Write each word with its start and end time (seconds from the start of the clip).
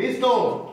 Listo. 0.00 0.72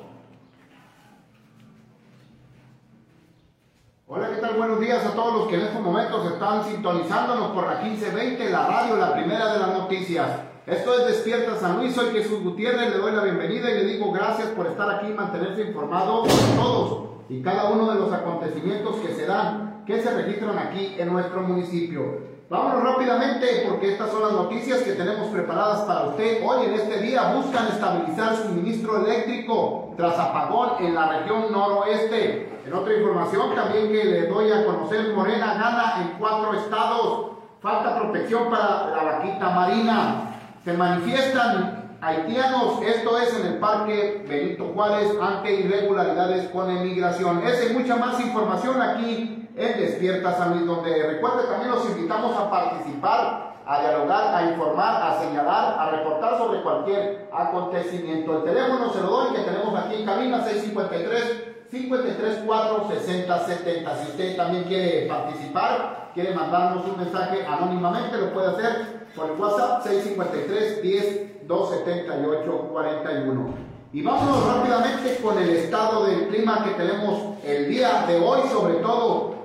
Hola, 4.07 4.29
¿qué 4.29 4.38
tal? 4.38 4.55
Buenos 4.55 4.79
días 4.79 5.05
a 5.05 5.11
todos 5.11 5.34
los 5.34 5.47
que 5.49 5.55
en 5.55 5.61
estos 5.63 5.81
momentos 5.81 6.31
están 6.31 6.63
sintonizándonos 6.63 7.52
por 7.52 7.67
la 7.67 7.81
1520, 7.81 8.49
la 8.49 8.67
radio, 8.67 8.95
la 8.95 9.13
primera 9.13 9.52
de 9.52 9.59
las 9.59 9.73
noticias. 9.73 10.29
Esto 10.66 10.98
es 10.98 11.07
Despierta 11.07 11.57
San 11.57 11.75
Luis, 11.75 11.93
soy 11.93 12.13
Jesús 12.13 12.41
Gutiérrez, 12.41 12.89
le 12.89 12.99
doy 12.99 13.11
la 13.11 13.23
bienvenida 13.23 13.70
y 13.70 13.73
le 13.73 13.84
digo 13.84 14.13
gracias 14.13 14.48
por 14.49 14.66
estar 14.66 14.89
aquí 14.91 15.07
y 15.07 15.13
mantenerse 15.13 15.62
informado 15.62 16.23
de 16.23 16.55
todos 16.55 17.09
y 17.27 17.41
cada 17.41 17.70
uno 17.70 17.91
de 17.91 17.99
los 17.99 18.13
acontecimientos 18.13 18.95
que 19.02 19.13
se 19.13 19.25
dan, 19.25 19.84
que 19.85 20.02
se 20.02 20.09
registran 20.09 20.57
aquí 20.57 20.95
en 20.98 21.12
nuestro 21.12 21.41
municipio. 21.41 22.37
Vámonos 22.49 22.81
rápidamente 22.81 23.65
porque 23.67 23.91
estas 23.91 24.09
son 24.09 24.21
las 24.21 24.31
noticias 24.31 24.79
que 24.79 24.93
tenemos 24.93 25.27
preparadas 25.27 25.81
para 25.81 26.03
usted. 26.05 26.41
Hoy 26.47 26.67
en 26.67 26.75
este 26.75 27.01
día 27.01 27.33
buscan 27.33 27.67
estabilizar 27.67 28.37
suministro 28.37 29.05
eléctrico 29.05 29.93
tras 29.97 30.17
apagón 30.17 30.70
en 30.79 30.95
la 30.95 31.09
región 31.09 31.51
noroeste. 31.51 32.61
En 32.65 32.73
otra 32.73 32.93
información 32.93 33.53
también 33.53 33.91
que 33.91 34.01
le 34.01 34.27
doy 34.27 34.49
a 34.49 34.65
conocer, 34.65 35.13
Morena 35.13 35.55
gana 35.55 35.95
en 36.03 36.17
cuatro 36.17 36.53
estados. 36.53 37.31
Falta 37.59 37.99
protección 37.99 38.49
para 38.49 38.95
la 38.95 39.03
vaquita 39.03 39.49
marina. 39.49 40.39
Se 40.63 40.71
manifiestan 40.71 41.98
haitianos, 41.99 42.81
esto 42.81 43.17
es 43.17 43.39
en 43.41 43.45
el 43.45 43.57
Parque 43.57 44.23
Benito 44.25 44.71
Juárez, 44.73 45.11
ante 45.21 45.53
irregularidades 45.53 46.48
con 46.48 46.70
emigración. 46.70 47.45
Esa 47.45 47.65
y 47.65 47.73
mucha 47.73 47.98
más 47.98 48.21
información 48.21 48.81
aquí 48.81 49.46
en 49.57 49.79
Despierta 49.79 50.38
San 50.38 50.52
Luis, 50.52 50.67
donde 50.67 51.03
recuerde 51.03 51.48
también 51.48 51.71
los 51.71 51.90
invitamos 51.90 52.37
a 52.37 52.49
participar, 52.49 53.55
a 53.65 53.82
dialogar, 53.82 54.35
a 54.35 54.51
informar, 54.51 55.01
a 55.01 55.20
señalar, 55.20 55.76
a 55.79 55.90
reportar 55.91 56.37
sobre 56.37 56.62
cualquier 56.62 57.27
acontecimiento. 57.34 58.37
El 58.37 58.43
teléfono 58.43 58.93
se 58.93 59.01
lo 59.01 59.07
doy 59.07 59.35
que 59.35 59.41
tenemos 59.41 59.77
aquí 59.77 59.95
en 59.95 60.05
cabina 60.05 60.43
653 60.43 61.48
534 61.71 62.87
6070. 62.87 63.98
Si 63.98 64.12
usted 64.12 64.38
también 64.38 64.63
quiere 64.63 65.07
participar, 65.07 66.12
quiere 66.13 66.34
mandarnos 66.34 66.85
un 66.85 66.97
mensaje 66.97 67.45
anónimamente, 67.45 68.17
lo 68.17 68.34
puede 68.34 68.47
hacer 68.47 69.07
por 69.16 69.31
el 69.31 69.39
WhatsApp 69.39 69.84
653 69.84 70.81
10 70.81 71.47
278 71.47 72.69
41. 72.72 73.67
Y 73.94 74.01
vámonos 74.01 74.45
rápidamente 74.45 75.17
con 75.22 75.38
el 75.39 75.50
estado 75.50 76.06
del 76.06 76.28
clima 76.28 76.63
que 76.63 76.72
tenemos 76.72 77.38
el 77.44 77.69
día 77.69 78.06
de 78.07 78.19
hoy, 78.19 78.41
sobre 78.50 78.75
todo 78.75 79.37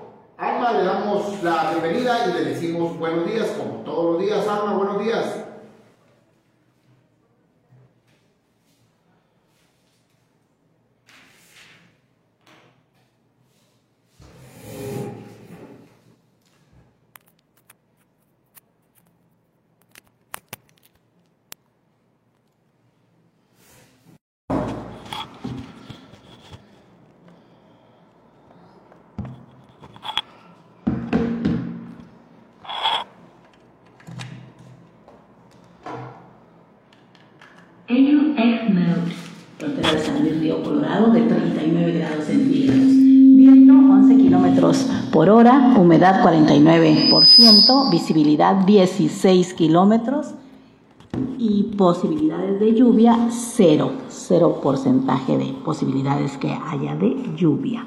Alma, 0.42 0.72
le 0.72 0.82
damos 0.82 1.40
la 1.44 1.70
bienvenida 1.70 2.26
y 2.26 2.32
le 2.32 2.44
decimos 2.46 2.98
buenos 2.98 3.24
días, 3.26 3.46
como 3.56 3.84
todos 3.84 4.14
los 4.14 4.22
días. 4.22 4.44
Alma, 4.48 4.74
buenos 4.74 4.98
días. 4.98 5.41
Frontera 39.58 39.92
de 39.92 39.98
San 40.00 40.20
Luis 40.20 40.40
Río 40.40 40.62
Colorado, 40.62 41.10
de 41.10 41.22
39 41.22 41.92
grados 41.92 42.24
centígrados. 42.24 42.86
Viento 42.86 43.72
11 43.72 44.16
kilómetros 44.16 44.88
por 45.12 45.28
hora, 45.28 45.74
humedad 45.78 46.22
49%, 46.22 47.90
visibilidad 47.90 48.56
16 48.64 49.54
kilómetros 49.54 50.34
y 51.38 51.74
posibilidades 51.76 52.60
de 52.60 52.74
lluvia 52.74 53.28
cero, 53.30 53.92
cero 54.08 54.60
porcentaje 54.62 55.36
de 55.36 55.52
posibilidades 55.64 56.38
que 56.38 56.50
haya 56.50 56.94
de 56.96 57.16
lluvia. 57.36 57.84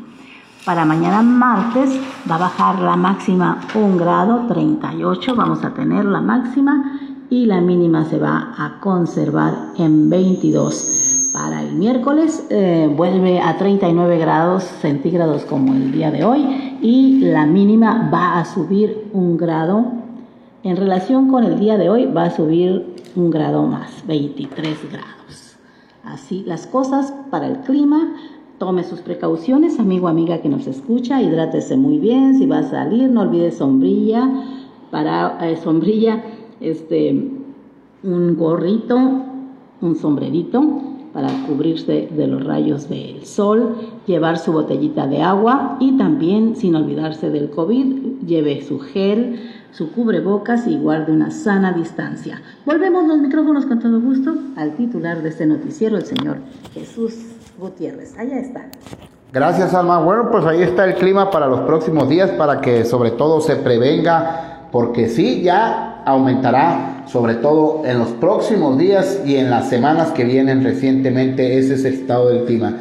Para 0.65 0.85
mañana 0.85 1.21
martes 1.21 1.99
va 2.29 2.35
a 2.35 2.39
bajar 2.39 2.79
la 2.79 2.95
máxima 2.95 3.61
1 3.73 3.97
grado, 3.97 4.45
38, 4.47 5.35
vamos 5.35 5.63
a 5.63 5.73
tener 5.73 6.05
la 6.05 6.21
máxima 6.21 6.99
y 7.29 7.45
la 7.45 7.61
mínima 7.61 8.05
se 8.05 8.17
va 8.17 8.53
a 8.57 8.79
conservar 8.79 9.53
en 9.77 10.09
22. 10.09 11.29
Para 11.33 11.61
el 11.61 11.73
miércoles 11.73 12.47
eh, 12.49 12.89
vuelve 12.95 13.41
a 13.41 13.57
39 13.57 14.17
grados 14.17 14.63
centígrados 14.63 15.43
como 15.43 15.73
el 15.73 15.91
día 15.91 16.09
de 16.09 16.23
hoy 16.23 16.77
y 16.81 17.19
la 17.25 17.45
mínima 17.45 18.09
va 18.13 18.39
a 18.39 18.45
subir 18.45 19.09
un 19.11 19.35
grado. 19.35 19.85
En 20.63 20.77
relación 20.77 21.29
con 21.29 21.43
el 21.43 21.59
día 21.59 21.77
de 21.77 21.89
hoy 21.89 22.05
va 22.05 22.23
a 22.23 22.31
subir 22.31 22.95
un 23.15 23.29
grado 23.31 23.63
más, 23.63 24.05
23 24.07 24.91
grados. 24.91 25.57
Así 26.03 26.43
las 26.45 26.67
cosas 26.67 27.13
para 27.29 27.47
el 27.47 27.59
clima. 27.59 28.15
Tome 28.57 28.85
sus 28.85 29.01
precauciones, 29.01 29.81
amigo, 29.81 30.07
amiga 30.07 30.37
que 30.37 30.47
nos 30.47 30.65
escucha, 30.65 31.21
hidrátese 31.21 31.75
muy 31.75 31.99
bien, 31.99 32.37
si 32.37 32.45
va 32.45 32.59
a 32.59 32.63
salir, 32.63 33.09
no 33.09 33.23
olvide 33.23 33.51
sombrilla, 33.51 34.31
para 34.91 35.45
eh, 35.45 35.57
sombrilla 35.57 36.23
este, 36.59 37.31
un 38.03 38.35
gorrito, 38.37 38.97
un 39.81 39.95
sombrerito 39.95 40.81
para 41.15 41.29
cubrirse 41.47 42.09
de 42.11 42.27
los 42.27 42.43
rayos 42.43 42.89
del 42.89 43.25
sol, 43.25 43.77
llevar 44.05 44.37
su 44.37 44.51
botellita 44.51 45.07
de 45.07 45.21
agua 45.21 45.77
y 45.79 45.97
también, 45.97 46.57
sin 46.57 46.75
olvidarse 46.75 47.29
del 47.29 47.49
COVID, 47.49 48.25
lleve 48.25 48.61
su 48.61 48.79
gel, 48.79 49.39
su 49.71 49.93
cubrebocas 49.93 50.67
y 50.67 50.77
guarde 50.77 51.13
una 51.13 51.31
sana 51.31 51.71
distancia. 51.71 52.41
Volvemos 52.65 53.07
los 53.07 53.19
micrófonos 53.19 53.65
con 53.65 53.79
todo 53.79 54.01
gusto 54.01 54.35
al 54.57 54.75
titular 54.75 55.21
de 55.21 55.29
este 55.29 55.45
noticiero, 55.45 55.95
el 55.95 56.05
señor 56.05 56.39
Jesús 56.73 57.15
Gutiérrez. 57.57 58.17
Allá 58.17 58.39
está. 58.39 58.69
Gracias, 59.31 59.73
Alma. 59.73 59.99
Bueno, 59.99 60.29
pues 60.29 60.45
ahí 60.45 60.63
está 60.63 60.83
el 60.83 60.95
clima 60.95 61.31
para 61.31 61.47
los 61.47 61.61
próximos 61.61 62.09
días 62.09 62.31
para 62.31 62.59
que 62.59 62.83
sobre 62.83 63.11
todo 63.11 63.39
se 63.39 63.55
prevenga, 63.55 64.67
porque 64.71 65.07
sí, 65.07 65.41
ya 65.41 65.94
aumentará, 66.05 67.03
sobre 67.07 67.35
todo 67.35 67.81
en 67.85 67.99
los 67.99 68.09
próximos 68.09 68.77
días 68.77 69.21
y 69.25 69.37
en 69.37 69.49
las 69.49 69.69
semanas 69.69 70.11
que 70.11 70.23
vienen 70.23 70.63
recientemente. 70.63 71.57
Ese 71.57 71.73
es 71.73 71.85
el 71.85 71.95
estado 71.95 72.29
del 72.29 72.45
clima. 72.45 72.73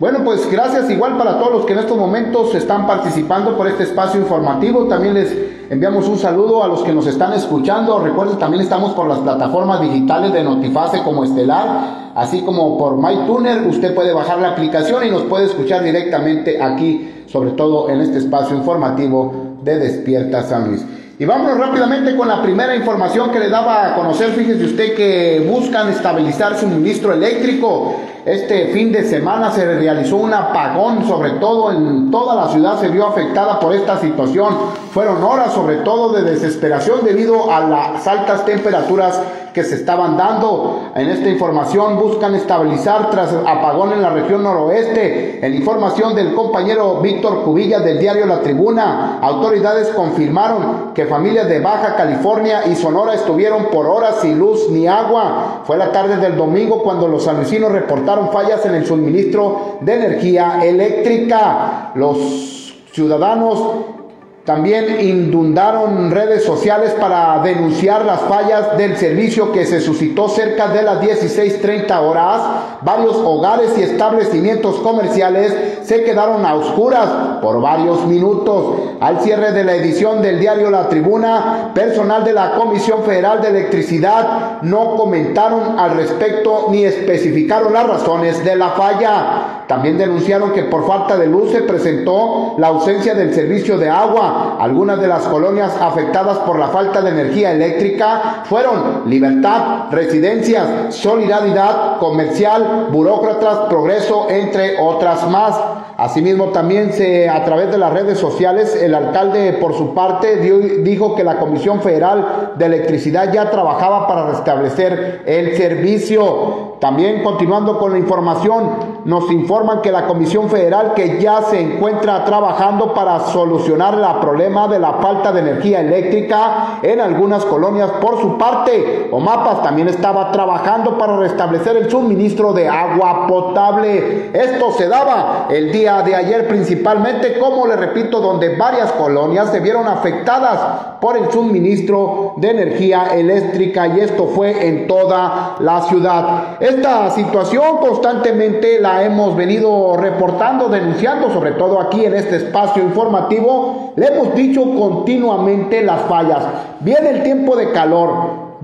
Bueno, 0.00 0.20
pues 0.24 0.50
gracias 0.50 0.88
igual 0.88 1.18
para 1.18 1.38
todos 1.38 1.52
los 1.52 1.66
que 1.66 1.74
en 1.74 1.80
estos 1.80 1.98
momentos 1.98 2.54
están 2.54 2.86
participando 2.86 3.54
por 3.54 3.68
este 3.68 3.82
espacio 3.82 4.18
informativo. 4.18 4.86
También 4.86 5.12
les 5.12 5.36
enviamos 5.68 6.08
un 6.08 6.18
saludo 6.18 6.64
a 6.64 6.68
los 6.68 6.82
que 6.82 6.94
nos 6.94 7.06
están 7.06 7.34
escuchando. 7.34 7.98
Recuerden, 7.98 8.38
también 8.38 8.62
estamos 8.62 8.94
por 8.94 9.06
las 9.06 9.18
plataformas 9.18 9.82
digitales 9.82 10.32
de 10.32 10.42
Notifase 10.42 11.02
como 11.02 11.22
Estelar, 11.22 12.12
así 12.14 12.40
como 12.40 12.78
por 12.78 12.96
MyTuner. 12.96 13.66
Usted 13.66 13.94
puede 13.94 14.14
bajar 14.14 14.38
la 14.38 14.52
aplicación 14.52 15.06
y 15.06 15.10
nos 15.10 15.24
puede 15.24 15.44
escuchar 15.44 15.84
directamente 15.84 16.62
aquí, 16.62 17.24
sobre 17.26 17.50
todo 17.50 17.90
en 17.90 18.00
este 18.00 18.16
espacio 18.16 18.56
informativo 18.56 19.58
de 19.62 19.78
Despierta 19.80 20.42
San 20.44 20.68
Luis. 20.68 20.82
Y 21.20 21.26
vámonos 21.26 21.58
rápidamente 21.58 22.16
con 22.16 22.28
la 22.28 22.42
primera 22.42 22.74
información 22.74 23.30
que 23.30 23.38
le 23.38 23.50
daba 23.50 23.88
a 23.88 23.94
conocer. 23.94 24.30
Fíjese 24.30 24.64
usted 24.64 24.94
que 24.94 25.46
buscan 25.46 25.90
estabilizar 25.90 26.58
suministro 26.58 27.12
eléctrico. 27.12 28.00
Este 28.30 28.68
fin 28.68 28.92
de 28.92 29.02
semana 29.02 29.50
se 29.50 29.64
realizó 29.74 30.14
un 30.14 30.32
apagón, 30.32 31.04
sobre 31.04 31.30
todo 31.40 31.72
en 31.72 32.12
toda 32.12 32.36
la 32.36 32.46
ciudad 32.52 32.78
se 32.78 32.88
vio 32.88 33.04
afectada 33.08 33.58
por 33.58 33.74
esta 33.74 33.98
situación. 33.98 34.54
Fueron 34.92 35.20
horas 35.24 35.52
sobre 35.52 35.78
todo 35.78 36.12
de 36.12 36.22
desesperación 36.22 37.00
debido 37.04 37.50
a 37.50 37.58
las 37.58 38.06
altas 38.06 38.44
temperaturas 38.44 39.20
que 39.52 39.64
se 39.64 39.74
estaban 39.76 40.16
dando. 40.16 40.90
En 40.94 41.08
esta 41.08 41.28
información 41.28 41.98
buscan 41.98 42.34
estabilizar 42.34 43.10
tras 43.10 43.32
apagón 43.32 43.92
en 43.92 44.02
la 44.02 44.10
región 44.10 44.42
noroeste. 44.42 45.44
En 45.44 45.54
información 45.54 46.14
del 46.14 46.34
compañero 46.34 47.00
Víctor 47.00 47.42
Cubillas 47.42 47.84
del 47.84 47.98
diario 47.98 48.26
La 48.26 48.40
Tribuna, 48.40 49.18
autoridades 49.20 49.88
confirmaron 49.88 50.92
que 50.94 51.06
familias 51.06 51.48
de 51.48 51.60
Baja 51.60 51.96
California 51.96 52.66
y 52.66 52.76
Sonora 52.76 53.14
estuvieron 53.14 53.66
por 53.66 53.86
horas 53.86 54.18
sin 54.20 54.38
luz 54.38 54.68
ni 54.70 54.86
agua. 54.86 55.62
Fue 55.64 55.76
la 55.76 55.92
tarde 55.92 56.16
del 56.16 56.36
domingo 56.36 56.82
cuando 56.82 57.08
los 57.08 57.24
sanluisinos 57.24 57.72
reportaron 57.72 58.19
fallas 58.28 58.64
en 58.66 58.74
el 58.74 58.86
suministro 58.86 59.78
de 59.80 59.94
energía 59.94 60.60
eléctrica. 60.62 61.92
Los 61.94 62.74
ciudadanos 62.92 63.99
también 64.44 65.00
inundaron 65.00 66.10
redes 66.10 66.44
sociales 66.44 66.94
para 66.98 67.42
denunciar 67.42 68.06
las 68.06 68.22
fallas 68.22 68.76
del 68.78 68.96
servicio 68.96 69.52
que 69.52 69.66
se 69.66 69.80
suscitó 69.80 70.30
cerca 70.30 70.68
de 70.68 70.82
las 70.82 71.00
16.30 71.02 72.00
horas. 72.00 72.40
Varios 72.80 73.16
hogares 73.16 73.76
y 73.76 73.82
establecimientos 73.82 74.76
comerciales 74.76 75.54
se 75.82 76.04
quedaron 76.04 76.46
a 76.46 76.54
oscuras 76.54 77.38
por 77.42 77.60
varios 77.60 78.06
minutos. 78.06 78.80
Al 79.00 79.20
cierre 79.20 79.52
de 79.52 79.62
la 79.62 79.74
edición 79.74 80.22
del 80.22 80.40
diario 80.40 80.70
La 80.70 80.88
Tribuna, 80.88 81.72
personal 81.74 82.24
de 82.24 82.32
la 82.32 82.52
Comisión 82.52 83.02
Federal 83.02 83.42
de 83.42 83.48
Electricidad 83.48 84.62
no 84.62 84.96
comentaron 84.96 85.78
al 85.78 85.96
respecto 85.96 86.68
ni 86.70 86.84
especificaron 86.84 87.74
las 87.74 87.86
razones 87.86 88.42
de 88.42 88.56
la 88.56 88.70
falla. 88.70 89.64
También 89.66 89.98
denunciaron 89.98 90.52
que 90.52 90.64
por 90.64 90.86
falta 90.86 91.16
de 91.16 91.26
luz 91.26 91.52
se 91.52 91.60
presentó 91.60 92.54
la 92.58 92.68
ausencia 92.68 93.14
del 93.14 93.32
servicio 93.34 93.78
de 93.78 93.88
agua. 93.88 94.29
Algunas 94.58 95.00
de 95.00 95.08
las 95.08 95.22
colonias 95.24 95.76
afectadas 95.80 96.38
por 96.38 96.58
la 96.58 96.68
falta 96.68 97.00
de 97.02 97.10
energía 97.10 97.52
eléctrica 97.52 98.42
fueron 98.44 99.02
Libertad, 99.06 99.90
Residencias, 99.90 100.94
Solidaridad, 100.94 101.98
Comercial, 101.98 102.88
Burócratas, 102.90 103.60
Progreso, 103.68 104.28
entre 104.30 104.78
otras 104.80 105.28
más. 105.28 105.79
Asimismo, 106.00 106.46
también 106.46 106.94
se, 106.94 107.28
a 107.28 107.44
través 107.44 107.70
de 107.70 107.76
las 107.76 107.92
redes 107.92 108.16
sociales, 108.16 108.74
el 108.74 108.94
alcalde, 108.94 109.52
por 109.60 109.74
su 109.74 109.92
parte, 109.92 110.36
dijo 110.82 111.14
que 111.14 111.22
la 111.22 111.38
Comisión 111.38 111.82
Federal 111.82 112.52
de 112.56 112.64
Electricidad 112.64 113.30
ya 113.34 113.50
trabajaba 113.50 114.08
para 114.08 114.30
restablecer 114.30 115.20
el 115.26 115.58
servicio. 115.58 116.78
También, 116.80 117.22
continuando 117.22 117.78
con 117.78 117.92
la 117.92 117.98
información, 117.98 119.02
nos 119.04 119.30
informan 119.30 119.82
que 119.82 119.92
la 119.92 120.06
Comisión 120.06 120.48
Federal 120.48 120.94
que 120.94 121.20
ya 121.20 121.42
se 121.42 121.60
encuentra 121.60 122.24
trabajando 122.24 122.94
para 122.94 123.20
solucionar 123.20 123.92
el 123.92 124.20
problema 124.22 124.68
de 124.68 124.78
la 124.78 124.94
falta 124.94 125.32
de 125.32 125.40
energía 125.40 125.82
eléctrica 125.82 126.78
en 126.82 127.02
algunas 127.02 127.44
colonias. 127.44 127.90
Por 128.00 128.18
su 128.22 128.38
parte, 128.38 129.10
Omapas 129.12 129.62
también 129.62 129.88
estaba 129.88 130.32
trabajando 130.32 130.96
para 130.96 131.18
restablecer 131.18 131.76
el 131.76 131.90
suministro 131.90 132.54
de 132.54 132.68
agua 132.68 133.26
potable. 133.26 134.30
Esto 134.32 134.72
se 134.72 134.88
daba 134.88 135.48
el 135.50 135.70
día 135.70 135.89
de 135.98 136.14
ayer 136.14 136.46
principalmente, 136.46 137.38
como 137.38 137.66
le 137.66 137.76
repito, 137.76 138.20
donde 138.20 138.56
varias 138.56 138.92
colonias 138.92 139.50
se 139.50 139.60
vieron 139.60 139.88
afectadas 139.88 140.96
por 141.00 141.16
el 141.16 141.30
suministro 141.30 142.34
de 142.36 142.50
energía 142.50 143.08
eléctrica 143.14 143.88
y 143.88 144.00
esto 144.00 144.28
fue 144.28 144.68
en 144.68 144.86
toda 144.86 145.56
la 145.58 145.82
ciudad. 145.82 146.56
Esta 146.60 147.10
situación 147.10 147.78
constantemente 147.78 148.80
la 148.80 149.02
hemos 149.02 149.36
venido 149.36 149.96
reportando, 149.96 150.68
denunciando, 150.68 151.30
sobre 151.30 151.52
todo 151.52 151.80
aquí 151.80 152.04
en 152.04 152.14
este 152.14 152.36
espacio 152.36 152.82
informativo, 152.82 153.92
le 153.96 154.06
hemos 154.06 154.34
dicho 154.34 154.62
continuamente 154.62 155.82
las 155.82 156.02
fallas. 156.02 156.44
Viene 156.80 157.10
el 157.10 157.22
tiempo 157.22 157.56
de 157.56 157.72
calor, 157.72 158.10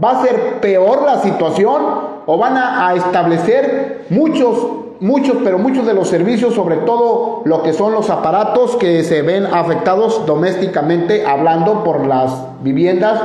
va 0.03 0.11
a 0.13 0.23
ser 0.23 0.61
peor 0.61 1.03
la 1.03 1.21
situación 1.21 1.83
o 2.27 2.39
van 2.39 2.57
a, 2.57 2.95
establecer 2.95 4.07
muchos 4.11 4.86
muchos, 5.01 5.39
pero 5.45 5.59
muchos 5.59 5.87
de 5.87 5.95
los 5.95 6.09
servicios, 6.09 6.55
sobre 6.55 6.77
todo 6.79 7.43
lo 7.45 7.63
que 7.63 7.73
son 7.73 7.93
los 7.93 8.11
aparatos 8.11 8.77
que 8.77 9.05
se 9.05 9.23
ven 9.23 9.47
afectados 9.47 10.27
domésticamente, 10.27 11.25
hablando 11.27 11.85
por 11.85 12.07
las 12.07 12.33
viviendas. 12.63 13.21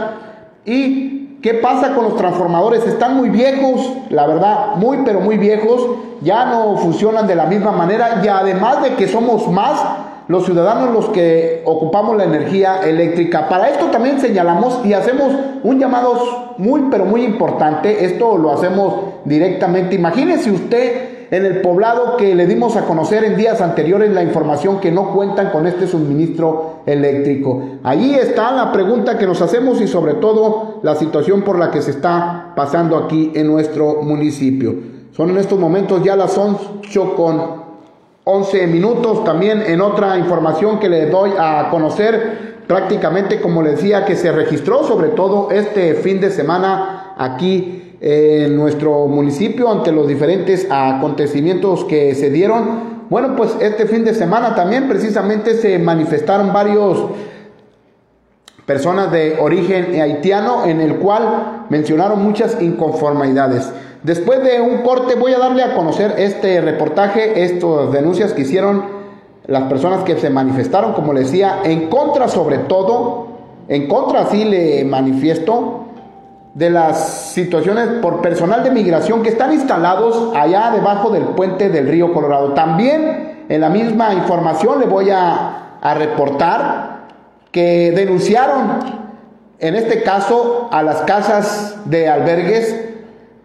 ¿Y 0.65 1.37
qué 1.41 1.55
pasa 1.55 1.93
con 1.95 2.05
los 2.05 2.17
transformadores? 2.17 2.85
Están 2.85 3.15
muy 3.15 3.29
viejos, 3.29 3.91
la 4.09 4.27
verdad, 4.27 4.75
muy, 4.75 4.99
pero 5.05 5.21
muy 5.21 5.37
viejos, 5.37 5.81
ya 6.21 6.45
no 6.45 6.77
funcionan 6.77 7.27
de 7.27 7.35
la 7.35 7.45
misma 7.45 7.71
manera 7.71 8.21
y 8.23 8.27
además 8.27 8.83
de 8.83 8.95
que 8.95 9.07
somos 9.07 9.47
más, 9.47 9.81
los 10.27 10.45
ciudadanos 10.45 10.91
los 10.91 11.09
que 11.09 11.61
ocupamos 11.65 12.15
la 12.15 12.23
energía 12.23 12.79
eléctrica. 12.83 13.49
Para 13.49 13.69
esto 13.69 13.87
también 13.87 14.19
señalamos 14.19 14.79
y 14.85 14.93
hacemos 14.93 15.33
un 15.63 15.77
llamado 15.77 16.53
muy, 16.57 16.83
pero 16.89 17.05
muy 17.05 17.23
importante. 17.25 18.05
Esto 18.05 18.37
lo 18.37 18.53
hacemos 18.53 18.95
directamente. 19.25 19.95
Imagínese 19.95 20.51
usted 20.51 21.10
en 21.31 21.45
el 21.45 21.61
poblado 21.61 22.17
que 22.17 22.35
le 22.35 22.45
dimos 22.45 22.75
a 22.75 22.85
conocer 22.85 23.23
en 23.23 23.37
días 23.37 23.61
anteriores 23.61 24.11
la 24.11 24.21
información 24.21 24.81
que 24.81 24.91
no 24.91 25.13
cuentan 25.13 25.49
con 25.49 25.65
este 25.65 25.87
suministro 25.87 26.81
eléctrico. 26.85 27.79
Allí 27.83 28.13
está 28.15 28.51
la 28.51 28.73
pregunta 28.73 29.17
que 29.17 29.25
nos 29.25 29.41
hacemos 29.41 29.79
y 29.79 29.87
sobre 29.87 30.15
todo 30.15 30.81
la 30.83 30.95
situación 30.95 31.43
por 31.43 31.57
la 31.57 31.71
que 31.71 31.81
se 31.81 31.91
está 31.91 32.51
pasando 32.53 32.97
aquí 32.97 33.31
en 33.33 33.47
nuestro 33.47 34.01
municipio. 34.03 34.75
Son 35.13 35.29
en 35.29 35.37
estos 35.37 35.57
momentos 35.57 36.03
ya 36.03 36.17
las 36.17 36.37
8 36.37 37.15
con 37.15 37.61
11 38.25 38.67
minutos. 38.67 39.23
También 39.23 39.61
en 39.61 39.79
otra 39.79 40.17
información 40.17 40.79
que 40.79 40.89
le 40.89 41.05
doy 41.05 41.31
a 41.39 41.69
conocer, 41.71 42.63
prácticamente 42.67 43.39
como 43.39 43.61
le 43.61 43.71
decía, 43.71 44.03
que 44.03 44.17
se 44.17 44.33
registró 44.33 44.83
sobre 44.83 45.09
todo 45.09 45.49
este 45.51 45.93
fin 45.93 46.19
de 46.19 46.29
semana 46.29 47.13
aquí 47.17 47.90
en 48.01 48.57
nuestro 48.57 49.05
municipio 49.05 49.71
ante 49.71 49.91
los 49.91 50.07
diferentes 50.07 50.67
acontecimientos 50.69 51.85
que 51.85 52.15
se 52.15 52.31
dieron. 52.31 53.01
Bueno, 53.09 53.35
pues 53.35 53.55
este 53.61 53.85
fin 53.85 54.03
de 54.03 54.15
semana 54.15 54.55
también 54.55 54.87
precisamente 54.87 55.53
se 55.53 55.77
manifestaron 55.77 56.51
varios 56.51 57.05
personas 58.65 59.11
de 59.11 59.37
origen 59.39 60.01
haitiano 60.01 60.65
en 60.65 60.81
el 60.81 60.95
cual 60.95 61.65
mencionaron 61.69 62.23
muchas 62.23 62.59
inconformidades. 62.61 63.71
Después 64.01 64.43
de 64.43 64.59
un 64.61 64.79
corte 64.79 65.13
voy 65.13 65.33
a 65.33 65.37
darle 65.37 65.61
a 65.61 65.75
conocer 65.75 66.15
este 66.17 66.59
reportaje, 66.61 67.43
estas 67.43 67.91
denuncias 67.91 68.33
que 68.33 68.41
hicieron 68.41 68.83
las 69.45 69.63
personas 69.63 70.03
que 70.03 70.17
se 70.17 70.31
manifestaron, 70.31 70.93
como 70.93 71.13
le 71.13 71.19
decía, 71.21 71.59
en 71.63 71.87
contra 71.87 72.27
sobre 72.27 72.59
todo, 72.59 73.27
en 73.67 73.87
contra 73.87 74.25
sí 74.27 74.45
le 74.45 74.83
manifiesto, 74.85 75.80
de 76.53 76.69
las 76.69 77.31
situaciones 77.33 77.87
por 78.01 78.21
personal 78.21 78.63
de 78.63 78.71
migración 78.71 79.23
que 79.23 79.29
están 79.29 79.53
instalados 79.53 80.35
allá 80.35 80.71
debajo 80.71 81.09
del 81.09 81.23
puente 81.23 81.69
del 81.69 81.87
río 81.87 82.13
Colorado. 82.13 82.53
También 82.53 83.45
en 83.47 83.61
la 83.61 83.69
misma 83.69 84.13
información 84.13 84.79
le 84.79 84.85
voy 84.85 85.09
a, 85.09 85.77
a 85.81 85.93
reportar 85.93 87.07
que 87.51 87.91
denunciaron 87.95 88.79
en 89.59 89.75
este 89.75 90.03
caso 90.03 90.69
a 90.71 90.83
las 90.83 91.01
casas 91.01 91.77
de 91.85 92.09
albergues 92.09 92.75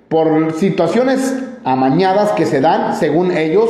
por 0.09 0.53
situaciones 0.55 1.35
amañadas 1.65 2.33
que 2.33 2.47
se 2.47 2.61
dan, 2.61 2.97
según 2.97 3.37
ellos, 3.37 3.69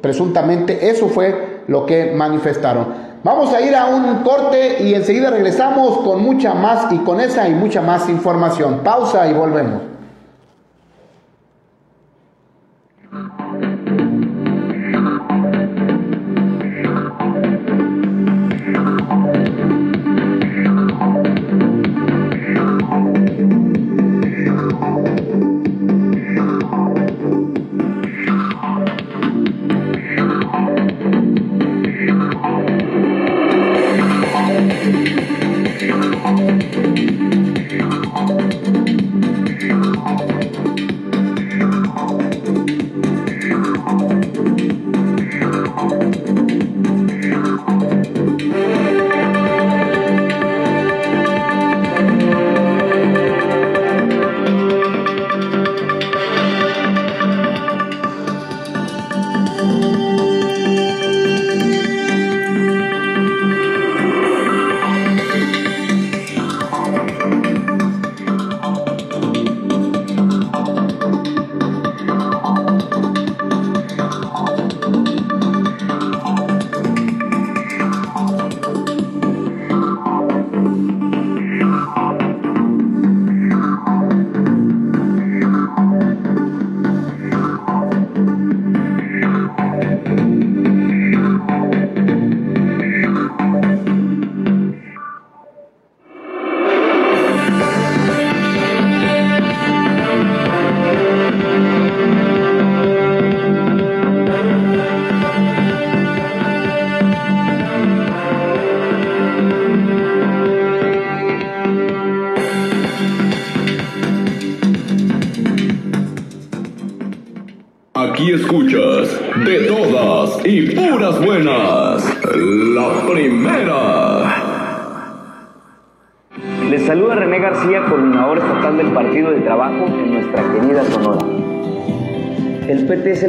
presuntamente 0.00 0.90
eso 0.90 1.08
fue 1.08 1.53
lo 1.68 1.86
que 1.86 2.12
manifestaron. 2.12 3.14
Vamos 3.22 3.54
a 3.54 3.60
ir 3.62 3.74
a 3.74 3.86
un 3.86 4.16
corte 4.22 4.82
y 4.82 4.94
enseguida 4.94 5.30
regresamos 5.30 5.98
con 5.98 6.22
mucha 6.22 6.52
más 6.52 6.92
y 6.92 6.98
con 6.98 7.20
esa 7.20 7.48
y 7.48 7.54
mucha 7.54 7.80
más 7.80 8.08
información. 8.08 8.80
Pausa 8.84 9.26
y 9.28 9.32
volvemos. 9.32 9.93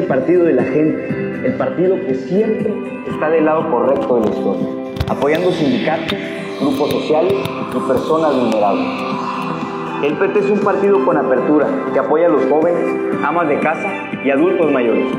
Partido 0.08 0.44
de 0.44 0.54
la 0.54 0.64
gente, 0.64 1.10
el 1.46 1.54
partido 1.56 1.96
que 2.06 2.14
siempre 2.14 2.72
está 3.08 3.30
del 3.30 3.46
lado 3.46 3.72
correcto 3.72 4.20
de 4.20 4.30
la 4.30 4.36
historia, 4.36 4.68
apoyando 5.10 5.52
sindicatos, 5.52 6.18
grupos 6.62 6.92
sociales 6.92 7.34
y 7.76 7.88
personas 7.88 8.36
vulnerables. 8.36 8.88
El 10.04 10.14
PT 10.14 10.40
es 10.40 10.50
un 10.52 10.60
partido 10.60 11.04
con 11.04 11.18
apertura 11.18 11.68
que 11.92 11.98
apoya 11.98 12.28
a 12.28 12.30
los 12.30 12.46
jóvenes, 12.46 12.86
amas 13.24 13.48
de 13.48 13.60
casa 13.60 13.88
y 14.24 14.30
adultos 14.30 14.72
mayores. 14.72 15.12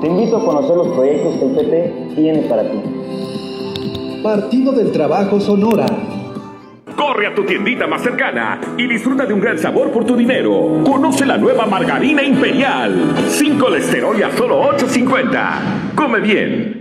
Te 0.00 0.06
invito 0.06 0.38
a 0.38 0.44
conocer 0.44 0.76
los 0.76 0.88
proyectos 0.88 1.34
que 1.34 1.44
el 1.44 1.52
PT 1.52 2.14
tiene 2.14 2.42
para 2.48 2.62
ti. 2.62 2.78
Partido 4.22 4.72
del 4.72 4.90
Trabajo 4.90 5.38
Sonora. 5.38 5.86
Corre 7.16 7.28
a 7.28 7.34
tu 7.34 7.44
tiendita 7.44 7.86
más 7.86 8.02
cercana 8.02 8.60
y 8.76 8.86
disfruta 8.86 9.24
de 9.24 9.32
un 9.32 9.40
gran 9.40 9.58
sabor 9.58 9.90
por 9.90 10.04
tu 10.04 10.14
dinero. 10.14 10.82
Conoce 10.84 11.24
la 11.24 11.38
nueva 11.38 11.64
margarina 11.64 12.22
imperial. 12.22 13.14
Sin 13.26 13.58
colesterol 13.58 14.18
y 14.18 14.22
a 14.22 14.30
solo 14.36 14.60
8.50. 14.76 15.94
Come 15.94 16.20
bien. 16.20 16.76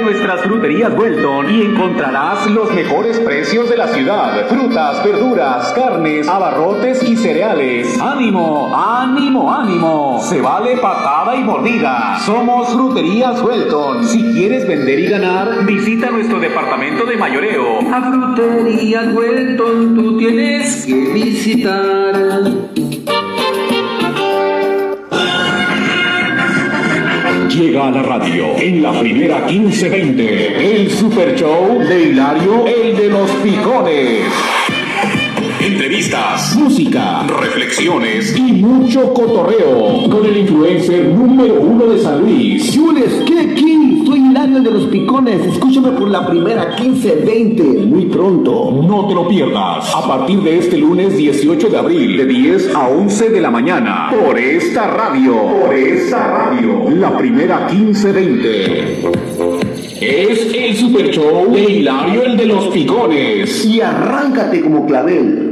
Nuestras 0.00 0.42
fruterías 0.42 0.92
Welton 0.96 1.50
y 1.50 1.62
encontrarás 1.62 2.46
los 2.50 2.72
mejores 2.72 3.20
precios 3.20 3.68
de 3.68 3.76
la 3.76 3.88
ciudad. 3.88 4.46
Frutas, 4.48 5.04
verduras, 5.04 5.72
carnes, 5.72 6.28
abarrotes 6.28 7.02
y 7.02 7.16
cereales. 7.16 8.00
¡Ánimo, 8.00 8.74
ánimo, 8.74 9.52
ánimo! 9.52 10.20
Se 10.22 10.40
vale 10.40 10.76
patada 10.78 11.36
y 11.36 11.44
mordida. 11.44 12.18
Somos 12.20 12.68
Fruterías 12.72 13.42
Welton. 13.42 14.04
Si 14.04 14.32
quieres 14.32 14.66
vender 14.66 14.98
y 14.98 15.06
ganar, 15.06 15.64
visita 15.64 16.10
nuestro 16.10 16.40
departamento 16.40 17.04
de 17.04 17.16
mayoreo. 17.16 17.80
A 17.92 18.02
Frutería 18.10 19.10
Wellington 19.14 19.94
tú 19.94 20.18
tienes 20.18 20.84
que 20.86 20.94
visitar. 21.12 22.65
Llega 27.56 27.88
a 27.88 27.90
la 27.90 28.02
radio 28.02 28.54
en 28.58 28.82
la 28.82 29.00
primera 29.00 29.46
1520, 29.46 30.82
el 30.82 30.90
super 30.90 31.34
show 31.34 31.78
de 31.78 32.10
Hilario, 32.10 32.66
el 32.66 32.94
de 32.94 33.08
los 33.08 33.30
picones. 33.42 34.24
Entrevistas, 35.58 36.54
música, 36.56 37.26
reflexiones 37.26 38.36
y 38.36 38.52
mucho 38.52 39.10
cotorreo 39.14 40.06
con 40.10 40.26
el 40.26 40.36
influencer 40.36 41.06
número 41.06 41.62
uno 41.62 41.86
de 41.86 41.98
San 41.98 42.20
Luis. 42.20 42.76
Jules, 42.76 43.22
¿qué 43.26 43.54
de 44.62 44.70
los 44.70 44.86
Picones. 44.86 45.46
Escúchame 45.46 45.90
por 45.90 46.08
la 46.08 46.26
primera 46.26 46.76
15-20, 46.76 47.86
muy 47.86 48.06
pronto. 48.06 48.70
No 48.70 49.06
te 49.06 49.14
lo 49.14 49.28
pierdas. 49.28 49.94
A 49.94 50.06
partir 50.06 50.40
de 50.40 50.58
este 50.58 50.78
lunes 50.78 51.16
18 51.16 51.68
de 51.68 51.78
abril, 51.78 52.16
de 52.16 52.24
10 52.24 52.74
a 52.74 52.88
11 52.88 53.30
de 53.30 53.40
la 53.40 53.50
mañana, 53.50 54.10
por 54.10 54.38
esta 54.38 54.86
radio, 54.86 55.34
por 55.60 55.74
esta 55.74 56.26
radio, 56.26 56.88
la 56.90 57.16
primera 57.16 57.68
1520. 57.70 59.02
Es 60.00 60.54
el 60.54 60.76
super 60.76 61.10
show 61.10 61.52
de 61.52 61.62
Hilario, 61.62 62.24
el 62.24 62.36
de 62.36 62.46
los 62.46 62.68
picones. 62.68 63.64
Y 63.66 63.80
arráncate 63.80 64.60
como 64.60 64.86
clavel. 64.86 65.45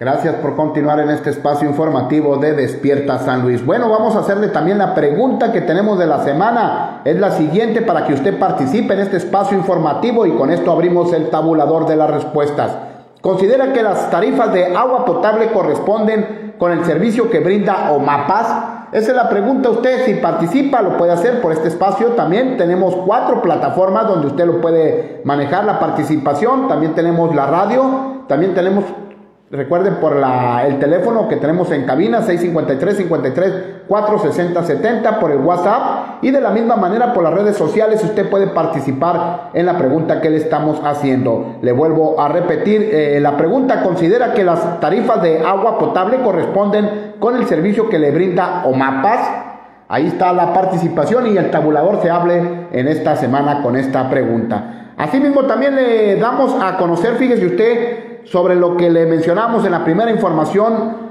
Gracias 0.00 0.36
por 0.36 0.54
continuar 0.54 1.00
en 1.00 1.10
este 1.10 1.30
espacio 1.30 1.68
informativo 1.68 2.36
de 2.36 2.52
Despierta 2.52 3.18
San 3.18 3.42
Luis. 3.42 3.66
Bueno, 3.66 3.90
vamos 3.90 4.14
a 4.14 4.20
hacerle 4.20 4.46
también 4.46 4.78
la 4.78 4.94
pregunta 4.94 5.50
que 5.50 5.60
tenemos 5.60 5.98
de 5.98 6.06
la 6.06 6.22
semana. 6.22 7.00
Es 7.04 7.18
la 7.18 7.32
siguiente 7.32 7.82
para 7.82 8.06
que 8.06 8.14
usted 8.14 8.38
participe 8.38 8.94
en 8.94 9.00
este 9.00 9.16
espacio 9.16 9.58
informativo 9.58 10.24
y 10.24 10.36
con 10.36 10.52
esto 10.52 10.70
abrimos 10.70 11.12
el 11.12 11.30
tabulador 11.30 11.88
de 11.88 11.96
las 11.96 12.10
respuestas. 12.10 12.76
¿Considera 13.20 13.72
que 13.72 13.82
las 13.82 14.08
tarifas 14.08 14.52
de 14.52 14.66
agua 14.66 15.04
potable 15.04 15.50
corresponden 15.50 16.54
con 16.58 16.70
el 16.70 16.84
servicio 16.84 17.28
que 17.28 17.40
brinda 17.40 17.90
OMAPAS? 17.90 18.46
Esa 18.92 19.10
es 19.10 19.16
la 19.16 19.28
pregunta 19.28 19.70
usted, 19.70 20.04
si 20.06 20.14
participa 20.14 20.80
lo 20.80 20.96
puede 20.96 21.10
hacer 21.10 21.40
por 21.40 21.50
este 21.50 21.66
espacio. 21.66 22.10
También 22.10 22.56
tenemos 22.56 22.94
cuatro 23.04 23.42
plataformas 23.42 24.06
donde 24.06 24.28
usted 24.28 24.46
lo 24.46 24.60
puede 24.60 25.22
manejar 25.24 25.64
la 25.64 25.80
participación. 25.80 26.68
También 26.68 26.94
tenemos 26.94 27.34
la 27.34 27.46
radio, 27.46 28.22
también 28.28 28.54
tenemos 28.54 28.84
Recuerden 29.50 29.94
por 29.94 30.14
la, 30.14 30.66
el 30.66 30.78
teléfono 30.78 31.26
que 31.26 31.36
tenemos 31.36 31.70
en 31.70 31.86
cabina 31.86 32.20
653 32.20 32.96
53 32.98 33.52
460 33.88 34.62
70 34.62 35.18
por 35.18 35.30
el 35.30 35.38
WhatsApp 35.38 36.22
y 36.22 36.30
de 36.30 36.42
la 36.42 36.50
misma 36.50 36.76
manera 36.76 37.14
por 37.14 37.24
las 37.24 37.32
redes 37.32 37.56
sociales 37.56 38.04
usted 38.04 38.28
puede 38.28 38.48
participar 38.48 39.48
en 39.54 39.64
la 39.64 39.78
pregunta 39.78 40.20
que 40.20 40.28
le 40.28 40.36
estamos 40.36 40.82
haciendo. 40.84 41.56
Le 41.62 41.72
vuelvo 41.72 42.20
a 42.20 42.28
repetir 42.28 42.90
eh, 42.92 43.20
la 43.22 43.38
pregunta 43.38 43.82
considera 43.82 44.34
que 44.34 44.44
las 44.44 44.80
tarifas 44.80 45.22
de 45.22 45.38
agua 45.38 45.78
potable 45.78 46.18
corresponden 46.18 47.14
con 47.18 47.34
el 47.34 47.46
servicio 47.46 47.88
que 47.88 47.98
le 47.98 48.10
brinda 48.10 48.64
OMAPAS. 48.66 49.30
Ahí 49.88 50.08
está 50.08 50.34
la 50.34 50.52
participación 50.52 51.26
y 51.26 51.38
el 51.38 51.50
tabulador 51.50 52.02
se 52.02 52.10
hable 52.10 52.66
en 52.70 52.86
esta 52.86 53.16
semana 53.16 53.62
con 53.62 53.76
esta 53.76 54.10
pregunta. 54.10 54.92
Asimismo 54.98 55.44
también 55.44 55.74
le 55.74 56.16
damos 56.16 56.54
a 56.60 56.76
conocer, 56.76 57.14
fíjese 57.14 57.46
usted, 57.46 58.07
sobre 58.24 58.54
lo 58.54 58.76
que 58.76 58.90
le 58.90 59.06
mencionamos 59.06 59.64
en 59.64 59.72
la 59.72 59.84
primera 59.84 60.10
información 60.10 61.08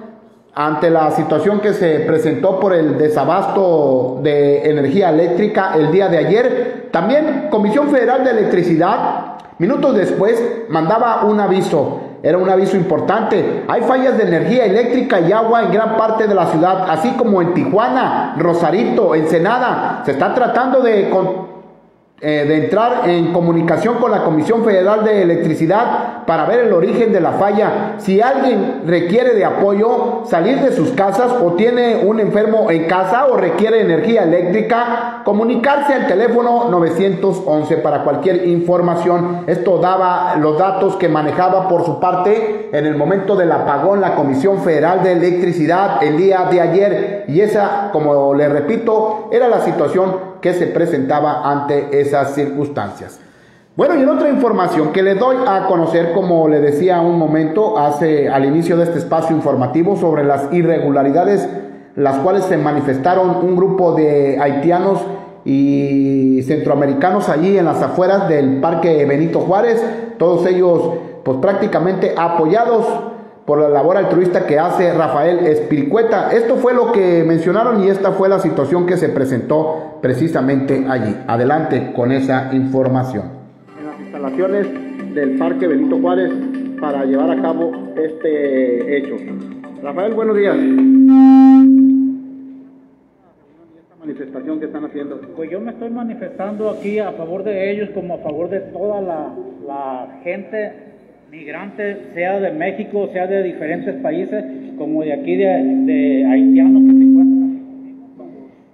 ante 0.58 0.90
la 0.90 1.12
situación 1.12 1.60
que 1.60 1.74
se 1.74 2.00
presentó 2.00 2.60
por 2.60 2.74
el 2.74 2.98
desabasto 2.98 4.20
de 4.24 4.68
energía 4.68 5.12
eléctrica 5.12 5.74
el 5.76 5.92
día 5.92 6.08
de 6.08 6.18
ayer. 6.18 6.90
También 6.92 7.48
Comisión 7.52 7.90
Federal 7.90 8.24
de 8.24 8.32
Electricidad, 8.32 9.38
minutos 9.60 9.96
después, 9.96 10.42
mandaba 10.70 11.26
un 11.26 11.40
aviso. 11.40 12.02
Era 12.24 12.40
un 12.40 12.50
aviso 12.50 12.76
importante. 12.76 13.66
Hay 13.68 13.82
fallas 13.84 14.18
de 14.18 14.24
energía 14.24 14.66
eléctrica 14.66 15.20
y 15.20 15.32
agua 15.32 15.62
en 15.62 15.72
gran 15.72 15.96
parte 15.96 16.28
de 16.28 16.34
la 16.34 16.48
ciudad, 16.48 16.90
así 16.90 17.12
como 17.12 17.40
en 17.44 17.54
Tijuana, 17.54 18.36
Rosarito, 18.40 19.14
Ensenada. 19.14 20.02
Se 20.06 20.14
está 20.14 20.34
tratando 20.34 20.82
de 20.82 21.12
eh, 22.19 22.45
de 22.47 22.65
entrar 22.65 23.07
en 23.07 23.31
comunicación 23.31 23.97
con 23.97 24.09
la 24.09 24.24
Comisión 24.24 24.63
Federal 24.65 25.05
de 25.05 25.21
Electricidad 25.21 26.25
para 26.25 26.45
ver 26.45 26.62
el 26.62 26.74
origen 26.74 27.13
de 27.13 27.21
la 27.21 27.33
falla. 27.33 27.93
Si 27.97 28.21
alguien 28.21 28.81
requiere 28.88 29.36
de 29.36 29.45
apoyo, 29.45 30.24
salir 30.25 30.59
de 30.62 30.71
sus 30.71 30.89
casas 30.93 31.31
o 31.43 31.51
tiene 31.51 31.97
un 32.03 32.19
enfermo 32.19 32.71
en 32.71 32.86
casa 32.86 33.27
o 33.27 33.38
requiere 33.38 33.81
energía 33.81 34.24
eléctrica, 34.24 35.21
comunicarse 35.25 35.93
al 35.93 36.07
teléfono 36.07 36.69
911 36.71 37.77
para 37.77 38.03
cualquier 38.03 38.47
información. 38.47 39.43
Esto 39.45 39.77
daba 39.77 40.38
los 40.38 40.57
datos 40.57 40.95
que 40.95 41.09
manejaba 41.09 41.67
por 41.67 41.86
su 41.86 42.00
parte 42.00 42.71
en 42.74 42.88
el 42.88 42.95
momento 42.95 43.36
del 43.36 43.51
apagón 43.51 44.01
la 44.01 44.15
Comisión 44.15 44.63
Federal 44.63 45.03
de 45.03 45.12
Electricidad 45.12 46.01
el 46.01 46.17
día 46.17 46.47
de 46.50 46.62
ayer. 46.62 47.25
Y 47.27 47.41
esa, 47.41 47.89
como 47.91 48.33
le 48.33 48.50
repito, 48.50 49.29
era 49.31 49.47
la 49.47 49.62
situación 49.62 50.37
que 50.41 50.53
se 50.53 50.67
presentaba 50.67 51.50
ante 51.50 52.00
esas 52.00 52.34
circunstancias. 52.34 53.20
Bueno, 53.75 53.96
y 53.96 54.01
en 54.01 54.10
otra 54.10 54.29
información 54.29 54.91
que 54.91 55.03
le 55.03 55.13
doy 55.13 55.38
a 55.48 55.67
conocer, 55.67 56.12
como 56.13 56.48
le 56.48 56.60
decía 56.60 57.00
un 57.00 57.20
momento, 57.20 57.77
hace 57.77 58.27
al 58.27 58.46
inicio 58.46 58.75
de 58.75 58.86
este 58.86 58.98
espacio 58.98 59.36
informativo 59.36 59.96
sobre 59.96 60.24
las 60.24 60.51
irregularidades, 60.51 61.48
las 61.96 62.17
cuales 62.17 62.46
se 62.46 62.58
manifestaron 62.58 63.38
un 63.46 63.56
grupo 63.56 63.94
de 63.94 64.39
haitianos 64.41 65.00
y 65.46 66.41
centroamericanos 66.48 67.29
allí 67.29 67.58
en 67.58 67.65
las 67.65 67.82
afueras 67.82 68.27
del 68.27 68.60
Parque 68.62 69.06
Benito 69.06 69.41
Juárez, 69.41 69.84
todos 70.17 70.46
ellos 70.48 70.94
pues 71.24 71.38
prácticamente 71.38 72.15
apoyados 72.17 72.86
por 73.48 73.62
la 73.62 73.70
labor 73.70 73.96
altruista 73.96 74.46
que 74.46 74.60
hace 74.60 74.94
Rafael 74.94 75.48
Espiricueta. 75.48 76.34
Esto 76.34 76.58
fue 76.58 76.74
lo 76.74 76.92
que 76.92 77.24
mencionaron 77.24 77.82
y 77.82 77.88
esta 77.88 78.12
fue 78.12 78.27
la 78.27 78.39
situación 78.39 78.86
que 78.86 78.98
se 78.98 79.08
presentó 79.08 80.00
precisamente 80.01 80.86
allí. 80.86 81.16
Adelante 81.27 81.94
con 81.96 82.12
esa 82.12 82.54
información. 82.54 83.24
En 83.80 83.86
las 83.86 84.00
instalaciones 84.01 84.68
del 85.16 85.38
Parque 85.38 85.66
Benito 85.66 85.98
Juárez 85.98 86.30
para 86.82 87.06
llevar 87.06 87.32
a 87.32 87.42
cabo 87.42 87.72
este 87.96 88.98
hecho. 88.98 89.16
Rafael, 89.82 90.13
buenos 90.13 90.36
días. 90.36 90.58
manifestación 93.98 94.60
que 94.60 94.66
están 94.66 94.84
haciendo? 94.84 95.22
Pues 95.38 95.50
yo 95.50 95.62
me 95.62 95.72
estoy 95.72 95.89
manifestando 95.89 96.70
aquí 96.70 97.00
a 97.00 97.13
favor 97.13 97.44
de 97.44 97.72
ellos 97.72 97.89
como 97.94 98.16
a 98.16 98.18
favor 98.18 98.50
de 98.50 98.60
toda 98.60 99.01
la, 99.01 99.34
la 99.66 100.20
gente 100.24 100.87
migrante, 101.31 101.98
sea 102.13 102.39
de 102.39 102.51
México, 102.51 103.10
sea 103.13 103.27
de 103.27 103.43
diferentes 103.43 103.96
países, 104.01 104.43
como 104.77 105.03
de 105.03 105.13
aquí 105.13 105.36
de, 105.36 106.25
haitianos 106.29 106.84
que 106.84 106.98
se 106.98 107.03
encuentran. 107.03 107.62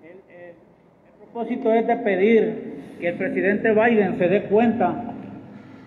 El, 0.04 0.10
el- 0.12 0.50
el 0.50 1.18
propósito 1.20 1.74
es 1.74 1.88
de 1.88 1.96
pedir 1.98 2.54
que 3.00 3.08
el 3.10 3.16
presidente 3.16 3.72
Biden 3.74 4.18
se 4.18 4.28
dé 4.28 4.44
cuenta 4.44 5.10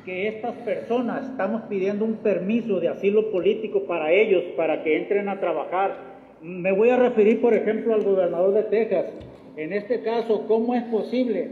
que 0.05 0.29
estas 0.29 0.55
personas 0.57 1.25
estamos 1.31 1.63
pidiendo 1.63 2.05
un 2.05 2.17
permiso 2.17 2.79
de 2.81 2.89
asilo 2.89 3.31
político 3.33 3.85
para 3.87 4.13
ellos, 4.13 4.43
para 4.57 4.83
que 4.83 4.97
entren 4.97 5.29
a 5.29 5.41
trabajar. 5.41 5.97
Me 6.43 6.71
voy 6.73 6.91
a 6.91 6.97
referir, 6.97 7.41
por 7.41 7.55
ejemplo, 7.55 7.95
al 7.95 8.03
gobernador 8.05 8.55
de 8.55 8.63
Texas. 8.65 9.07
En 9.57 9.73
este 9.73 10.03
caso, 10.03 10.47
¿cómo 10.47 10.75
es 10.75 10.83
posible 10.85 11.49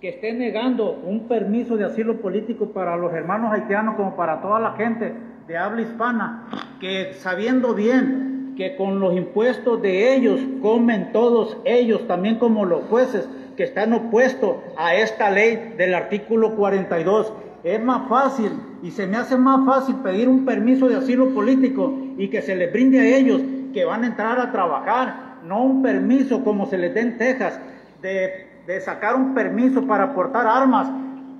que 0.00 0.10
esté 0.10 0.32
negando 0.32 0.92
un 0.92 1.26
permiso 1.26 1.76
de 1.76 1.84
asilo 1.84 2.20
político 2.20 2.72
para 2.72 2.96
los 2.96 3.12
hermanos 3.14 3.52
haitianos 3.52 3.96
como 3.96 4.14
para 4.16 4.42
toda 4.42 4.60
la 4.60 4.72
gente 4.72 5.12
de 5.48 5.56
habla 5.56 5.82
hispana, 5.82 6.48
que 6.80 7.14
sabiendo 7.14 7.74
bien 7.74 8.54
que 8.56 8.76
con 8.76 9.00
los 9.00 9.14
impuestos 9.14 9.80
de 9.80 10.14
ellos 10.14 10.40
comen 10.60 11.12
todos 11.12 11.56
ellos, 11.64 12.06
también 12.06 12.36
como 12.36 12.64
los 12.64 12.84
jueces 12.84 13.28
que 13.56 13.64
están 13.64 13.92
opuestos 13.92 14.56
a 14.76 14.94
esta 14.94 15.30
ley 15.30 15.74
del 15.76 15.94
artículo 15.94 16.56
42. 16.56 17.32
Es 17.64 17.82
más 17.82 18.08
fácil 18.08 18.52
y 18.82 18.90
se 18.90 19.06
me 19.06 19.16
hace 19.16 19.36
más 19.36 19.64
fácil 19.66 19.96
pedir 19.96 20.28
un 20.28 20.44
permiso 20.44 20.88
de 20.88 20.96
asilo 20.96 21.32
político 21.34 21.94
y 22.18 22.28
que 22.28 22.42
se 22.42 22.54
les 22.54 22.72
brinde 22.72 23.00
a 23.00 23.16
ellos 23.16 23.40
que 23.72 23.84
van 23.84 24.04
a 24.04 24.08
entrar 24.08 24.38
a 24.38 24.52
trabajar, 24.52 25.38
no 25.44 25.62
un 25.62 25.82
permiso 25.82 26.44
como 26.44 26.66
se 26.66 26.78
les 26.78 26.94
da 26.94 27.00
en 27.00 27.18
Texas, 27.18 27.60
de, 28.02 28.45
de 28.66 28.80
sacar 28.80 29.14
un 29.16 29.34
permiso 29.34 29.86
para 29.86 30.12
portar 30.14 30.46
armas, 30.46 30.88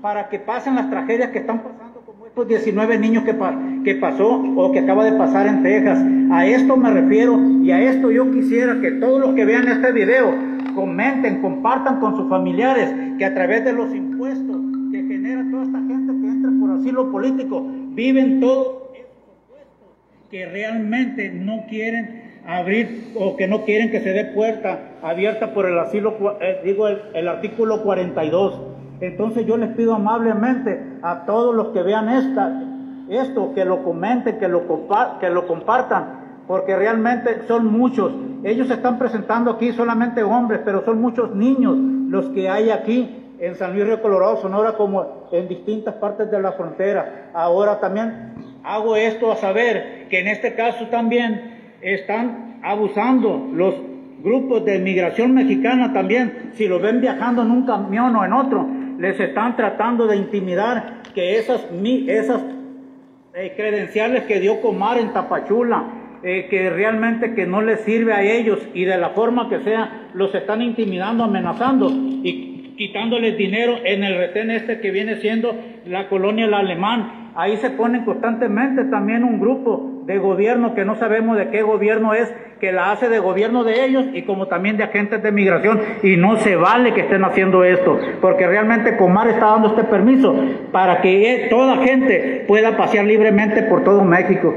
para 0.00 0.28
que 0.28 0.38
pasen 0.38 0.76
las 0.76 0.88
tragedias 0.90 1.30
que 1.30 1.38
están 1.38 1.60
pasando 1.60 2.00
como 2.06 2.26
estos 2.26 2.46
19 2.46 2.98
niños 2.98 3.24
que, 3.24 3.34
pa- 3.34 3.58
que 3.84 3.94
pasó 3.96 4.40
o 4.56 4.70
que 4.72 4.80
acaba 4.80 5.04
de 5.04 5.12
pasar 5.12 5.46
en 5.46 5.62
Texas. 5.62 5.98
A 6.30 6.46
esto 6.46 6.76
me 6.76 6.90
refiero 6.90 7.38
y 7.62 7.70
a 7.70 7.80
esto 7.82 8.10
yo 8.10 8.30
quisiera 8.30 8.80
que 8.80 8.92
todos 8.92 9.20
los 9.20 9.34
que 9.34 9.44
vean 9.44 9.66
este 9.68 9.92
video 9.92 10.34
comenten, 10.74 11.40
compartan 11.40 11.98
con 12.00 12.16
sus 12.16 12.28
familiares 12.28 12.92
que 13.18 13.24
a 13.24 13.34
través 13.34 13.64
de 13.64 13.72
los 13.72 13.94
impuestos 13.94 14.56
que 14.92 14.98
genera 15.02 15.44
toda 15.50 15.64
esta 15.64 15.78
gente 15.78 16.12
que 16.20 16.28
entra 16.28 16.50
por 16.60 16.70
asilo 16.72 17.10
político, 17.10 17.66
viven 17.94 18.40
todos 18.40 18.66
esos 18.94 19.10
opuestos 19.48 20.28
que 20.30 20.46
realmente 20.46 21.30
no 21.30 21.64
quieren 21.68 22.25
abrir 22.46 23.12
o 23.18 23.36
que 23.36 23.48
no 23.48 23.64
quieren 23.64 23.90
que 23.90 24.00
se 24.00 24.12
dé 24.12 24.26
puerta 24.26 24.78
abierta 25.02 25.52
por 25.52 25.66
el 25.66 25.78
asilo, 25.78 26.14
eh, 26.40 26.60
digo, 26.64 26.88
el, 26.88 27.28
artículo 27.28 27.82
42. 27.82 28.60
Entonces 29.00 29.44
yo 29.46 29.56
les 29.56 29.70
pido 29.70 29.94
amablemente 29.94 30.80
a 31.02 31.24
todos 31.26 31.54
los 31.54 31.68
que 31.68 31.82
vean 31.82 32.08
esta, 32.08 32.62
esto, 33.10 33.52
que 33.54 33.64
lo 33.64 33.82
comenten, 33.82 34.38
que 34.38 34.48
lo, 34.48 34.66
compa- 34.66 35.18
que 35.18 35.28
lo 35.28 35.46
compartan, 35.46 36.42
porque 36.46 36.76
realmente 36.76 37.42
son 37.46 37.66
muchos. 37.66 38.12
Ellos 38.44 38.70
están 38.70 38.98
presentando 38.98 39.50
aquí 39.50 39.72
solamente 39.72 40.22
hombres, 40.22 40.60
pero 40.64 40.84
son 40.84 41.00
muchos 41.00 41.34
niños 41.34 41.76
los 42.08 42.26
que 42.30 42.48
hay 42.48 42.70
aquí 42.70 43.22
en 43.38 43.54
San 43.56 43.74
Luis 43.74 43.84
Río 43.86 44.00
Colorado, 44.00 44.38
Sonora, 44.40 44.72
como 44.72 45.28
en 45.32 45.46
distintas 45.48 45.94
partes 45.96 46.30
de 46.30 46.40
la 46.40 46.52
frontera. 46.52 47.30
Ahora 47.34 47.80
también 47.80 48.34
hago 48.64 48.96
esto 48.96 49.30
a 49.30 49.36
saber 49.36 50.06
que 50.08 50.20
en 50.20 50.28
este 50.28 50.54
caso 50.54 50.86
también 50.86 51.55
están 51.94 52.58
abusando 52.62 53.48
los 53.52 53.74
grupos 54.22 54.64
de 54.64 54.78
migración 54.78 55.34
mexicana 55.34 55.92
también, 55.92 56.50
si 56.54 56.66
lo 56.66 56.80
ven 56.80 57.00
viajando 57.00 57.42
en 57.42 57.50
un 57.50 57.64
camión 57.64 58.16
o 58.16 58.24
en 58.24 58.32
otro, 58.32 58.66
les 58.98 59.18
están 59.20 59.56
tratando 59.56 60.06
de 60.06 60.16
intimidar 60.16 61.02
que 61.14 61.38
esas, 61.38 61.64
esas 62.08 62.42
eh, 63.34 63.52
credenciales 63.56 64.24
que 64.24 64.40
dio 64.40 64.60
Comar 64.60 64.98
en 64.98 65.12
Tapachula, 65.12 65.84
eh, 66.22 66.48
que 66.50 66.70
realmente 66.70 67.34
que 67.34 67.46
no 67.46 67.62
les 67.62 67.80
sirve 67.82 68.12
a 68.12 68.22
ellos 68.22 68.58
y 68.74 68.84
de 68.84 68.98
la 68.98 69.10
forma 69.10 69.48
que 69.48 69.60
sea, 69.60 70.08
los 70.14 70.34
están 70.34 70.62
intimidando, 70.62 71.22
amenazando 71.24 71.88
y 71.88 72.74
quitándoles 72.76 73.36
dinero 73.38 73.76
en 73.84 74.02
el 74.02 74.16
retén 74.16 74.50
este 74.50 74.80
que 74.80 74.90
viene 74.90 75.16
siendo 75.16 75.54
la 75.86 76.08
colonia 76.08 76.46
El 76.46 76.54
Alemán. 76.54 77.30
Ahí 77.36 77.56
se 77.58 77.70
ponen 77.70 78.04
constantemente 78.04 78.84
también 78.84 79.22
un 79.22 79.38
grupo 79.38 79.95
de 80.06 80.18
gobierno 80.18 80.74
que 80.74 80.84
no 80.84 80.94
sabemos 80.94 81.36
de 81.36 81.50
qué 81.50 81.62
gobierno 81.62 82.14
es, 82.14 82.32
que 82.60 82.72
la 82.72 82.92
hace 82.92 83.08
de 83.08 83.18
gobierno 83.18 83.64
de 83.64 83.84
ellos 83.84 84.04
y 84.14 84.22
como 84.22 84.46
también 84.46 84.76
de 84.76 84.84
agentes 84.84 85.22
de 85.22 85.32
migración. 85.32 85.80
Y 86.02 86.16
no 86.16 86.36
se 86.36 86.54
vale 86.56 86.94
que 86.94 87.02
estén 87.02 87.24
haciendo 87.24 87.64
esto, 87.64 87.98
porque 88.20 88.46
realmente 88.46 88.96
Comar 88.96 89.28
está 89.28 89.46
dando 89.46 89.68
este 89.68 89.84
permiso 89.84 90.34
para 90.70 91.00
que 91.02 91.34
eh, 91.34 91.48
toda 91.50 91.78
gente 91.78 92.44
pueda 92.46 92.76
pasear 92.76 93.04
libremente 93.04 93.62
por 93.64 93.82
todo 93.82 94.04
México. 94.04 94.54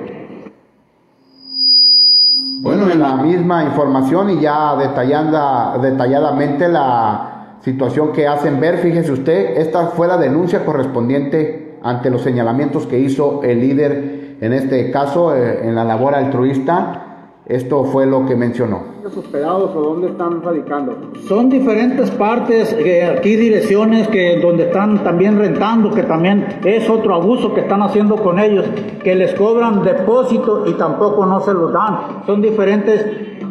Bueno, 2.61 2.91
en 2.91 2.99
la 2.99 3.15
misma 3.15 3.63
información 3.63 4.29
y 4.31 4.41
ya 4.41 4.75
detallando, 4.75 5.79
detalladamente 5.81 6.67
la 6.67 7.57
situación 7.61 8.11
que 8.11 8.27
hacen 8.27 8.59
ver, 8.59 8.77
fíjese 8.77 9.11
usted, 9.11 9.57
esta 9.57 9.87
fue 9.87 10.07
la 10.07 10.17
denuncia 10.17 10.63
correspondiente 10.63 11.79
ante 11.81 12.09
los 12.09 12.21
señalamientos 12.21 12.85
que 12.85 12.99
hizo 12.99 13.41
el 13.43 13.61
líder, 13.61 14.18
en 14.41 14.53
este 14.53 14.91
caso, 14.91 15.35
eh, 15.35 15.67
en 15.67 15.75
la 15.75 15.83
labor 15.83 16.15
altruista. 16.15 17.05
Esto 17.45 17.83
fue 17.85 18.05
lo 18.05 18.27
que 18.27 18.35
mencionó. 18.35 18.99
hospedados 19.17 19.71
o 19.75 19.81
dónde 19.81 20.09
están 20.09 20.39
radicando? 20.43 20.95
Son 21.27 21.49
diferentes 21.49 22.11
partes, 22.11 22.73
eh, 22.77 23.05
aquí 23.17 23.35
direcciones 23.37 24.07
que 24.07 24.39
donde 24.39 24.65
están 24.65 25.03
también 25.03 25.39
rentando, 25.39 25.89
que 25.89 26.03
también 26.03 26.45
es 26.63 26.87
otro 26.87 27.15
abuso 27.15 27.55
que 27.55 27.61
están 27.61 27.81
haciendo 27.81 28.17
con 28.17 28.37
ellos, 28.37 28.65
que 29.03 29.15
les 29.15 29.33
cobran 29.33 29.81
depósito 29.83 30.65
y 30.67 30.73
tampoco 30.73 31.25
no 31.25 31.39
se 31.39 31.53
los 31.55 31.73
dan. 31.73 32.21
Son 32.27 32.39
diferentes 32.39 33.03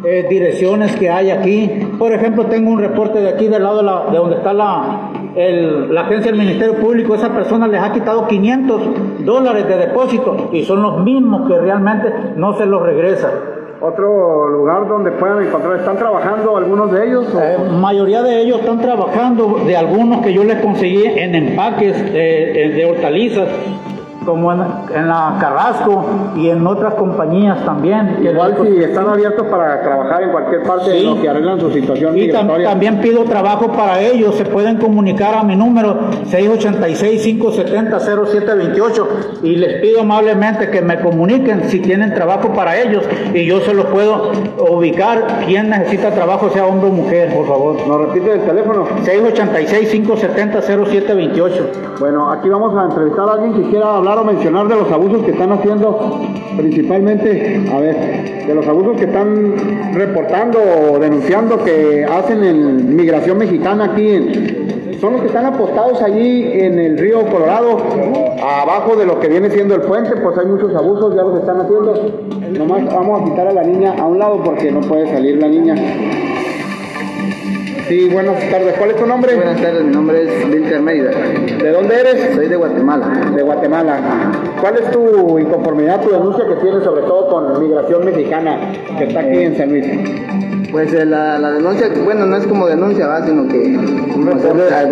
eh, 0.05 0.25
direcciones 0.29 0.95
que 0.95 1.09
hay 1.09 1.29
aquí. 1.29 1.69
Por 1.99 2.13
ejemplo, 2.13 2.45
tengo 2.45 2.71
un 2.71 2.79
reporte 2.79 3.19
de 3.19 3.27
aquí 3.27 3.49
del 3.49 3.63
lado 3.63 3.77
de, 3.79 3.83
la- 3.83 4.05
de 4.09 4.17
donde 4.17 4.37
está 4.37 4.53
la, 4.53 5.11
el- 5.35 5.93
la 5.93 6.01
agencia 6.01 6.31
del 6.31 6.39
Ministerio 6.39 6.75
Público. 6.75 7.15
Esa 7.15 7.29
persona 7.29 7.67
les 7.67 7.81
ha 7.81 7.91
quitado 7.91 8.27
500 8.27 8.81
dólares 9.25 9.67
de 9.67 9.77
depósito 9.77 10.49
y 10.51 10.63
son 10.63 10.81
los 10.81 11.03
mismos 11.03 11.47
que 11.49 11.57
realmente 11.59 12.11
no 12.35 12.53
se 12.57 12.65
los 12.65 12.81
regresa. 12.81 13.29
¿Otro 13.81 14.49
lugar 14.49 14.89
donde 14.89 15.11
puedan 15.11 15.41
encontrar? 15.41 15.77
¿Están 15.77 15.95
trabajando 15.95 16.57
algunos 16.57 16.91
de 16.91 17.07
ellos? 17.07 17.33
o- 17.33 17.39
Eh, 17.39 17.57
mayoría 17.79 18.21
de 18.21 18.41
ellos 18.41 18.59
están 18.59 18.81
trabajando, 18.81 19.61
de 19.65 19.77
algunos 19.77 20.19
que 20.21 20.33
yo 20.33 20.43
les 20.43 20.57
conseguí 20.57 21.05
en 21.05 21.33
empaques 21.33 21.95
eh, 22.13 22.51
eh, 22.55 22.69
de 22.75 22.85
hortalizas, 22.85 23.47
como 24.29 24.53
en, 24.53 24.61
en 24.95 25.07
la 25.07 25.37
Carrasco 25.39 26.05
y 26.35 26.49
en 26.49 26.65
otras 26.67 26.93
compañías 26.95 27.63
también. 27.65 28.17
Igual 28.21 28.55
si 28.63 28.83
están 28.83 29.07
abiertos 29.09 29.47
para 29.47 29.81
trabajar 29.81 30.21
en 30.23 30.31
cualquier 30.31 30.63
parte 30.63 30.91
Sí. 30.91 30.97
en 30.99 31.05
lo 31.15 31.21
que 31.21 31.29
arreglan 31.29 31.59
su 31.59 31.71
situación 31.71 32.15
Y 32.17 32.29
tam- 32.29 32.63
también 32.63 32.99
pido 33.01 33.23
trabajo 33.23 33.71
para 33.71 33.99
ellos. 34.01 34.35
Se 34.35 34.45
pueden 34.45 34.77
comunicar 34.77 35.33
a 35.33 35.43
mi 35.43 35.55
número 35.55 35.97
686-570-0728 36.29 39.07
y 39.43 39.55
les 39.55 39.81
pido 39.81 40.01
amablemente 40.01 40.69
que 40.69 40.81
me 40.81 40.99
comuniquen 40.99 41.63
si 41.69 41.79
tienen 41.79 42.13
trabajo 42.13 42.49
para 42.53 42.77
ellos 42.79 43.03
y 43.33 43.45
yo 43.45 43.61
se 43.61 43.73
los 43.73 43.85
puedo 43.87 44.31
ubicar. 44.69 45.39
Quien 45.47 45.69
necesita 45.69 46.11
trabajo, 46.11 46.49
sea 46.49 46.65
hombre 46.67 46.89
o 46.89 46.93
mujer, 46.93 47.33
por 47.33 47.47
favor. 47.47 47.75
¿Nos 47.87 48.01
repite 48.01 48.33
el 48.33 48.41
teléfono? 48.41 48.85
686-570-0728. 49.03 51.51
Bueno, 51.99 52.31
aquí 52.31 52.49
vamos 52.49 52.75
a 52.77 52.85
entrevistar 52.85 53.27
a 53.29 53.33
alguien 53.33 53.53
que 53.53 53.63
quiera 53.69 53.95
hablar 53.95 54.18
o 54.21 54.25
mencionar 54.25 54.67
de 54.67 54.75
los 54.75 54.91
abusos 54.91 55.23
que 55.23 55.31
están 55.31 55.51
haciendo, 55.51 56.19
principalmente, 56.57 57.61
a 57.71 57.79
ver, 57.79 58.45
de 58.47 58.55
los 58.55 58.67
abusos 58.67 58.97
que 58.97 59.05
están 59.05 59.93
reportando 59.93 60.59
o 60.59 60.99
denunciando 60.99 61.63
que 61.63 62.05
hacen 62.05 62.43
en 62.43 62.95
migración 62.95 63.37
mexicana 63.37 63.85
aquí 63.85 64.67
son 64.99 65.13
los 65.13 65.21
que 65.21 65.27
están 65.27 65.45
apostados 65.45 66.01
allí 66.01 66.43
en 66.51 66.77
el 66.77 66.97
río 66.97 67.25
Colorado, 67.27 67.77
abajo 68.43 68.95
de 68.97 69.05
lo 69.05 69.19
que 69.19 69.29
viene 69.29 69.49
siendo 69.49 69.75
el 69.75 69.81
puente, 69.81 70.15
pues 70.17 70.37
hay 70.37 70.45
muchos 70.45 70.75
abusos, 70.75 71.15
ya 71.15 71.21
los 71.21 71.39
están 71.39 71.61
haciendo. 71.61 71.93
Nomás 72.57 72.85
vamos 72.85 73.21
a 73.21 73.25
quitar 73.25 73.47
a 73.47 73.53
la 73.53 73.63
niña 73.63 73.95
a 73.97 74.05
un 74.05 74.19
lado 74.19 74.41
porque 74.43 74.71
no 74.71 74.81
puede 74.81 75.07
salir 75.07 75.37
la 75.37 75.47
niña. 75.47 75.75
Sí, 77.89 78.07
buenas 78.07 78.37
tardes. 78.51 78.75
¿Cuál 78.77 78.91
es 78.91 78.97
tu 78.97 79.07
nombre? 79.07 79.33
Buenas 79.35 79.59
tardes, 79.59 79.83
mi 79.83 79.91
nombre 79.91 80.21
es 80.21 80.47
Vilter 80.47 80.79
Mérida. 80.79 81.09
¿De 81.09 81.71
dónde 81.71 81.99
eres? 81.99 82.35
Soy 82.35 82.47
de 82.47 82.55
Guatemala. 82.55 83.31
De 83.35 83.41
Guatemala. 83.41 83.99
¿Cuál 84.61 84.77
es 84.77 84.91
tu 84.91 85.39
inconformidad, 85.39 85.99
tu 85.99 86.11
denuncia 86.11 86.45
que 86.45 86.53
tienes 86.57 86.83
sobre 86.83 87.01
todo 87.01 87.27
con 87.29 87.59
migración 87.59 88.05
mexicana 88.05 88.59
que 88.95 89.05
está 89.05 89.21
aquí 89.21 89.37
en 89.39 89.57
San 89.57 89.69
Luis? 89.69 89.87
Pues 90.71 90.93
eh, 90.93 91.05
la, 91.05 91.39
la 91.39 91.51
denuncia, 91.51 91.89
bueno, 92.03 92.25
no 92.25 92.37
es 92.37 92.45
como 92.45 92.67
denuncia, 92.67 93.07
¿va? 93.07 93.25
sino 93.25 93.47
que 93.47 93.77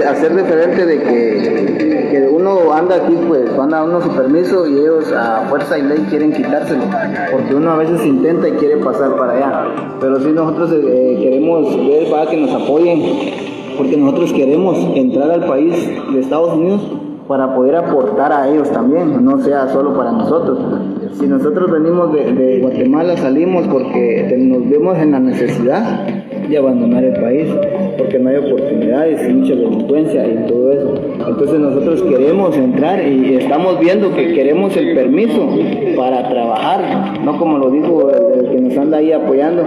hacer, 0.07 0.33
referente 0.33 0.85
de 0.85 0.99
que, 0.99 2.07
que 2.11 2.27
uno 2.31 2.73
anda 2.73 2.95
aquí, 2.95 3.15
pues 3.27 3.49
anda 3.59 3.83
uno 3.83 4.01
sin 4.01 4.11
permiso 4.13 4.67
y 4.67 4.79
ellos 4.79 5.11
a 5.13 5.45
fuerza 5.49 5.77
y 5.77 5.83
ley 5.83 6.05
quieren 6.09 6.31
quitárselo, 6.33 6.83
porque 7.31 7.53
uno 7.53 7.71
a 7.71 7.77
veces 7.77 8.03
intenta 8.05 8.47
y 8.47 8.53
quiere 8.53 8.77
pasar 8.77 9.15
para 9.15 9.33
allá. 9.33 9.67
Pero 9.99 10.19
si 10.19 10.31
nosotros 10.31 10.71
eh, 10.73 11.17
queremos 11.21 11.77
ver 11.87 12.09
para 12.09 12.29
que 12.29 12.37
nos 12.37 12.61
apoyen, 12.61 13.01
porque 13.77 13.97
nosotros 13.97 14.33
queremos 14.33 14.77
entrar 14.95 15.29
al 15.29 15.45
país 15.45 15.73
de 16.11 16.19
Estados 16.19 16.53
Unidos 16.53 16.81
para 17.27 17.53
poder 17.53 17.75
aportar 17.75 18.31
a 18.31 18.47
ellos 18.47 18.71
también, 18.71 19.23
no 19.23 19.39
sea 19.39 19.67
solo 19.67 19.93
para 19.95 20.11
nosotros. 20.11 20.59
Si 21.13 21.27
nosotros 21.27 21.69
venimos 21.71 22.13
de, 22.13 22.59
Guatemala, 22.61 23.17
salimos 23.17 23.67
porque 23.67 24.33
nos 24.37 24.69
vemos 24.69 24.97
en 24.97 25.11
la 25.11 25.19
necesidad 25.19 26.05
de 26.47 26.57
abandonar 26.57 27.03
el 27.03 27.21
país, 27.21 27.47
porque 27.97 28.19
no 28.19 28.29
hay 28.29 28.37
oportunidades, 28.37 29.33
mucha 29.33 29.55
delincuencia 29.55 30.25
y 30.25 30.47
todo 30.47 30.71
eso. 30.71 30.93
Entonces 31.27 31.59
nosotros 31.59 32.01
queremos 32.03 32.55
entrar 32.55 33.05
y 33.05 33.35
estamos 33.35 33.79
viendo 33.79 34.13
que 34.15 34.33
queremos 34.33 34.77
el 34.77 34.95
permiso 34.95 35.49
para 35.97 36.29
trabajar, 36.29 37.19
no 37.23 37.37
como 37.37 37.57
lo 37.57 37.69
dijo 37.69 38.09
el 38.09 38.49
que 38.49 38.61
nos 38.61 38.77
anda 38.77 38.97
ahí 38.97 39.11
apoyando, 39.11 39.63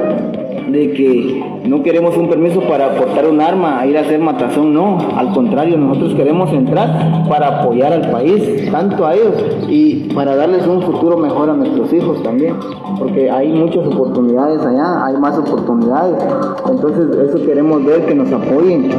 de 0.73 0.93
que 0.93 1.45
no 1.67 1.83
queremos 1.83 2.17
un 2.17 2.29
permiso 2.29 2.61
para 2.63 2.93
aportar 2.93 3.27
un 3.29 3.41
arma, 3.41 3.85
ir 3.87 3.97
a 3.99 4.03
hacer 4.03 4.19
matazón, 4.19 4.73
no, 4.73 4.99
al 5.17 5.33
contrario, 5.33 5.77
nosotros 5.77 6.15
queremos 6.15 6.53
entrar 6.53 7.29
para 7.29 7.61
apoyar 7.61 7.93
al 7.93 8.11
país, 8.11 8.71
tanto 8.71 9.07
a 9.07 9.15
ellos 9.15 9.35
y 9.69 10.13
para 10.15 10.37
darles 10.37 10.67
un 10.67 10.83
futuro 10.83 11.17
mejor 11.17 11.51
a 11.51 11.55
nuestros 11.55 11.93
hijos 11.93 12.23
también, 12.23 12.55
porque 12.99 13.31
hay 13.31 13.53
muchas 13.53 13.87
oportunidades 13.87 14.65
allá, 14.65 15.07
hay 15.07 15.17
más 15.17 15.39
oportunidades, 15.39 16.17
entonces 16.69 17.29
eso 17.29 17.45
queremos 17.45 17.85
ver, 17.85 18.07
que 18.07 18.15
nos 18.15 18.33
apoyen 18.33 18.91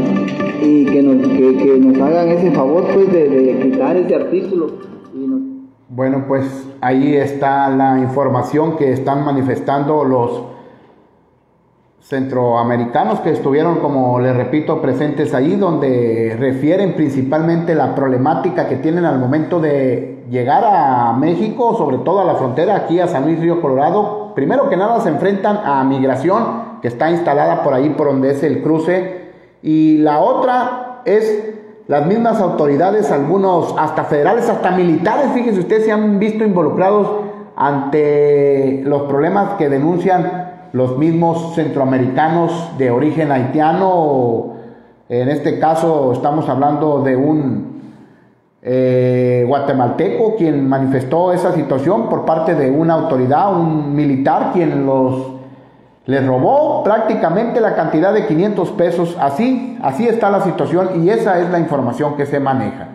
y 0.61 0.85
que 0.85 1.01
nos, 1.01 1.27
que, 1.27 1.79
nos 1.79 1.99
hagan 2.01 2.29
ese 2.29 2.51
favor 2.51 2.85
pues 2.93 3.11
de, 3.11 3.29
de 3.29 3.59
quitar 3.59 3.95
ese 3.95 4.15
artículo. 4.15 4.91
Bueno, 5.93 6.23
pues 6.25 6.45
ahí 6.79 7.15
está 7.15 7.67
la 7.69 7.99
información 7.99 8.77
que 8.77 8.93
están 8.93 9.25
manifestando 9.25 10.05
los 10.05 10.50
centroamericanos 12.01 13.19
que 13.19 13.31
estuvieron, 13.31 13.77
como 13.79 14.19
les 14.19 14.35
repito, 14.35 14.81
presentes 14.81 15.33
ahí, 15.33 15.55
donde 15.55 16.35
refieren 16.39 16.93
principalmente 16.93 17.75
la 17.75 17.95
problemática 17.95 18.67
que 18.67 18.77
tienen 18.77 19.05
al 19.05 19.19
momento 19.19 19.59
de 19.59 20.25
llegar 20.29 20.63
a 20.65 21.13
México, 21.13 21.75
sobre 21.77 21.99
todo 21.99 22.21
a 22.21 22.25
la 22.25 22.35
frontera 22.35 22.75
aquí 22.75 22.99
a 22.99 23.07
San 23.07 23.25
Luis 23.25 23.39
Río 23.39 23.61
Colorado. 23.61 24.33
Primero 24.33 24.69
que 24.69 24.77
nada 24.77 24.99
se 25.01 25.09
enfrentan 25.09 25.59
a 25.63 25.83
migración, 25.83 26.79
que 26.81 26.87
está 26.87 27.11
instalada 27.11 27.63
por 27.63 27.73
ahí 27.73 27.89
por 27.91 28.07
donde 28.07 28.31
es 28.31 28.43
el 28.43 28.63
cruce, 28.63 29.21
y 29.61 29.97
la 29.99 30.19
otra 30.19 31.01
es 31.05 31.53
las 31.87 32.05
mismas 32.07 32.39
autoridades, 32.39 33.11
algunos 33.11 33.75
hasta 33.77 34.05
federales, 34.05 34.49
hasta 34.49 34.71
militares, 34.71 35.31
fíjense 35.33 35.59
ustedes, 35.59 35.85
se 35.85 35.91
han 35.91 36.17
visto 36.17 36.43
involucrados 36.43 37.07
ante 37.55 38.81
los 38.85 39.03
problemas 39.03 39.55
que 39.55 39.69
denuncian 39.69 40.50
los 40.73 40.97
mismos 40.97 41.55
centroamericanos 41.55 42.77
de 42.77 42.91
origen 42.91 43.31
haitiano, 43.31 44.53
en 45.09 45.29
este 45.29 45.59
caso 45.59 46.13
estamos 46.13 46.47
hablando 46.47 47.01
de 47.03 47.15
un 47.15 47.81
eh, 48.61 49.43
guatemalteco 49.47 50.35
quien 50.35 50.69
manifestó 50.69 51.33
esa 51.33 51.51
situación 51.53 52.09
por 52.09 52.25
parte 52.25 52.55
de 52.55 52.69
una 52.69 52.93
autoridad, 52.93 53.53
un 53.53 53.95
militar 53.95 54.51
quien 54.53 54.85
los 54.85 55.41
les 56.05 56.25
robó 56.25 56.83
prácticamente 56.83 57.61
la 57.61 57.75
cantidad 57.75 58.13
de 58.13 58.25
500 58.25 58.71
pesos. 58.71 59.17
Así, 59.19 59.77
así 59.81 60.07
está 60.07 60.29
la 60.29 60.41
situación 60.41 61.03
y 61.03 61.09
esa 61.09 61.39
es 61.39 61.49
la 61.49 61.59
información 61.59 62.15
que 62.15 62.25
se 62.25 62.39
maneja. 62.39 62.90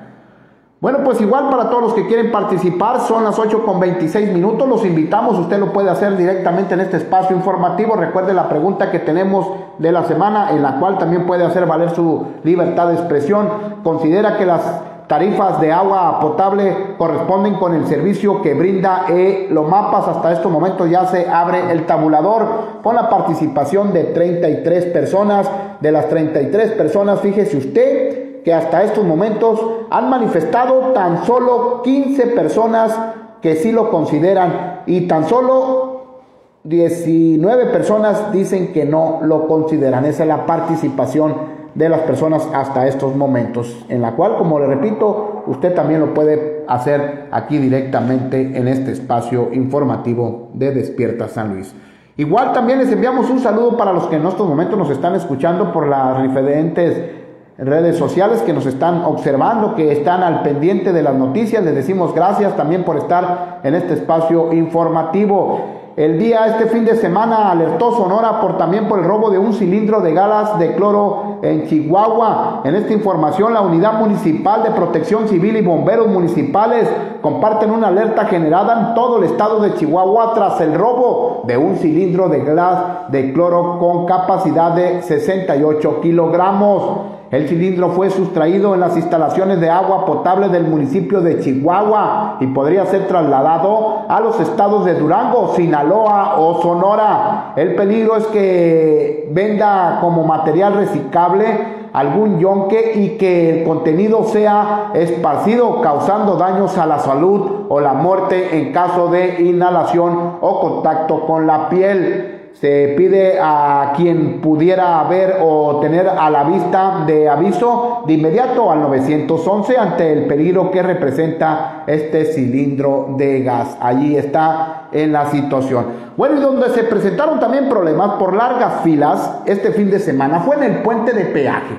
Bueno, 0.79 0.99
pues 1.03 1.19
igual 1.23 1.49
para 1.49 1.71
todos 1.71 1.83
los 1.85 1.95
que 1.95 2.07
quieren 2.07 2.31
participar, 2.31 3.01
son 3.01 3.25
las 3.25 3.39
8 3.39 3.65
con 3.65 3.81
26 3.81 4.31
minutos, 4.35 4.69
los 4.69 4.85
invitamos, 4.85 5.39
usted 5.39 5.59
lo 5.59 5.73
puede 5.73 5.89
hacer 5.89 6.19
directamente 6.19 6.75
en 6.75 6.81
este 6.81 6.99
espacio 6.99 7.35
informativo, 7.35 7.97
recuerde 7.97 8.35
la 8.35 8.47
pregunta 8.51 8.91
que 8.91 8.99
tenemos 8.99 9.49
de 9.79 9.91
la 9.91 10.05
semana, 10.05 10.51
en 10.51 10.63
la 10.63 10.79
cual 10.79 10.99
también 10.99 11.25
puede 11.27 11.47
hacer 11.47 11.65
valer 11.65 11.95
su 11.95 12.27
libertad 12.45 12.89
de 12.89 12.95
expresión, 12.97 13.49
considera 13.83 14.37
que 14.37 14.45
las 14.45 14.83
tarifas 15.07 15.63
de 15.63 15.73
agua 15.73 16.21
potable 16.21 16.95
corresponden 16.99 17.55
con 17.55 17.73
el 17.73 17.87
servicio 17.87 18.43
que 18.43 18.53
brinda 18.53 19.07
e 19.09 19.49
los 19.51 19.67
mapas, 19.67 20.07
hasta 20.09 20.31
estos 20.33 20.53
momentos 20.53 20.91
ya 20.91 21.07
se 21.07 21.27
abre 21.27 21.73
el 21.73 21.87
tabulador 21.87 22.83
con 22.83 22.97
la 22.97 23.09
participación 23.09 23.95
de 23.95 24.05
33 24.05 24.85
personas, 24.87 25.51
de 25.81 25.91
las 25.91 26.11
33 26.11 26.73
personas, 26.73 27.21
fíjese 27.21 27.57
usted, 27.57 28.26
que 28.47 28.55
hasta 28.55 28.85
estos 28.85 29.05
momentos 29.05 29.61
han 29.91 30.09
manifestado 30.09 30.93
tan 30.95 31.25
solo 31.25 31.83
15 31.83 32.29
personas 32.29 32.97
que 33.43 33.57
sí 33.57 33.73
lo 33.73 33.91
consideran 33.91 34.83
y 34.87 35.09
tan 35.09 35.29
solo 35.29 36.21
19 36.63 37.67
personas 37.73 38.31
dicen 38.31 38.73
que 38.73 38.85
no 38.85 39.19
lo 39.23 39.49
consideran. 39.49 40.05
Esa 40.05 40.23
es 40.23 40.29
la 40.29 40.47
participación 40.47 41.35
de 41.75 41.89
las 41.89 42.03
personas 42.03 42.49
hasta 42.55 42.87
estos 42.87 43.17
momentos, 43.17 43.85
en 43.89 44.01
la 44.01 44.15
cual, 44.15 44.37
como 44.37 44.61
le 44.61 44.67
repito, 44.69 45.43
usted 45.49 45.75
también 45.75 45.99
lo 45.99 46.15
puede 46.15 46.65
hacer 46.69 47.27
aquí 47.33 47.59
directamente 47.59 48.57
en 48.57 48.69
este 48.69 48.93
espacio 48.93 49.49
informativo 49.55 50.51
de 50.55 50.71
Despierta 50.71 51.27
San 51.27 51.53
Luis. 51.53 51.75
Igual 52.17 52.53
también 52.53 52.79
les 52.79 52.93
enviamos 52.93 53.29
un 53.29 53.41
saludo 53.41 53.77
para 53.77 53.93
los 53.93 54.07
que 54.07 54.15
en 54.17 54.25
estos 54.25 54.49
momentos 54.49 54.79
nos 54.79 54.91
están 54.91 55.17
escuchando 55.17 55.73
por 55.73 55.89
las 55.89 56.23
diferentes 56.23 57.26
redes 57.59 57.97
sociales 57.97 58.43
que 58.43 58.53
nos 58.53 58.67
están 58.67 59.03
observando, 59.05 59.75
que 59.75 59.91
están 59.91 60.23
al 60.23 60.43
pendiente 60.43 60.93
de 60.93 61.03
las 61.03 61.15
noticias. 61.15 61.65
Les 61.65 61.75
decimos 61.75 62.15
gracias 62.15 62.55
también 62.57 62.85
por 62.85 62.97
estar 62.97 63.61
en 63.63 63.75
este 63.75 63.95
espacio 63.95 64.53
informativo. 64.53 65.61
El 65.97 66.19
día, 66.19 66.47
este 66.49 66.67
fin 66.67 66.85
de 66.85 66.95
semana, 66.97 67.51
alertó 67.51 67.93
Sonora 67.93 68.43
por 68.43 68.59
también 68.59 68.87
por 68.87 68.99
el 68.99 69.07
robo 69.07 69.31
de 69.31 69.39
un 69.39 69.55
cilindro 69.55 70.03
de 70.03 70.13
galas 70.13 70.59
de 70.59 70.75
cloro 70.75 71.39
en 71.41 71.67
Chihuahua. 71.67 72.61
En 72.65 72.75
esta 72.75 72.93
información, 72.93 73.55
la 73.55 73.63
Unidad 73.63 73.95
Municipal 73.95 74.63
de 74.63 74.73
Protección 74.73 75.27
Civil 75.27 75.57
y 75.57 75.63
bomberos 75.63 76.09
municipales 76.09 76.87
comparten 77.23 77.71
una 77.71 77.89
alerta 77.89 78.27
generada 78.27 78.89
en 78.89 78.95
todo 78.95 79.17
el 79.17 79.25
estado 79.25 79.61
de 79.61 79.73
Chihuahua 79.73 80.35
tras 80.35 80.61
el 80.61 80.75
robo 80.75 81.45
de 81.47 81.57
un 81.57 81.77
cilindro 81.77 82.29
de 82.29 82.45
gas 82.45 83.11
de 83.11 83.33
cloro 83.33 83.79
con 83.79 84.05
capacidad 84.05 84.73
de 84.73 85.01
68 85.01 86.03
kilogramos. 86.03 87.16
El 87.31 87.49
cilindro 87.49 87.91
fue 87.91 88.11
sustraído 88.11 88.75
en 88.75 88.81
las 88.81 88.97
instalaciones 88.97 89.61
de 89.61 89.69
agua 89.69 90.05
potable 90.05 90.49
del 90.49 90.65
municipio 90.65 91.21
de 91.21 91.41
Chihuahua 91.41 92.37
y 92.39 92.47
podría 92.47 92.87
ser 92.87 93.09
trasladado 93.09 94.05
a 94.09 94.21
los 94.21 94.39
estados 94.39 94.85
de 94.85 94.95
Durango, 94.95 95.53
Sinaloa 95.57 96.39
o 96.39 96.63
Sonora. 96.63 97.53
El 97.57 97.75
peligro 97.75 98.17
es 98.17 98.27
que 98.27 99.29
venda 99.33 99.99
como 100.01 100.23
material 100.25 100.75
reciclable 100.75 101.47
algún 101.93 102.39
yonque 102.39 102.93
y 102.95 103.17
que 103.17 103.59
el 103.59 103.65
contenido 103.67 104.25
sea 104.25 104.91
esparcido 104.95 105.81
causando 105.81 106.37
daños 106.37 106.79
a 106.79 106.87
la 106.87 106.99
salud 107.01 107.67
o 107.69 107.81
la 107.81 107.95
muerte 107.95 108.59
en 108.59 108.73
caso 108.73 109.09
de 109.09 109.43
inhalación 109.43 110.37
o 110.41 110.61
contacto 110.61 111.27
con 111.27 111.47
la 111.47 111.71
piel 111.71 112.36
se 112.61 112.95
pide 112.97 113.39
a 113.39 113.93
quien 113.95 114.41
pudiera 114.41 115.03
ver 115.05 115.39
o 115.43 115.79
tener 115.81 116.09
a 116.09 116.31
la 116.31 116.45
vista 116.45 117.05
de 117.07 117.29
aviso 117.29 118.05
de 118.07 118.15
inmediato 118.15 118.71
al 118.71 118.81
911 118.81 119.77
ante 119.77 120.11
el 120.11 120.25
peligro 120.25 120.71
que 120.71 120.83
representa 120.83 121.85
este 121.87 122.25
cilindro 122.25 123.15
de 123.19 123.43
gas. 123.43 123.77
Allí 123.79 124.17
está 124.17 124.89
en 124.91 125.13
la 125.13 125.27
situación. 125.27 125.85
Bueno, 126.17 126.37
y 126.37 126.41
donde 126.41 126.71
se 126.71 126.85
presentaron 126.85 127.39
también 127.39 127.69
problemas 127.69 128.13
por 128.13 128.35
largas 128.35 128.81
filas 128.83 129.43
este 129.45 129.73
fin 129.73 129.91
de 129.91 129.99
semana 129.99 130.41
fue 130.41 130.57
en 130.57 130.63
el 130.63 130.79
puente 130.79 131.13
de 131.13 131.27
peaje. 131.27 131.77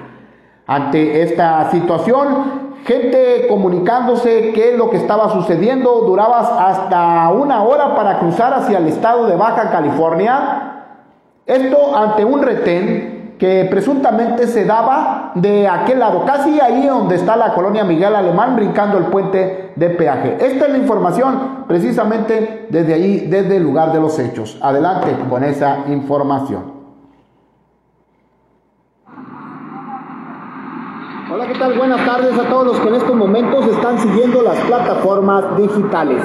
Ante 0.68 1.24
esta 1.24 1.72
situación, 1.72 2.67
gente 2.86 3.48
comunicándose 3.48 4.52
qué 4.54 4.72
es 4.72 4.78
lo 4.78 4.90
que 4.90 4.98
estaba 4.98 5.30
sucediendo, 5.30 6.02
durabas 6.02 6.50
hasta 6.50 7.30
una 7.30 7.64
hora 7.64 7.96
para 7.96 8.20
cruzar 8.20 8.54
hacia 8.54 8.78
el 8.78 8.88
estado 8.88 9.28
de 9.28 9.36
Baja 9.36 9.70
California. 9.70 10.86
Esto 11.46 11.96
ante 11.96 12.26
un 12.26 12.42
retén 12.42 13.36
que 13.38 13.68
presuntamente 13.70 14.48
se 14.48 14.66
daba 14.66 15.32
de 15.36 15.68
aquel 15.68 16.00
lado, 16.00 16.26
casi 16.26 16.60
ahí 16.60 16.88
donde 16.88 17.16
está 17.16 17.36
la 17.36 17.54
colonia 17.54 17.84
Miguel 17.84 18.16
Alemán, 18.16 18.56
brincando 18.56 18.98
el 18.98 19.06
puente 19.06 19.74
de 19.76 19.90
peaje. 19.92 20.38
Esta 20.40 20.66
es 20.66 20.72
la 20.72 20.78
información 20.78 21.66
precisamente 21.68 22.68
desde 22.70 22.94
allí, 22.94 23.20
desde 23.28 23.58
el 23.58 23.64
lugar 23.64 23.92
de 23.94 24.00
los 24.00 24.18
hechos. 24.18 24.58
Adelante 24.62 25.16
con 25.30 25.44
esa 25.44 25.84
información. 25.88 26.77
Hola, 31.30 31.46
¿qué 31.46 31.56
tal? 31.56 31.78
Buenas 31.78 32.06
tardes 32.06 32.40
a 32.40 32.48
todos 32.48 32.68
los 32.68 32.80
que 32.80 32.88
en 32.88 32.96
estos 32.96 33.14
momentos 33.14 33.68
están 33.68 34.00
siguiendo 34.00 34.42
las 34.42 34.58
plataformas 34.62 35.58
digitales. 35.58 36.24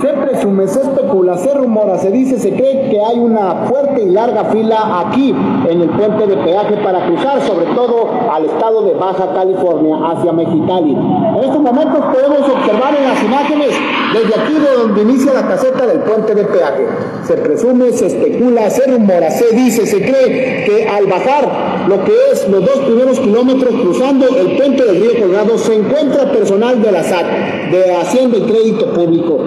Se 0.00 0.08
presume, 0.08 0.66
se 0.66 0.80
especula, 0.80 1.38
se 1.38 1.54
rumora, 1.54 1.98
se 1.98 2.10
dice, 2.10 2.38
se 2.38 2.52
cree 2.52 2.90
que 2.90 3.00
hay 3.00 3.18
una 3.18 3.66
fuerte 3.66 4.02
y 4.02 4.10
larga 4.10 4.44
fila 4.46 5.00
aquí 5.00 5.30
en 5.30 5.80
el 5.80 5.88
puente 5.90 6.26
de 6.26 6.36
peaje 6.36 6.76
para 6.78 7.06
cruzar, 7.06 7.40
sobre 7.42 7.66
todo 7.74 8.10
al 8.30 8.44
estado 8.44 8.82
de 8.82 8.94
Baja 8.94 9.32
California 9.32 9.96
hacia 10.10 10.32
Mexicali. 10.32 10.92
En 10.92 11.44
estos 11.44 11.60
momentos 11.60 12.04
podemos 12.12 12.40
observar 12.40 12.94
en 12.96 13.04
las 13.04 13.22
imágenes 13.22 13.70
desde 14.12 14.40
aquí 14.40 14.54
de 14.54 14.72
donde 14.76 15.02
inicia 15.02 15.32
la 15.32 15.46
caseta 15.46 15.86
del 15.86 16.00
puente 16.00 16.34
de 16.34 16.44
peaje. 16.44 16.86
Se 17.24 17.34
presume, 17.34 17.92
se 17.92 18.06
especula, 18.06 18.70
se 18.70 18.90
rumora, 18.90 19.30
se 19.30 19.54
dice, 19.54 19.86
se 19.86 20.02
cree 20.02 20.64
que 20.64 20.88
al 20.88 21.06
bajar 21.06 21.86
lo 21.88 22.04
que 22.04 22.12
es 22.32 22.48
los 22.48 22.64
dos 22.64 22.78
primeros 22.80 23.20
kilómetros 23.20 23.74
cruzando 23.74 24.26
el 24.28 24.56
puente 24.56 24.84
del 24.84 25.00
río 25.00 25.20
Colorado 25.20 25.58
se 25.58 25.74
encuentra 25.74 26.30
personal 26.32 26.80
de 26.82 26.92
la 26.92 27.02
SAT, 27.02 27.26
de 27.70 27.94
Hacienda 27.96 28.38
y 28.38 28.42
Crédito 28.42 28.92
Público. 28.92 29.38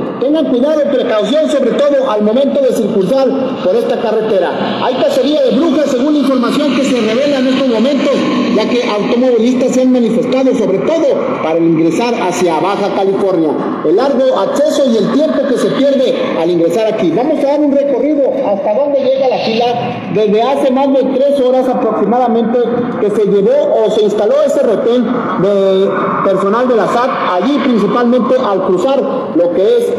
Cuidado 0.45 0.81
y 0.85 0.95
precaución 0.95 1.49
sobre 1.49 1.71
todo 1.71 2.11
al 2.11 2.21
momento 2.21 2.61
de 2.61 2.71
circular 2.71 3.27
por 3.63 3.75
esta 3.75 3.99
carretera. 3.99 4.79
Hay 4.83 4.93
cacería 4.95 5.41
de 5.41 5.57
brujas 5.57 5.89
según 5.89 6.13
la 6.13 6.19
información 6.19 6.75
que 6.75 6.83
se 6.83 7.01
revela 7.01 7.39
en 7.39 7.47
estos 7.47 7.67
momentos, 7.67 8.11
ya 8.55 8.69
que 8.69 8.83
automovilistas 8.87 9.71
se 9.71 9.81
han 9.81 9.91
manifestado 9.91 10.53
sobre 10.53 10.77
todo 10.79 11.05
para 11.41 11.57
ingresar 11.57 12.13
hacia 12.21 12.59
Baja 12.59 12.93
California. 12.95 13.49
El 13.83 13.95
largo 13.95 14.37
acceso 14.37 14.83
y 14.91 14.97
el 14.97 15.11
tiempo 15.13 15.39
que 15.49 15.57
se 15.57 15.69
pierde 15.71 16.13
al 16.39 16.51
ingresar 16.51 16.93
aquí. 16.93 17.11
Vamos 17.11 17.43
a 17.43 17.47
dar 17.47 17.59
un 17.59 17.71
recorrido 17.71 18.31
hasta 18.45 18.75
dónde 18.75 18.99
llega 18.99 19.27
la 19.29 19.39
fila 19.39 19.65
desde 20.13 20.41
hace 20.43 20.71
más 20.71 20.93
de 20.93 21.03
tres 21.15 21.41
horas 21.41 21.67
aproximadamente 21.67 22.59
que 23.01 23.09
se 23.09 23.25
llevó 23.25 23.85
o 23.85 23.89
se 23.89 24.03
instaló 24.03 24.35
ese 24.45 24.61
retén 24.61 25.03
de 25.41 25.89
personal 26.23 26.67
de 26.67 26.75
la 26.75 26.87
SAT 26.87 27.09
allí 27.41 27.57
principalmente 27.63 28.35
al 28.39 28.65
cruzar 28.67 29.01
lo 29.35 29.53
que 29.53 29.77
es 29.77 29.93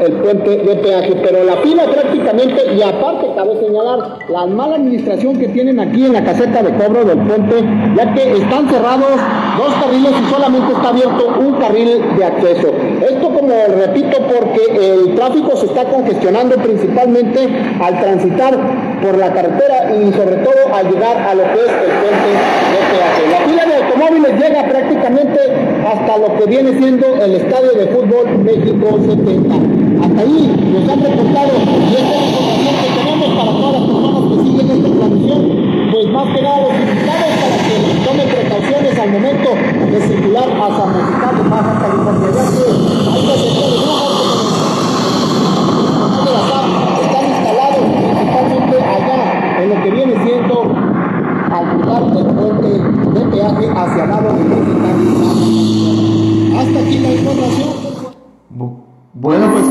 el 0.00 0.12
puente 0.12 0.56
de 0.56 0.74
peaje, 0.76 1.14
pero 1.22 1.44
la 1.44 1.56
fila 1.58 1.84
prácticamente, 1.84 2.74
y 2.74 2.82
aparte 2.82 3.26
cabe 3.36 3.58
señalar 3.60 4.18
la 4.28 4.46
mala 4.46 4.76
administración 4.76 5.38
que 5.38 5.48
tienen 5.48 5.80
aquí 5.80 6.06
en 6.06 6.12
la 6.12 6.24
caseta 6.24 6.62
de 6.62 6.72
cobro 6.74 7.04
del 7.04 7.18
puente, 7.18 7.64
ya 7.96 8.14
que 8.14 8.32
están 8.32 8.68
cerrados 8.68 9.12
dos 9.58 9.74
carriles 9.82 10.12
y 10.20 10.32
solamente 10.32 10.72
está 10.72 10.88
abierto 10.88 11.34
un 11.38 11.54
carril 11.54 12.02
de 12.16 12.24
acceso. 12.24 12.72
Esto 13.08 13.28
como 13.28 13.52
repito 13.68 14.18
porque 14.18 14.94
el 14.94 15.14
tráfico 15.14 15.56
se 15.56 15.66
está 15.66 15.84
congestionando 15.84 16.56
principalmente 16.56 17.48
al 17.80 18.00
transitar 18.00 18.56
por 19.02 19.18
la 19.18 19.32
carretera 19.32 19.92
y 19.94 20.12
sobre 20.12 20.36
todo 20.36 20.74
al 20.74 20.90
llegar 20.90 21.16
a 21.16 21.34
lo 21.34 21.42
que 21.44 21.60
es 21.60 21.70
el 21.70 21.90
puente 22.00 22.28
de 22.72 22.80
peaje. 22.90 23.73
Automóviles 24.04 24.40
llega 24.40 24.68
prácticamente 24.68 25.38
hasta 25.86 26.18
lo 26.18 26.38
que 26.38 26.46
viene 26.46 26.78
siendo 26.78 27.06
el 27.16 27.34
estadio 27.34 27.72
de 27.72 27.86
fútbol 27.86 28.38
México 28.44 28.98
70. 29.00 29.54
Hasta 30.04 30.20
ahí 30.20 30.72
nos 30.72 30.88
han 30.88 31.02
reportado 31.02 31.52
y 31.54 31.94
esta 31.94 32.16
información 32.16 32.74
que 32.80 32.88
tenemos 33.00 33.28
para 33.34 33.50
todas 33.52 33.72
las 33.72 33.84
personas 33.88 34.22
que 34.28 34.36
siguen 34.44 34.66
esta 34.70 34.90
transmisión, 34.98 35.40
pues 35.92 36.06
más 36.08 36.26
que 36.34 36.42
nada 36.42 36.60
los 36.60 36.74
invitados 36.74 37.30
para 37.40 37.56
que 37.64 37.74
tomen 38.04 38.28
precauciones 38.28 38.98
al 38.98 39.10
momento 39.10 39.48
de 39.90 39.98
circular 40.00 40.48
hacia 40.48 40.84
Mexicali, 40.84 41.40
Baja 41.48 41.72
California, 41.80 42.28
ya 42.34 42.44
que 42.44 42.64
hay 43.08 43.22
que 43.24 43.34
de 43.34 43.48
de 46.24 46.30
la 46.30 46.42
SAP 46.48 46.66
están 47.04 47.24
instalados 47.24 47.84
principalmente 47.84 48.76
allá 48.80 49.18
en 49.62 49.68
lo 49.68 49.76
que 49.82 49.90
viene 49.90 50.14
siendo 50.24 50.54
puente 51.60 52.68
de 53.20 53.26
peaje 53.26 53.68
hacia 53.76 54.06
lado 54.06 54.32
de. 54.32 54.42
Hasta 56.58 56.78
aquí 56.80 56.98
la 56.98 57.12
información. 57.12 57.84
Bueno, 59.14 59.46
pues 59.52 59.64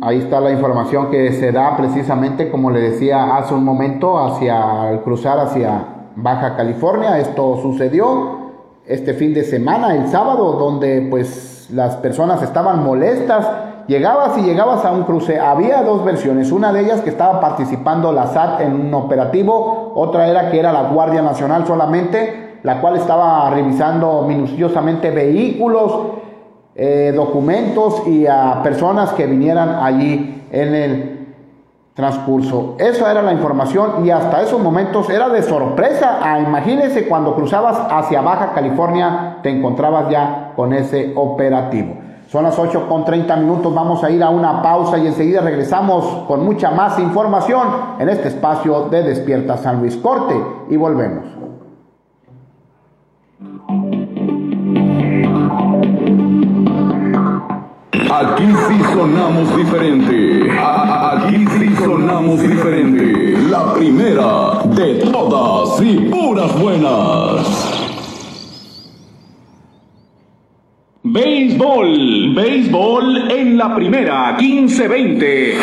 ahí, 0.00 0.18
está 0.18 0.40
la 0.40 0.50
información 0.50 1.10
que 1.10 1.32
se 1.32 1.52
da 1.52 1.76
precisamente, 1.76 2.50
como 2.50 2.70
le 2.70 2.80
decía 2.80 3.36
hace 3.36 3.54
un 3.54 3.64
momento, 3.64 4.18
hacia 4.18 5.00
cruzar 5.04 5.38
hacia 5.38 5.84
Baja 6.16 6.56
California. 6.56 7.18
Esto 7.18 7.58
sucedió 7.60 8.38
este 8.86 9.12
fin 9.14 9.34
de 9.34 9.44
semana, 9.44 9.94
el 9.94 10.08
sábado, 10.08 10.54
donde 10.54 11.06
pues 11.10 11.68
las 11.70 11.96
personas 11.96 12.42
estaban 12.42 12.82
molestas. 12.82 13.46
Llegabas 13.88 14.36
y 14.36 14.42
llegabas 14.42 14.84
a 14.84 14.92
un 14.92 15.04
cruce. 15.04 15.40
Había 15.40 15.82
dos 15.82 16.04
versiones. 16.04 16.52
Una 16.52 16.74
de 16.74 16.82
ellas 16.82 17.00
que 17.00 17.08
estaba 17.08 17.40
participando 17.40 18.12
la 18.12 18.26
SAT 18.26 18.60
en 18.60 18.74
un 18.74 18.92
operativo. 18.92 19.92
Otra 19.94 20.28
era 20.28 20.50
que 20.50 20.60
era 20.60 20.74
la 20.74 20.90
Guardia 20.90 21.22
Nacional 21.22 21.66
solamente, 21.66 22.58
la 22.64 22.82
cual 22.82 22.96
estaba 22.96 23.48
revisando 23.48 24.26
minuciosamente 24.28 25.10
vehículos, 25.10 26.00
eh, 26.74 27.14
documentos 27.16 28.06
y 28.06 28.26
a 28.26 28.60
personas 28.62 29.14
que 29.14 29.26
vinieran 29.26 29.70
allí 29.82 30.44
en 30.52 30.74
el 30.74 31.26
transcurso. 31.94 32.76
Esa 32.78 33.10
era 33.10 33.22
la 33.22 33.32
información 33.32 34.04
y 34.04 34.10
hasta 34.10 34.42
esos 34.42 34.60
momentos 34.60 35.08
era 35.08 35.30
de 35.30 35.42
sorpresa. 35.42 36.18
Ah, 36.22 36.38
imagínense 36.40 37.08
cuando 37.08 37.34
cruzabas 37.34 37.78
hacia 37.90 38.20
Baja 38.20 38.52
California 38.52 39.38
te 39.42 39.48
encontrabas 39.48 40.10
ya 40.10 40.52
con 40.54 40.74
ese 40.74 41.14
operativo. 41.16 41.97
Son 42.30 42.44
las 42.44 42.58
8 42.58 42.86
con 42.86 43.06
30 43.06 43.36
minutos, 43.36 43.74
vamos 43.74 44.04
a 44.04 44.10
ir 44.10 44.22
a 44.22 44.28
una 44.28 44.60
pausa 44.62 44.98
y 44.98 45.06
enseguida 45.06 45.40
regresamos 45.40 46.26
con 46.26 46.44
mucha 46.44 46.70
más 46.70 46.98
información 46.98 47.68
en 47.98 48.06
este 48.10 48.28
espacio 48.28 48.88
de 48.90 49.02
Despierta 49.02 49.56
San 49.56 49.80
Luis 49.80 49.96
Corte 49.96 50.34
y 50.68 50.76
volvemos. 50.76 51.24
Aquí 58.10 58.44
sí 58.68 58.82
sonamos 58.92 59.56
diferente. 59.56 60.50
Aquí 60.60 61.46
sí 61.46 61.76
sonamos 61.76 62.42
diferente. 62.42 63.38
La 63.48 63.72
primera 63.72 64.64
de 64.66 64.96
todas 65.10 65.80
y 65.80 66.10
puras 66.10 66.60
buenas. 66.60 67.67
Béisbol, 71.10 72.34
béisbol 72.34 73.30
en 73.30 73.56
la 73.56 73.74
primera, 73.74 74.36
15-20. 74.36 75.54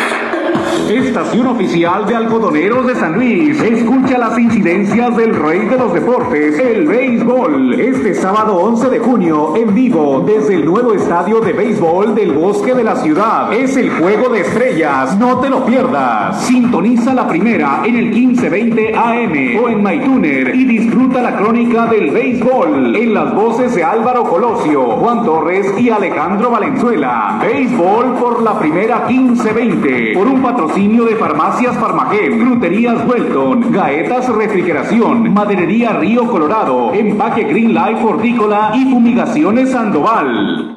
Estación 0.76 1.46
oficial 1.46 2.06
de 2.06 2.14
algodoneros 2.14 2.86
de 2.86 2.94
San 2.94 3.14
Luis. 3.14 3.60
Escucha 3.60 4.18
las 4.18 4.38
incidencias 4.38 5.16
del 5.16 5.34
rey 5.34 5.60
de 5.60 5.76
los 5.78 5.92
deportes, 5.92 6.58
el 6.58 6.86
béisbol. 6.86 7.80
Este 7.80 8.14
sábado 8.14 8.56
11 8.56 8.90
de 8.90 8.98
junio, 8.98 9.56
en 9.56 9.74
vivo, 9.74 10.22
desde 10.26 10.54
el 10.54 10.66
nuevo 10.66 10.92
estadio 10.92 11.40
de 11.40 11.54
béisbol 11.54 12.14
del 12.14 12.32
bosque 12.32 12.74
de 12.74 12.84
la 12.84 12.96
ciudad. 12.96 13.52
Es 13.52 13.76
el 13.76 13.90
juego 13.90 14.28
de 14.28 14.42
estrellas, 14.42 15.18
no 15.18 15.40
te 15.40 15.48
lo 15.48 15.64
pierdas. 15.64 16.44
Sintoniza 16.44 17.14
la 17.14 17.26
primera 17.26 17.82
en 17.84 17.96
el 17.96 18.10
1520 18.10 18.94
AM 18.94 19.64
o 19.64 19.68
en 19.68 19.82
MyTuner 19.82 20.54
y 20.54 20.64
disfruta 20.66 21.22
la 21.22 21.36
crónica 21.36 21.86
del 21.86 22.10
béisbol 22.10 22.94
en 22.94 23.14
las 23.14 23.34
voces 23.34 23.74
de 23.74 23.82
Álvaro 23.82 24.24
Colosio, 24.24 24.82
Juan 24.82 25.24
Torres 25.24 25.72
y 25.78 25.88
Alejandro 25.88 26.50
Valenzuela. 26.50 27.38
Béisbol 27.40 28.14
por 28.20 28.42
la 28.42 28.58
primera 28.58 29.06
1520 29.06 30.12
por 30.14 30.26
un 30.26 30.42
patrocinio 30.66 31.04
de 31.04 31.14
Farmacias 31.14 31.76
Farmagem, 31.76 32.40
Fruterías 32.40 33.06
Welton, 33.06 33.70
Gaetas 33.70 34.28
Refrigeración, 34.28 35.32
Maderería 35.32 35.92
Río 35.92 36.26
Colorado, 36.26 36.92
Empaque 36.92 37.44
Green 37.44 37.72
Life 37.72 38.04
Hortícola 38.04 38.72
y 38.74 38.90
Fumigaciones 38.90 39.70
Sandoval. 39.70 40.75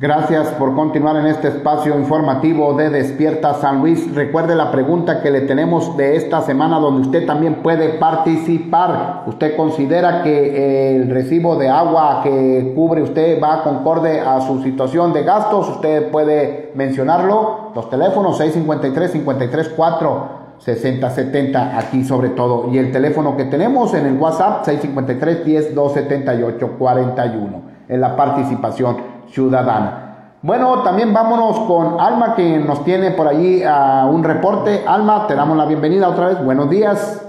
Gracias 0.02 0.48
por 0.52 0.76
continuar 0.76 1.18
en 1.18 1.26
este 1.26 1.50
espacio 1.50 2.00
informativo 2.00 2.74
de 2.74 2.90
Despierta 2.90 3.56
San 3.56 3.82
Luis. 3.82 4.16
Recuerde 4.16 4.56
la 4.56 4.72
pregunta 4.72 5.22
que 5.22 5.30
le 5.30 5.42
tenemos 5.42 5.98
de 5.98 6.16
esta 6.16 6.42
semana 6.42 6.80
donde 6.80 7.02
usted 7.02 7.26
también 7.26 7.56
puede 7.56 7.90
participar. 7.90 9.24
¿Usted 9.26 9.58
considera 9.58 10.24
que 10.24 10.96
el 10.96 11.10
recibo 11.10 11.58
de 11.58 11.68
agua 11.68 12.22
que 12.24 12.72
cubre 12.74 13.02
usted 13.02 13.44
va 13.44 13.62
concorde 13.62 14.22
a 14.22 14.40
su 14.40 14.64
situación 14.64 15.12
de 15.12 15.24
gastos? 15.24 15.68
Usted 15.68 16.10
puede 16.12 16.72
mencionarlo. 16.76 17.72
Los 17.76 17.90
teléfonos 17.90 18.38
653 18.38 19.12
534 19.12 20.40
6070 20.60 21.78
aquí 21.78 22.06
sobre 22.06 22.30
todo 22.30 22.70
y 22.72 22.78
el 22.78 22.94
teléfono 22.94 23.36
que 23.36 23.46
tenemos 23.46 23.94
en 23.94 24.06
el 24.06 24.18
WhatsApp 24.18 24.64
653 24.64 25.46
10 25.46 25.76
278 25.76 26.76
41 26.78 27.62
en 27.90 28.02
la 28.02 28.16
participación 28.16 29.09
ciudadana. 29.32 30.06
Bueno, 30.42 30.84
también 30.84 31.14
vámonos 31.14 31.60
con 31.62 32.00
Alma 32.00 32.36
que 32.36 32.60
nos 32.60 32.84
tiene 32.86 33.12
por 33.12 33.28
allí 33.28 33.62
a 33.64 34.06
un 34.06 34.24
reporte. 34.24 34.84
Alma, 34.88 35.28
te 35.28 35.36
damos 35.36 35.58
la 35.58 35.66
bienvenida 35.66 36.08
otra 36.08 36.28
vez. 36.28 36.44
Buenos 36.44 36.70
días. 36.70 37.26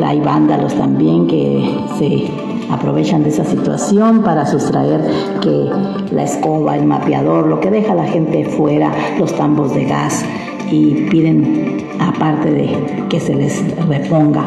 Hay 0.00 0.20
vándalos 0.20 0.72
también 0.74 1.26
que 1.26 1.68
se 1.98 2.28
aprovechan 2.70 3.24
de 3.24 3.30
esa 3.30 3.44
situación 3.44 4.22
para 4.22 4.46
sustraer 4.46 5.00
que 5.40 5.68
la 6.14 6.22
escoba, 6.22 6.76
el 6.76 6.86
mapeador, 6.86 7.48
lo 7.48 7.58
que 7.58 7.72
deja 7.72 7.92
la 7.92 8.06
gente 8.06 8.44
fuera, 8.44 8.92
los 9.18 9.36
tambos 9.36 9.74
de 9.74 9.86
gas 9.86 10.24
y 10.70 11.08
piden, 11.10 11.88
aparte 11.98 12.52
de 12.52 13.04
que 13.08 13.18
se 13.18 13.34
les 13.34 13.64
reponga 13.88 14.44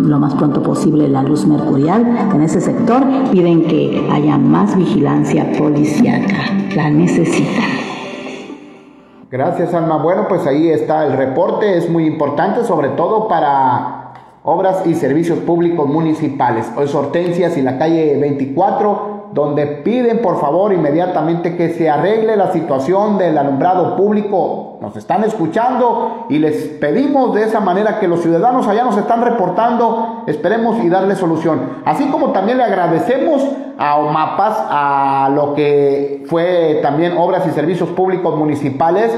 lo 0.00 0.20
más 0.20 0.32
pronto 0.36 0.62
posible 0.62 1.08
la 1.08 1.24
luz 1.24 1.44
mercurial 1.44 2.30
en 2.32 2.40
ese 2.40 2.60
sector, 2.60 3.02
piden 3.32 3.64
que 3.64 4.06
haya 4.12 4.38
más 4.38 4.76
vigilancia 4.76 5.50
policíaca. 5.58 6.67
La 6.74 6.90
necesitan. 6.90 7.64
Gracias, 9.30 9.74
Alma. 9.74 10.02
Bueno, 10.02 10.26
pues 10.28 10.46
ahí 10.46 10.70
está 10.70 11.06
el 11.06 11.12
reporte. 11.14 11.76
Es 11.76 11.88
muy 11.88 12.06
importante, 12.06 12.64
sobre 12.64 12.90
todo 12.90 13.28
para 13.28 14.12
obras 14.44 14.86
y 14.86 14.94
servicios 14.94 15.38
públicos 15.40 15.86
municipales. 15.86 16.70
Hoy 16.76 16.88
Hortensias 16.92 17.56
y 17.56 17.62
la 17.62 17.78
calle 17.78 18.18
24 18.18 19.18
donde 19.32 19.66
piden 19.66 20.22
por 20.22 20.40
favor 20.40 20.72
inmediatamente 20.72 21.56
que 21.56 21.70
se 21.70 21.90
arregle 21.90 22.36
la 22.36 22.52
situación 22.52 23.18
del 23.18 23.36
alumbrado 23.36 23.96
público. 23.96 24.67
Nos 24.80 24.96
están 24.96 25.24
escuchando 25.24 26.26
y 26.28 26.38
les 26.38 26.68
pedimos 26.80 27.34
de 27.34 27.42
esa 27.42 27.58
manera 27.58 27.98
que 27.98 28.06
los 28.06 28.22
ciudadanos 28.22 28.68
allá 28.68 28.84
nos 28.84 28.96
están 28.96 29.22
reportando, 29.22 30.22
esperemos 30.28 30.78
y 30.84 30.88
darle 30.88 31.16
solución. 31.16 31.82
Así 31.84 32.06
como 32.06 32.30
también 32.30 32.58
le 32.58 32.64
agradecemos 32.64 33.44
a 33.76 33.96
OMAPAS, 33.96 34.56
a 34.70 35.30
lo 35.34 35.54
que 35.54 36.24
fue 36.28 36.78
también 36.80 37.16
obras 37.18 37.44
y 37.48 37.50
servicios 37.50 37.88
públicos 37.88 38.36
municipales. 38.36 39.12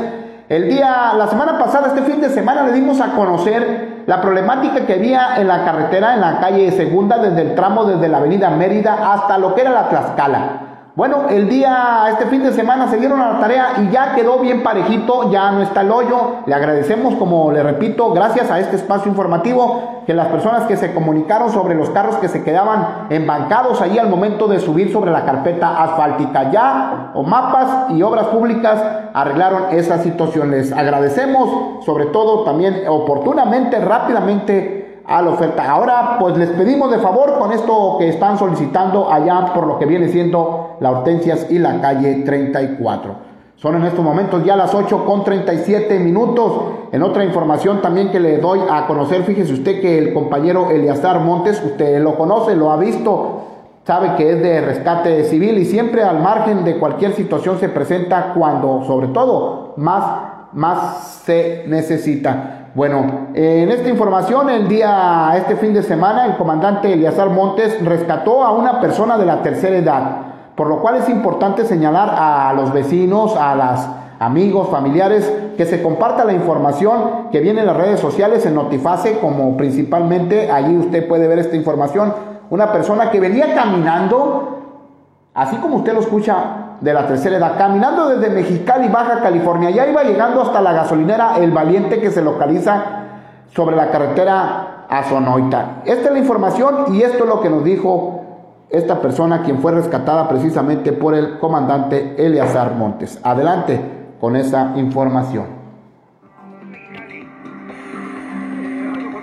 El 0.48 0.70
día, 0.70 1.12
la 1.14 1.28
semana 1.28 1.58
pasada, 1.58 1.88
este 1.88 2.02
fin 2.02 2.22
de 2.22 2.30
semana, 2.30 2.64
le 2.64 2.72
dimos 2.72 2.98
a 3.00 3.12
conocer 3.14 4.04
la 4.06 4.20
problemática 4.22 4.86
que 4.86 4.94
había 4.94 5.36
en 5.36 5.46
la 5.46 5.64
carretera, 5.66 6.14
en 6.14 6.22
la 6.22 6.40
calle 6.40 6.72
Segunda, 6.72 7.18
desde 7.18 7.42
el 7.42 7.54
tramo 7.54 7.84
desde 7.84 8.08
la 8.08 8.16
avenida 8.18 8.48
Mérida 8.48 9.12
hasta 9.12 9.36
lo 9.36 9.54
que 9.54 9.60
era 9.60 9.70
la 9.72 9.90
Tlaxcala. 9.90 10.69
Bueno, 10.96 11.28
el 11.30 11.48
día, 11.48 12.08
este 12.10 12.26
fin 12.26 12.42
de 12.42 12.52
semana 12.52 12.88
se 12.88 12.96
dieron 12.96 13.20
a 13.20 13.34
la 13.34 13.38
tarea 13.38 13.74
y 13.78 13.92
ya 13.92 14.12
quedó 14.16 14.40
bien 14.40 14.64
parejito, 14.64 15.30
ya 15.30 15.52
no 15.52 15.62
está 15.62 15.82
el 15.82 15.90
hoyo. 15.92 16.38
Le 16.46 16.54
agradecemos, 16.54 17.14
como 17.14 17.52
le 17.52 17.62
repito, 17.62 18.12
gracias 18.12 18.50
a 18.50 18.58
este 18.58 18.74
espacio 18.74 19.08
informativo, 19.08 20.02
que 20.04 20.14
las 20.14 20.26
personas 20.26 20.64
que 20.64 20.76
se 20.76 20.92
comunicaron 20.92 21.50
sobre 21.52 21.76
los 21.76 21.90
carros 21.90 22.16
que 22.16 22.26
se 22.26 22.42
quedaban 22.42 23.06
embancados 23.08 23.80
ahí 23.80 23.98
al 23.98 24.08
momento 24.08 24.48
de 24.48 24.58
subir 24.58 24.92
sobre 24.92 25.12
la 25.12 25.24
carpeta 25.24 25.80
asfáltica, 25.80 26.50
ya 26.50 27.12
o 27.14 27.22
mapas 27.22 27.90
y 27.90 28.02
obras 28.02 28.26
públicas 28.26 28.82
arreglaron 29.14 29.66
esa 29.70 29.98
situación. 29.98 30.50
Les 30.50 30.72
agradecemos, 30.72 31.84
sobre 31.84 32.06
todo 32.06 32.42
también 32.42 32.82
oportunamente, 32.88 33.78
rápidamente 33.78 34.79
a 35.10 35.20
la 35.22 35.30
oferta. 35.30 35.68
Ahora 35.68 36.16
pues 36.20 36.36
les 36.36 36.50
pedimos 36.50 36.88
de 36.90 36.98
favor 36.98 37.36
con 37.38 37.52
esto 37.52 37.96
que 37.98 38.08
están 38.08 38.38
solicitando 38.38 39.12
allá 39.12 39.52
por 39.52 39.66
lo 39.66 39.76
que 39.76 39.84
viene 39.84 40.08
siendo 40.08 40.76
la 40.78 40.92
Hortensias 40.92 41.48
y 41.50 41.58
la 41.58 41.80
calle 41.80 42.22
34. 42.24 43.30
Son 43.56 43.74
en 43.74 43.82
estos 43.82 44.04
momentos 44.04 44.44
ya 44.44 44.54
las 44.54 44.72
8 44.72 45.04
con 45.04 45.24
37 45.24 45.98
minutos. 45.98 46.52
En 46.92 47.02
otra 47.02 47.24
información 47.24 47.82
también 47.82 48.10
que 48.10 48.20
le 48.20 48.38
doy 48.38 48.60
a 48.70 48.86
conocer, 48.86 49.24
fíjese 49.24 49.52
usted 49.52 49.80
que 49.80 49.98
el 49.98 50.14
compañero 50.14 50.70
Eliazar 50.70 51.20
Montes, 51.20 51.60
usted 51.62 52.00
lo 52.00 52.16
conoce, 52.16 52.54
lo 52.54 52.70
ha 52.70 52.76
visto, 52.76 53.42
sabe 53.84 54.14
que 54.16 54.30
es 54.30 54.42
de 54.42 54.60
rescate 54.60 55.24
civil 55.24 55.58
y 55.58 55.64
siempre 55.64 56.04
al 56.04 56.20
margen 56.20 56.64
de 56.64 56.78
cualquier 56.78 57.14
situación 57.14 57.58
se 57.58 57.68
presenta 57.68 58.32
cuando, 58.32 58.84
sobre 58.86 59.08
todo, 59.08 59.74
más, 59.76 60.04
más 60.52 61.20
se 61.24 61.64
necesita. 61.66 62.59
Bueno, 62.72 63.30
en 63.34 63.68
esta 63.72 63.88
información, 63.88 64.48
el 64.48 64.68
día, 64.68 65.32
este 65.34 65.56
fin 65.56 65.74
de 65.74 65.82
semana, 65.82 66.26
el 66.26 66.36
comandante 66.36 66.92
Eliazar 66.92 67.28
Montes 67.28 67.84
rescató 67.84 68.44
a 68.44 68.52
una 68.52 68.80
persona 68.80 69.18
de 69.18 69.26
la 69.26 69.42
tercera 69.42 69.76
edad, 69.76 70.16
por 70.54 70.68
lo 70.68 70.80
cual 70.80 70.94
es 70.94 71.08
importante 71.08 71.64
señalar 71.64 72.14
a 72.16 72.52
los 72.52 72.72
vecinos, 72.72 73.34
a 73.36 73.56
los 73.56 73.86
amigos, 74.20 74.68
familiares, 74.68 75.32
que 75.56 75.66
se 75.66 75.82
comparta 75.82 76.24
la 76.24 76.32
información 76.32 77.28
que 77.32 77.40
viene 77.40 77.62
en 77.62 77.66
las 77.66 77.76
redes 77.76 77.98
sociales, 77.98 78.46
en 78.46 78.54
Notifase, 78.54 79.18
como 79.18 79.56
principalmente 79.56 80.48
allí 80.48 80.76
usted 80.76 81.08
puede 81.08 81.26
ver 81.26 81.40
esta 81.40 81.56
información. 81.56 82.14
Una 82.50 82.70
persona 82.70 83.10
que 83.10 83.18
venía 83.18 83.52
caminando, 83.52 84.60
así 85.34 85.56
como 85.56 85.78
usted 85.78 85.92
lo 85.92 86.00
escucha, 86.00 86.69
de 86.80 86.94
la 86.94 87.06
tercera 87.06 87.36
edad, 87.36 87.58
caminando 87.58 88.08
desde 88.08 88.30
Mexicali, 88.34 88.88
Baja 88.88 89.20
California, 89.20 89.70
ya 89.70 89.86
iba 89.86 90.02
llegando 90.02 90.42
hasta 90.42 90.60
la 90.60 90.72
gasolinera 90.72 91.36
El 91.38 91.50
Valiente 91.50 92.00
que 92.00 92.10
se 92.10 92.22
localiza 92.22 92.82
sobre 93.54 93.76
la 93.76 93.90
carretera 93.90 94.86
a 94.88 95.04
Sonoita. 95.04 95.82
Esta 95.84 96.06
es 96.06 96.12
la 96.12 96.18
información 96.18 96.94
y 96.94 97.02
esto 97.02 97.24
es 97.24 97.28
lo 97.28 97.40
que 97.40 97.50
nos 97.50 97.64
dijo 97.64 98.20
esta 98.70 99.00
persona, 99.00 99.42
quien 99.42 99.58
fue 99.58 99.72
rescatada 99.72 100.28
precisamente 100.28 100.92
por 100.92 101.14
el 101.14 101.38
comandante 101.38 102.14
Eleazar 102.24 102.74
Montes. 102.74 103.20
Adelante 103.22 103.80
con 104.20 104.36
esa 104.36 104.72
información. 104.76 105.59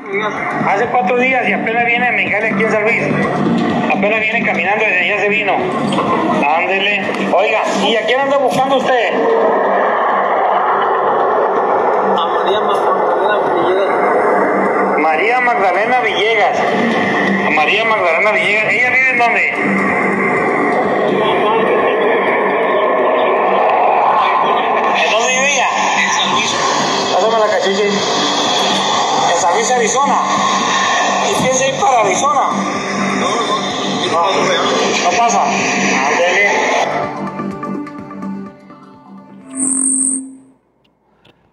Hace 0.10 0.86
cuatro 0.86 1.18
días 1.18 1.50
y 1.50 1.52
apenas 1.52 1.86
viene 1.86 2.08
a 2.08 2.12
Mexicali 2.14 2.48
aquí 2.48 2.64
en 2.64 2.72
San 2.72 2.84
Luis. 2.84 3.04
Apenas 3.94 4.22
viene 4.22 4.46
caminando 4.46 4.86
y 4.86 5.10
ya 5.10 5.20
se 5.20 5.28
vino. 5.28 5.54
Ándele. 6.48 7.04
Oiga, 7.34 7.62
¿y 7.86 7.98
a 7.98 8.06
quién 8.06 8.22
anda 8.22 8.38
buscando 8.38 8.78
usted? 8.78 9.14
A 12.16 12.26
María 12.26 12.62
Magdalena 12.62 13.50
Villegas. 13.52 14.98
María 15.00 15.42
Magdalena 15.42 16.00
Villegas. 16.00 16.60
A 17.46 17.50
María 17.50 17.84
Magdalena 17.84 18.32
Villegas. 18.32 18.74
¿Ella 18.74 18.90
vive 18.90 19.10
en 19.10 19.18
dónde? 19.18 19.50
¿En 25.04 25.12
dónde 25.12 25.28
vive 25.34 25.54
ella? 25.54 25.68
En 26.02 26.10
San 26.12 26.32
Luis. 26.32 26.56
Pásame 27.14 27.40
la 27.40 27.48
cachucha. 27.48 28.27
Arizona. 29.66 30.20
¿Y 31.28 31.70
ir 31.70 31.82
para 31.82 32.02
Arizona? 32.02 32.42
No, 33.20 33.28
no, 33.28 33.42
no. 33.42 33.68
¿No 35.04 35.18
pasa? 35.18 35.44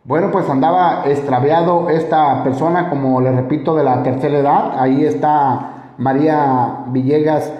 Bueno, 0.04 0.30
pues 0.30 0.48
andaba 0.50 1.04
extraviado 1.06 1.88
esta 1.88 2.44
persona, 2.44 2.90
como 2.90 3.22
le 3.22 3.32
repito, 3.32 3.74
de 3.74 3.84
la 3.84 4.02
tercera 4.02 4.38
edad. 4.38 4.72
Ahí 4.78 5.04
está 5.04 5.94
María 5.96 6.84
Villegas, 6.88 7.50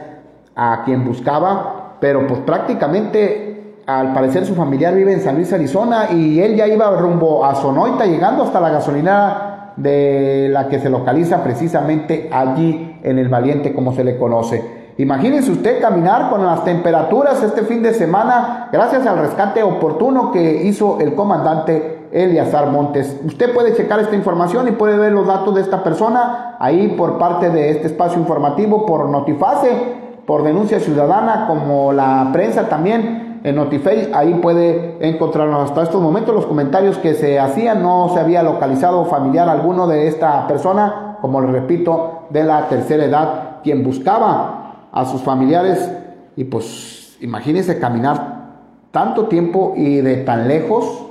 a 0.55 0.83
quien 0.85 1.07
buscaba, 1.07 1.97
pero 2.01 2.27
pues 2.27 2.41
prácticamente, 2.41 3.83
al 3.87 4.13
parecer, 4.13 4.45
su 4.45 4.55
familiar 4.55 4.95
vive 4.95 5.15
en 5.15 5.23
San 5.23 5.37
Luis, 5.37 5.53
Arizona, 5.55 6.11
y 6.13 6.39
él 6.41 6.55
ya 6.55 6.67
iba 6.67 6.91
rumbo 7.01 7.45
a 7.45 7.55
Sonoita, 7.55 8.05
llegando 8.05 8.45
hasta 8.45 8.61
la 8.61 8.69
gasolinera 8.69 9.54
de 9.77 10.49
la 10.51 10.69
que 10.69 10.79
se 10.79 10.91
localiza 10.91 11.43
precisamente 11.43 12.29
allí 12.33 12.99
en 13.03 13.19
el 13.19 13.29
Valiente 13.29 13.75
como 13.75 13.93
se 13.93 14.05
le 14.05 14.17
conoce. 14.17 14.85
Imagínense 14.97 15.51
usted 15.51 15.81
caminar 15.81 16.31
con 16.31 16.45
las 16.47 16.65
temperaturas 16.65 17.43
este 17.43 17.63
fin 17.63 17.83
de 17.83 17.95
semana 17.95 18.69
gracias 18.73 19.05
al 19.07 19.19
rescate 19.19 19.63
oportuno 19.63 20.31
que 20.31 20.63
hizo 20.65 21.01
el 21.01 21.15
comandante 21.15 22.07
Eliazar 22.13 22.71
Montes. 22.71 23.21
Usted 23.25 23.53
puede 23.53 23.75
checar 23.75 23.99
esta 23.99 24.15
información 24.15 24.69
y 24.69 24.73
puede 24.73 24.97
ver 24.97 25.11
los 25.11 25.27
datos 25.27 25.53
de 25.57 25.63
esta 25.63 25.83
persona 25.83 26.57
ahí 26.61 26.95
por 26.97 27.19
parte 27.19 27.51
de 27.51 27.71
este 27.71 27.89
espacio 27.89 28.21
informativo, 28.21 28.87
por 28.87 29.09
Notifase, 29.09 29.71
por 30.25 30.45
denuncia 30.45 30.79
ciudadana, 30.79 31.47
como 31.49 31.93
la 31.93 32.31
prensa 32.33 32.69
también 32.69 33.24
en 33.45 33.55
Notiface, 33.55 34.11
ahí 34.13 34.35
puede 34.43 34.97
encontrarnos 35.07 35.71
hasta 35.71 35.85
estos 35.85 36.03
momentos 36.03 36.35
los 36.35 36.47
comentarios 36.47 36.99
que 36.99 37.15
se 37.15 37.39
hacían, 37.39 37.83
no 37.83 38.11
se 38.13 38.19
había 38.19 38.43
localizado 38.43 39.05
familiar 39.05 39.49
alguno 39.49 39.87
de 39.87 40.09
esta 40.09 40.49
persona, 40.49 41.19
como 41.21 41.41
le 41.41 41.53
repito, 41.53 42.25
de 42.31 42.43
la 42.43 42.67
tercera 42.69 43.05
edad, 43.05 43.61
quien 43.63 43.85
buscaba 43.85 44.89
a 44.91 45.05
sus 45.05 45.23
familiares 45.23 45.89
y 46.35 46.45
pues 46.45 47.17
imagínense 47.21 47.79
caminar 47.79 48.43
tanto 48.91 49.27
tiempo 49.27 49.75
y 49.77 50.01
de 50.01 50.17
tan 50.17 50.49
lejos 50.49 51.05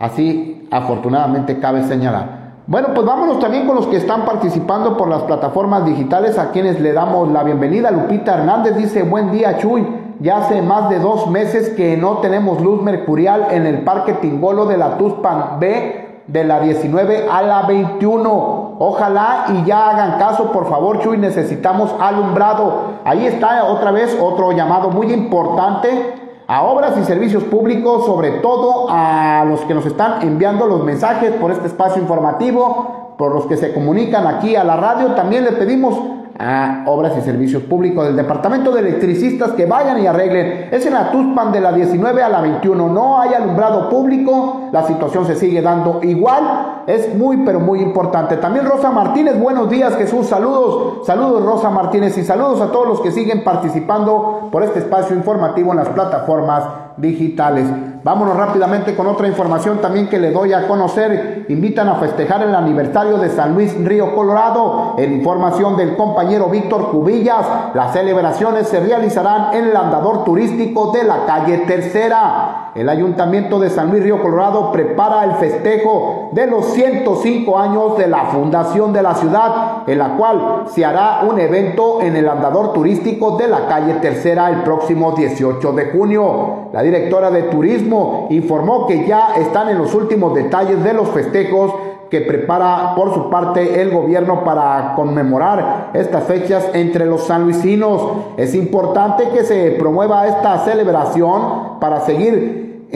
Así, 0.00 0.66
afortunadamente, 0.70 1.60
cabe 1.60 1.84
señalar. 1.84 2.54
Bueno, 2.66 2.88
pues 2.94 3.06
vámonos 3.06 3.38
también 3.38 3.66
con 3.66 3.76
los 3.76 3.86
que 3.86 3.98
están 3.98 4.24
participando 4.24 4.96
por 4.96 5.08
las 5.08 5.22
plataformas 5.24 5.84
digitales, 5.84 6.38
a 6.38 6.52
quienes 6.52 6.80
le 6.80 6.94
damos 6.94 7.30
la 7.30 7.44
bienvenida. 7.44 7.90
Lupita 7.90 8.38
Hernández 8.38 8.76
dice, 8.78 9.02
buen 9.02 9.30
día 9.30 9.58
Chuy, 9.58 9.86
ya 10.20 10.38
hace 10.38 10.62
más 10.62 10.90
de 10.90 10.98
dos 10.98 11.28
meses 11.28 11.70
que 11.70 11.96
no 11.96 12.18
tenemos 12.18 12.60
luz 12.60 12.82
mercurial 12.82 13.48
en 13.50 13.66
el 13.66 13.82
Parque 13.82 14.12
Tingolo 14.14 14.66
de 14.66 14.76
la 14.76 14.98
Tuspan 14.98 15.58
B 15.58 16.22
de 16.26 16.44
la 16.44 16.60
19 16.60 17.26
a 17.30 17.42
la 17.42 17.62
21. 17.62 18.76
Ojalá 18.78 19.46
y 19.48 19.64
ya 19.64 19.90
hagan 19.90 20.18
caso, 20.18 20.52
por 20.52 20.68
favor, 20.68 21.00
Chuy, 21.00 21.16
necesitamos 21.16 21.94
alumbrado. 21.98 23.00
Ahí 23.04 23.26
está 23.26 23.64
otra 23.64 23.90
vez 23.90 24.16
otro 24.20 24.52
llamado 24.52 24.90
muy 24.90 25.12
importante 25.12 26.14
a 26.46 26.64
obras 26.64 26.98
y 26.98 27.04
servicios 27.04 27.44
públicos, 27.44 28.04
sobre 28.06 28.32
todo 28.40 28.86
a 28.90 29.44
los 29.46 29.60
que 29.60 29.74
nos 29.74 29.86
están 29.86 30.22
enviando 30.22 30.66
los 30.66 30.84
mensajes 30.84 31.32
por 31.32 31.50
este 31.50 31.68
espacio 31.68 32.02
informativo, 32.02 32.99
por 33.20 33.34
los 33.34 33.44
que 33.44 33.58
se 33.58 33.74
comunican 33.74 34.26
aquí 34.26 34.56
a 34.56 34.64
la 34.64 34.76
radio. 34.76 35.08
También 35.08 35.44
le 35.44 35.52
pedimos 35.52 35.94
a 36.38 36.84
Obras 36.86 37.12
y 37.18 37.20
Servicios 37.20 37.62
Públicos 37.64 38.06
del 38.06 38.16
Departamento 38.16 38.72
de 38.72 38.80
Electricistas 38.80 39.52
que 39.52 39.66
vayan 39.66 40.02
y 40.02 40.06
arreglen. 40.06 40.70
Es 40.72 40.86
en 40.86 40.94
la 40.94 41.10
Tuspan 41.10 41.52
de 41.52 41.60
la 41.60 41.70
19 41.70 42.22
a 42.22 42.30
la 42.30 42.40
21. 42.40 42.88
No 42.88 43.20
hay 43.20 43.34
alumbrado 43.34 43.90
público. 43.90 44.70
La 44.72 44.84
situación 44.86 45.26
se 45.26 45.34
sigue 45.34 45.60
dando 45.60 46.00
igual. 46.02 46.84
Es 46.86 47.14
muy, 47.14 47.44
pero 47.44 47.60
muy 47.60 47.82
importante. 47.82 48.38
También 48.38 48.64
Rosa 48.64 48.90
Martínez, 48.90 49.38
buenos 49.38 49.68
días 49.68 49.94
Jesús. 49.96 50.28
Saludos, 50.28 51.06
saludos 51.06 51.44
Rosa 51.44 51.68
Martínez 51.68 52.16
y 52.16 52.24
saludos 52.24 52.62
a 52.62 52.72
todos 52.72 52.88
los 52.88 53.00
que 53.02 53.10
siguen 53.10 53.44
participando 53.44 54.48
por 54.50 54.62
este 54.62 54.78
espacio 54.78 55.14
informativo 55.14 55.72
en 55.72 55.76
las 55.76 55.90
plataformas 55.90 56.64
digitales. 56.96 57.66
Vámonos 58.02 58.34
rápidamente 58.34 58.96
con 58.96 59.06
otra 59.08 59.28
información 59.28 59.78
también 59.82 60.08
que 60.08 60.18
le 60.18 60.30
doy 60.30 60.54
a 60.54 60.66
conocer. 60.66 61.44
Invitan 61.50 61.86
a 61.88 61.96
festejar 61.96 62.42
el 62.42 62.54
aniversario 62.54 63.18
de 63.18 63.28
San 63.28 63.54
Luis 63.54 63.76
Río 63.84 64.14
Colorado. 64.14 64.94
En 64.96 65.12
información 65.12 65.76
del 65.76 65.96
compañero 65.96 66.48
Víctor 66.48 66.90
Cubillas, 66.90 67.46
las 67.74 67.92
celebraciones 67.92 68.68
se 68.68 68.80
realizarán 68.80 69.52
en 69.52 69.66
el 69.66 69.76
andador 69.76 70.24
turístico 70.24 70.92
de 70.92 71.04
la 71.04 71.26
calle 71.26 71.58
Tercera. 71.58 72.70
El 72.74 72.88
Ayuntamiento 72.88 73.58
de 73.58 73.68
San 73.68 73.90
Luis 73.90 74.02
Río 74.02 74.22
Colorado 74.22 74.72
prepara 74.72 75.24
el 75.24 75.32
festejo 75.32 76.30
de 76.32 76.46
los 76.46 76.66
105 76.66 77.58
años 77.58 77.98
de 77.98 78.06
la 78.06 78.26
fundación 78.26 78.92
de 78.94 79.02
la 79.02 79.14
ciudad, 79.14 79.82
en 79.86 79.98
la 79.98 80.16
cual 80.16 80.64
se 80.72 80.84
hará 80.84 81.22
un 81.28 81.38
evento 81.38 82.00
en 82.00 82.16
el 82.16 82.28
andador 82.28 82.72
turístico 82.72 83.36
de 83.36 83.48
la 83.48 83.66
calle 83.66 83.94
Tercera 83.94 84.48
el 84.48 84.62
próximo 84.62 85.12
18 85.12 85.72
de 85.72 85.86
junio. 85.90 86.70
La 86.72 86.82
directora 86.82 87.30
de 87.30 87.42
turismo 87.44 87.89
informó 88.30 88.86
que 88.86 89.06
ya 89.06 89.34
están 89.36 89.68
en 89.68 89.78
los 89.78 89.94
últimos 89.94 90.34
detalles 90.34 90.82
de 90.82 90.92
los 90.92 91.08
festejos 91.10 91.72
que 92.10 92.20
prepara 92.20 92.94
por 92.96 93.14
su 93.14 93.30
parte 93.30 93.80
el 93.80 93.90
gobierno 93.90 94.42
para 94.44 94.94
conmemorar 94.96 95.90
estas 95.94 96.24
fechas 96.24 96.68
entre 96.74 97.06
los 97.06 97.24
sanluisinos. 97.24 98.02
Es 98.36 98.54
importante 98.54 99.28
que 99.28 99.44
se 99.44 99.70
promueva 99.72 100.26
esta 100.26 100.58
celebración 100.64 101.78
para 101.78 102.00
seguir 102.00 102.88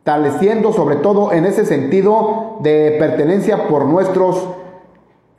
estableciendo 0.00 0.72
sobre 0.72 0.96
todo 0.96 1.32
en 1.32 1.44
ese 1.44 1.66
sentido 1.66 2.58
de 2.60 2.96
pertenencia 2.98 3.66
por 3.68 3.84
nuestros 3.86 4.48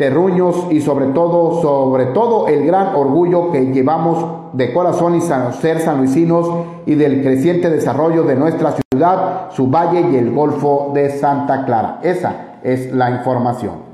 terruños 0.01 0.65
y 0.71 0.81
sobre 0.81 1.05
todo, 1.13 1.61
sobre 1.61 2.07
todo 2.07 2.47
el 2.47 2.65
gran 2.65 2.95
orgullo 2.95 3.51
que 3.51 3.67
llevamos 3.67 4.51
de 4.51 4.73
corazón 4.73 5.13
y 5.13 5.21
ser 5.21 5.79
sanluisinos 5.79 6.49
y 6.87 6.95
del 6.95 7.21
creciente 7.21 7.69
desarrollo 7.69 8.23
de 8.23 8.35
nuestra 8.35 8.73
ciudad, 8.91 9.51
su 9.51 9.67
valle 9.67 10.09
y 10.11 10.15
el 10.15 10.31
Golfo 10.31 10.89
de 10.95 11.11
Santa 11.11 11.65
Clara. 11.65 11.99
Esa 12.01 12.57
es 12.63 12.91
la 12.91 13.11
información. 13.11 13.90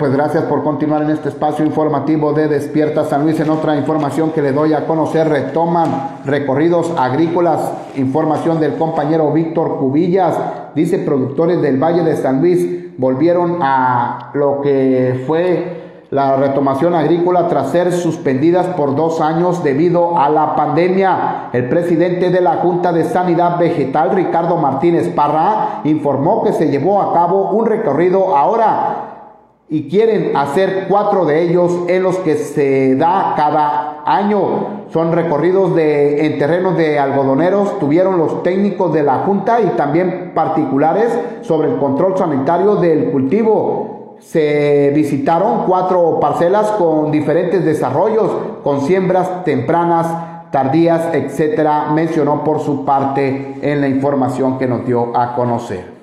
Pues 0.00 0.12
gracias 0.14 0.44
por 0.44 0.64
continuar 0.64 1.02
en 1.02 1.10
este 1.10 1.28
espacio 1.28 1.62
informativo 1.62 2.32
de 2.32 2.48
Despierta 2.48 3.04
San 3.04 3.22
Luis. 3.22 3.38
En 3.38 3.50
otra 3.50 3.76
información 3.76 4.30
que 4.30 4.40
le 4.40 4.50
doy 4.50 4.72
a 4.72 4.86
conocer, 4.86 5.28
retoman 5.28 6.22
recorridos 6.24 6.90
agrícolas. 6.96 7.70
Información 7.96 8.60
del 8.60 8.76
compañero 8.76 9.30
Víctor 9.30 9.76
Cubillas. 9.76 10.38
Dice, 10.74 11.00
productores 11.00 11.60
del 11.60 11.76
Valle 11.76 12.02
de 12.02 12.16
San 12.16 12.40
Luis 12.40 12.96
volvieron 12.96 13.58
a 13.60 14.30
lo 14.32 14.62
que 14.62 15.22
fue 15.26 16.06
la 16.08 16.36
retomación 16.36 16.94
agrícola 16.94 17.48
tras 17.48 17.70
ser 17.70 17.92
suspendidas 17.92 18.68
por 18.68 18.96
dos 18.96 19.20
años 19.20 19.62
debido 19.62 20.18
a 20.18 20.30
la 20.30 20.56
pandemia. 20.56 21.50
El 21.52 21.68
presidente 21.68 22.30
de 22.30 22.40
la 22.40 22.54
Junta 22.56 22.90
de 22.92 23.04
Sanidad 23.04 23.58
Vegetal, 23.58 24.12
Ricardo 24.12 24.56
Martínez 24.56 25.10
Parra, 25.10 25.82
informó 25.84 26.42
que 26.42 26.54
se 26.54 26.70
llevó 26.70 27.02
a 27.02 27.12
cabo 27.12 27.50
un 27.50 27.66
recorrido 27.66 28.34
ahora 28.34 29.09
y 29.72 29.88
quieren 29.88 30.36
hacer 30.36 30.86
cuatro 30.88 31.24
de 31.24 31.42
ellos 31.42 31.72
en 31.86 32.02
los 32.02 32.16
que 32.18 32.34
se 32.34 32.96
da 32.96 33.34
cada 33.36 34.02
año. 34.04 34.80
Son 34.92 35.12
recorridos 35.12 35.76
de, 35.76 36.26
en 36.26 36.38
terrenos 36.40 36.76
de 36.76 36.98
algodoneros, 36.98 37.78
tuvieron 37.78 38.18
los 38.18 38.42
técnicos 38.42 38.92
de 38.92 39.04
la 39.04 39.20
Junta 39.20 39.60
y 39.60 39.68
también 39.76 40.32
particulares 40.34 41.16
sobre 41.42 41.68
el 41.68 41.78
control 41.78 42.18
sanitario 42.18 42.76
del 42.76 43.12
cultivo. 43.12 44.16
Se 44.18 44.90
visitaron 44.92 45.66
cuatro 45.68 46.18
parcelas 46.18 46.66
con 46.72 47.12
diferentes 47.12 47.64
desarrollos, 47.64 48.28
con 48.64 48.80
siembras 48.80 49.44
tempranas, 49.44 50.50
tardías, 50.50 51.14
etcétera, 51.14 51.92
mencionó 51.94 52.42
por 52.42 52.58
su 52.58 52.84
parte 52.84 53.54
en 53.62 53.80
la 53.80 53.86
información 53.86 54.58
que 54.58 54.66
nos 54.66 54.84
dio 54.84 55.16
a 55.16 55.36
conocer. 55.36 55.99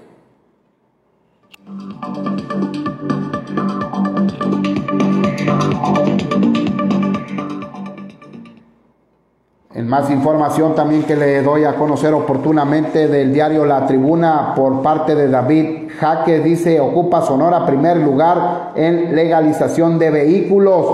En 9.77 9.87
más 9.87 10.09
información 10.09 10.73
también 10.73 11.03
que 11.03 11.15
le 11.15 11.43
doy 11.43 11.63
a 11.63 11.75
conocer 11.75 12.11
oportunamente 12.13 13.07
del 13.07 13.31
diario 13.31 13.63
La 13.63 13.85
Tribuna 13.85 14.53
por 14.55 14.81
parte 14.81 15.13
de 15.13 15.29
David 15.29 15.89
Jaque, 15.99 16.39
dice, 16.39 16.79
ocupa 16.79 17.21
Sonora 17.21 17.63
primer 17.63 17.97
lugar 17.97 18.71
en 18.75 19.15
legalización 19.15 19.99
de 19.99 20.09
vehículos. 20.09 20.85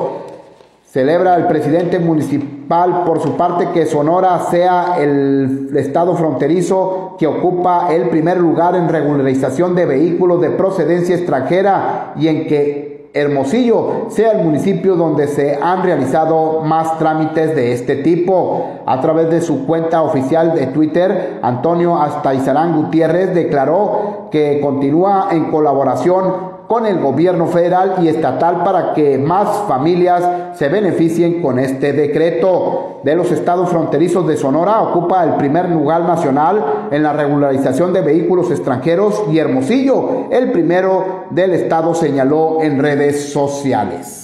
Celebra 0.86 1.36
el 1.38 1.47
presidente 1.47 1.97
municipal 1.97 3.04
por 3.06 3.22
su 3.22 3.38
parte 3.38 3.70
que 3.74 3.86
Sonora 3.86 4.39
sea 4.51 4.97
el 4.99 5.70
estado 5.76 6.16
fronterizo 6.16 7.16
que 7.18 7.26
ocupa 7.26 7.88
el 7.93 8.10
primer 8.10 8.38
lugar 8.38 8.76
en 8.76 8.89
regularización 8.89 9.76
de 9.76 9.86
vehículos 9.86 10.41
de 10.41 10.49
procedencia 10.49 11.16
extranjera 11.16 12.14
y 12.18 12.28
en 12.28 12.47
que 12.47 12.83
Hermosillo 13.16 14.07
sea 14.09 14.32
el 14.32 14.43
municipio 14.43 14.95
donde 14.95 15.28
se 15.28 15.59
han 15.61 15.84
realizado 15.84 16.61
más 16.61 16.97
trámites 16.97 17.55
de 17.55 17.74
este 17.74 17.97
tipo. 17.97 18.82
A 18.88 19.01
través 19.01 19.30
de 19.30 19.41
su 19.41 19.68
cuenta 19.68 20.01
oficial 20.01 20.55
de 20.55 20.68
Twitter, 20.68 21.39
Antonio 21.43 22.01
Astaizarán 22.01 22.76
Gutiérrez 22.76 23.36
declaró 23.36 24.30
que 24.32 24.59
continúa 24.61 25.28
en 25.32 25.51
colaboración 25.51 26.53
con 26.68 26.86
el 26.86 26.99
gobierno 26.99 27.47
federal 27.47 27.95
y 28.01 28.07
estatal 28.07 28.64
para 28.64 28.93
que 28.93 29.18
más 29.18 29.64
familias 29.68 30.57
se 30.57 30.70
beneficien 30.70 31.41
con 31.41 31.59
este 31.59 31.93
decreto. 31.93 32.99
De 33.03 33.16
los 33.16 33.32
estados 33.32 33.70
fronterizos 33.70 34.26
de 34.28 34.38
Sonora 34.38 34.82
ocupa 34.82 35.24
el 35.24 35.36
primer 35.36 35.70
lugar 35.70 36.03
nacional 36.03 36.88
en 36.91 37.03
la 37.03 37.14
regularización 37.14 37.91
de 37.91 38.01
vehículos 38.01 38.49
extranjeros 38.49 39.24
y 39.32 39.39
Hermosillo, 39.39 40.28
el 40.32 40.51
primero 40.51 41.26
del 41.30 41.53
estado, 41.53 41.93
señaló 41.93 42.61
en 42.61 42.80
redes 42.80 43.32
sociales. 43.34 44.24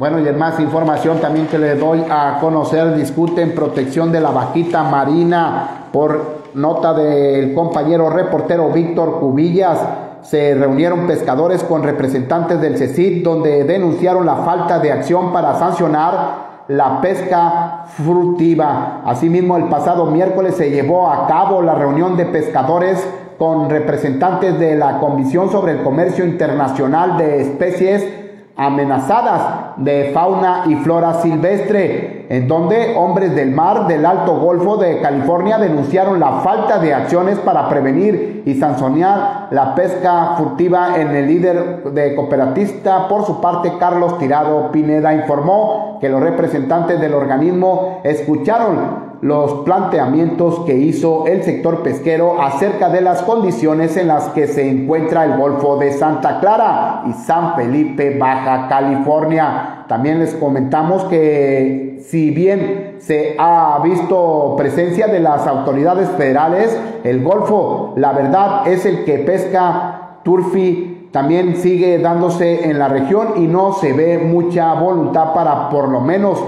Bueno, 0.00 0.18
y 0.18 0.26
en 0.26 0.38
más 0.38 0.58
información 0.58 1.18
también 1.18 1.46
que 1.46 1.58
le 1.58 1.74
doy 1.74 2.02
a 2.08 2.38
conocer, 2.40 2.96
discuten 2.96 3.54
protección 3.54 4.10
de 4.10 4.18
la 4.18 4.30
vaquita 4.30 4.82
marina 4.82 5.88
por 5.92 6.38
nota 6.54 6.94
del 6.94 7.52
compañero 7.52 8.08
reportero 8.08 8.70
Víctor 8.70 9.20
Cubillas. 9.20 9.78
Se 10.22 10.54
reunieron 10.54 11.06
pescadores 11.06 11.62
con 11.64 11.82
representantes 11.82 12.62
del 12.62 12.78
CECIT 12.78 13.22
donde 13.22 13.64
denunciaron 13.64 14.24
la 14.24 14.36
falta 14.36 14.78
de 14.78 14.90
acción 14.90 15.34
para 15.34 15.58
sancionar 15.58 16.64
la 16.68 17.02
pesca 17.02 17.84
furtiva. 17.88 19.02
Asimismo, 19.04 19.58
el 19.58 19.64
pasado 19.64 20.06
miércoles 20.06 20.54
se 20.54 20.70
llevó 20.70 21.10
a 21.10 21.26
cabo 21.26 21.60
la 21.60 21.74
reunión 21.74 22.16
de 22.16 22.24
pescadores 22.24 23.06
con 23.36 23.68
representantes 23.68 24.58
de 24.58 24.76
la 24.76 24.98
Comisión 24.98 25.50
sobre 25.50 25.72
el 25.72 25.82
Comercio 25.82 26.24
Internacional 26.24 27.18
de 27.18 27.42
Especies 27.42 28.19
amenazadas 28.60 29.76
de 29.78 30.10
fauna 30.12 30.64
y 30.66 30.74
flora 30.74 31.14
silvestre, 31.14 32.26
en 32.28 32.46
donde 32.46 32.94
hombres 32.94 33.34
del 33.34 33.52
mar 33.52 33.86
del 33.86 34.04
Alto 34.04 34.38
Golfo 34.38 34.76
de 34.76 35.00
California 35.00 35.56
denunciaron 35.56 36.20
la 36.20 36.40
falta 36.40 36.78
de 36.78 36.92
acciones 36.92 37.38
para 37.38 37.70
prevenir 37.70 38.42
y 38.44 38.54
sancionar 38.56 39.48
la 39.50 39.74
pesca 39.74 40.34
furtiva 40.36 41.00
en 41.00 41.08
el 41.08 41.26
líder 41.26 41.84
de 41.84 42.14
cooperatista. 42.14 43.08
Por 43.08 43.24
su 43.24 43.40
parte, 43.40 43.72
Carlos 43.80 44.18
Tirado 44.18 44.70
Pineda 44.70 45.14
informó 45.14 45.96
que 45.98 46.10
los 46.10 46.20
representantes 46.20 47.00
del 47.00 47.14
organismo 47.14 48.00
escucharon 48.04 49.09
los 49.20 49.64
planteamientos 49.64 50.60
que 50.60 50.74
hizo 50.74 51.26
el 51.26 51.42
sector 51.42 51.82
pesquero 51.82 52.40
acerca 52.40 52.88
de 52.88 53.02
las 53.02 53.22
condiciones 53.22 53.96
en 53.96 54.08
las 54.08 54.30
que 54.30 54.46
se 54.46 54.68
encuentra 54.68 55.24
el 55.24 55.36
Golfo 55.36 55.76
de 55.76 55.92
Santa 55.92 56.40
Clara 56.40 57.02
y 57.06 57.12
San 57.12 57.54
Felipe, 57.54 58.16
Baja 58.18 58.68
California. 58.68 59.84
También 59.88 60.20
les 60.20 60.34
comentamos 60.34 61.04
que 61.04 62.00
si 62.08 62.30
bien 62.30 62.96
se 62.98 63.36
ha 63.38 63.80
visto 63.84 64.54
presencia 64.56 65.06
de 65.06 65.20
las 65.20 65.46
autoridades 65.46 66.08
federales, 66.10 66.78
el 67.04 67.22
Golfo, 67.22 67.92
la 67.96 68.12
verdad, 68.12 68.66
es 68.66 68.86
el 68.86 69.04
que 69.04 69.18
pesca 69.18 70.18
turfi 70.22 71.08
también 71.12 71.56
sigue 71.56 71.98
dándose 71.98 72.70
en 72.70 72.78
la 72.78 72.88
región 72.88 73.34
y 73.36 73.48
no 73.48 73.72
se 73.72 73.92
ve 73.92 74.18
mucha 74.18 74.74
voluntad 74.74 75.34
para 75.34 75.68
por 75.68 75.88
lo 75.88 76.00
menos 76.00 76.40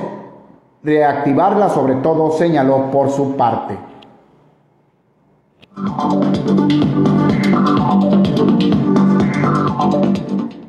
reactivarla, 0.82 1.68
sobre 1.68 1.96
todo 1.96 2.32
señaló 2.32 2.90
por 2.90 3.10
su 3.10 3.36
parte. 3.36 3.78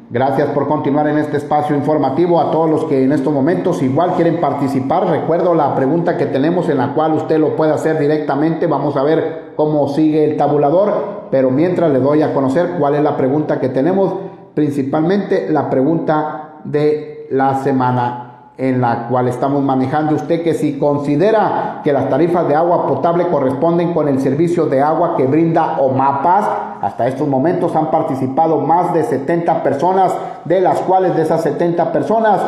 Gracias 0.10 0.50
por 0.50 0.68
continuar 0.68 1.08
en 1.08 1.18
este 1.18 1.38
espacio 1.38 1.76
informativo. 1.76 2.40
A 2.40 2.52
todos 2.52 2.70
los 2.70 2.84
que 2.86 3.04
en 3.04 3.12
estos 3.12 3.34
momentos 3.34 3.82
igual 3.82 4.14
quieren 4.14 4.40
participar, 4.40 5.08
recuerdo 5.08 5.56
la 5.56 5.74
pregunta 5.74 6.18
que 6.18 6.28
tenemos 6.28 6.70
en 6.70 6.78
la 6.78 6.94
cual 6.94 7.14
usted 7.14 7.40
lo 7.40 7.56
puede 7.56 7.74
hacer 7.74 7.98
directamente. 7.98 8.68
Vamos 8.68 8.96
a 8.96 9.02
ver 9.02 9.54
cómo 9.56 9.88
sigue 9.90 10.24
el 10.24 10.38
tabulador, 10.38 11.30
pero 11.32 11.50
mientras 11.50 11.92
le 11.92 12.00
doy 12.00 12.22
a 12.22 12.32
conocer 12.32 12.76
cuál 12.80 12.94
es 12.94 13.02
la 13.02 13.18
pregunta 13.18 13.60
que 13.60 13.70
tenemos, 13.70 14.14
principalmente 14.54 15.50
la 15.50 15.72
pregunta 15.72 16.60
de 16.64 17.28
la 17.32 17.56
semana 17.64 18.33
en 18.58 18.82
la 18.82 19.08
cual 19.08 19.28
estamos 19.28 19.64
manejando. 19.64 20.16
Usted 20.16 20.44
que 20.44 20.54
si 20.54 20.78
considera 20.78 21.82
que 21.84 21.92
las 21.92 22.10
tarifas 22.10 22.48
de 22.48 22.56
agua 22.56 22.88
potable 22.88 23.28
corresponden 23.28 23.94
con 23.94 24.08
el 24.08 24.20
servicio 24.20 24.68
de 24.68 24.82
agua 24.82 25.16
que 25.18 25.26
brinda 25.26 25.80
OMAPAS, 25.80 26.46
hasta 26.82 27.08
estos 27.08 27.28
momentos 27.28 27.76
han 27.76 27.90
participado 27.90 28.60
más 28.62 28.94
de 28.94 29.04
70 29.04 29.64
personas, 29.64 30.14
de 30.46 30.62
las 30.62 30.80
cuales 30.82 31.16
de 31.16 31.24
esas 31.24 31.42
70 31.42 31.92
personas, 31.92 32.42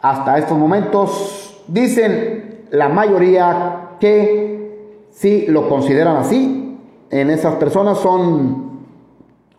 hasta 0.00 0.38
estos 0.38 0.56
momentos 0.56 1.62
dicen 1.66 2.66
la 2.70 2.88
mayoría 2.88 3.96
que 3.98 5.06
si 5.10 5.46
lo 5.46 5.68
consideran 5.68 6.16
así, 6.18 6.78
en 7.10 7.30
esas 7.30 7.54
personas 7.54 7.98
son 7.98 8.68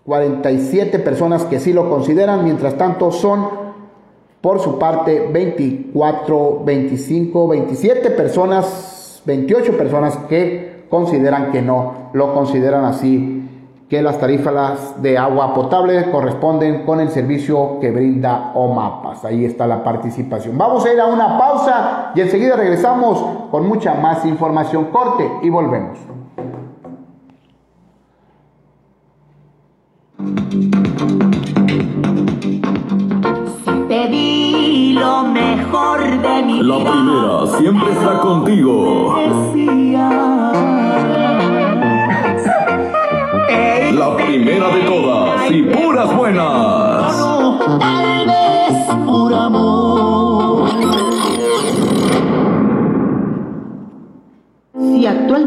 47 0.06 1.00
personas 1.00 1.44
que 1.44 1.60
sí 1.60 1.74
lo 1.74 1.90
consideran, 1.90 2.44
mientras 2.44 2.76
tanto 2.76 3.12
son 3.12 3.59
por 4.42 4.60
su 4.60 4.80
parte, 4.80 5.30
24, 5.32 6.62
25, 6.64 7.48
27 7.48 8.12
personas, 8.12 9.22
28 9.26 9.78
personas 9.78 10.18
que 10.30 10.86
consideran 10.90 11.52
que 11.52 11.62
no, 11.62 12.10
lo 12.14 12.34
consideran 12.34 12.86
así, 12.86 13.36
que 13.90 14.02
las 14.04 14.20
tarifas 14.20 15.02
de 15.02 15.18
agua 15.18 15.54
potable 15.54 16.12
corresponden 16.12 16.86
con 16.86 17.00
el 17.00 17.10
servicio 17.10 17.80
que 17.82 17.92
brinda 17.92 18.52
OMAPAS. 18.54 19.26
Ahí 19.26 19.46
está 19.46 19.66
la 19.66 19.84
participación. 19.84 20.58
Vamos 20.58 20.86
a 20.86 20.94
ir 20.94 21.02
a 21.02 21.08
una 21.08 21.38
pausa 21.40 22.12
y 22.14 22.22
enseguida 22.22 22.56
regresamos 22.56 23.50
con 23.50 23.68
mucha 23.68 23.96
más 23.96 24.26
información. 24.26 24.86
Corte 24.86 25.28
y 25.42 25.50
volvemos. 25.50 25.98
La 36.22 36.78
primera 36.78 37.48
siempre 37.58 37.92
está 37.92 38.20
contigo. 38.20 39.16
La 43.94 44.16
primera 44.18 44.68
de 44.70 44.82
todas 44.82 45.52
y 45.52 45.64
puras 45.64 46.16
buenas. 46.16 47.18
Tal 47.80 48.28
vez 48.28 49.06
por 49.06 49.34
amor. 49.34 49.79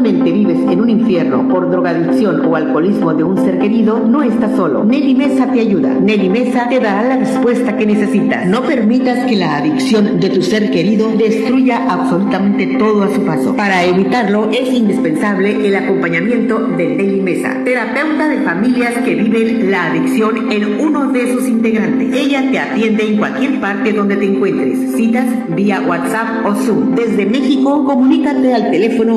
Actualmente 0.03 0.31
vives 0.31 0.59
en 0.69 0.81
un 0.81 0.89
infierno 0.89 1.47
por 1.47 1.69
drogadicción 1.69 2.45
o 2.45 2.55
alcoholismo 2.55 3.13
de 3.13 3.23
un 3.23 3.37
ser 3.37 3.57
querido, 3.59 3.99
no 3.99 4.21
estás 4.21 4.55
solo. 4.57 4.83
Nelly 4.83 5.15
Mesa 5.15 5.49
te 5.51 5.61
ayuda. 5.61 5.93
Nelly 5.93 6.29
Mesa 6.29 6.67
te 6.67 6.79
dará 6.79 7.07
la 7.07 7.17
respuesta 7.17 7.77
que 7.77 7.85
necesitas. 7.85 8.45
No 8.45 8.63
permitas 8.63 9.25
que 9.25 9.37
la 9.37 9.57
adicción 9.57 10.19
de 10.19 10.29
tu 10.29 10.41
ser 10.41 10.71
querido 10.71 11.09
destruya 11.17 11.85
absolutamente 11.89 12.75
todo 12.77 13.03
a 13.03 13.13
su 13.13 13.21
paso. 13.23 13.55
Para 13.55 13.85
evitarlo 13.85 14.49
es 14.51 14.73
indispensable 14.73 15.65
el 15.65 15.75
acompañamiento 15.75 16.59
de 16.59 16.95
Nelly 16.95 17.21
Mesa, 17.21 17.61
terapeuta 17.63 18.27
de 18.27 18.41
familias 18.41 18.93
que 19.05 19.15
viven 19.15 19.71
la 19.71 19.91
adicción 19.91 20.51
en 20.51 20.81
uno 20.81 21.11
de 21.11 21.33
sus 21.33 21.47
integrantes. 21.47 22.13
Ella 22.13 22.43
te 22.51 22.59
atiende 22.59 23.07
en 23.07 23.17
cualquier 23.17 23.61
parte 23.61 23.93
donde 23.93 24.17
te 24.17 24.25
encuentres. 24.25 24.95
Citas 24.95 25.25
vía 25.55 25.81
WhatsApp 25.81 26.45
o 26.45 26.55
Zoom. 26.55 26.95
Desde 26.95 27.25
México, 27.25 27.85
comunícate 27.85 28.53
al 28.53 28.69
teléfono 28.69 29.13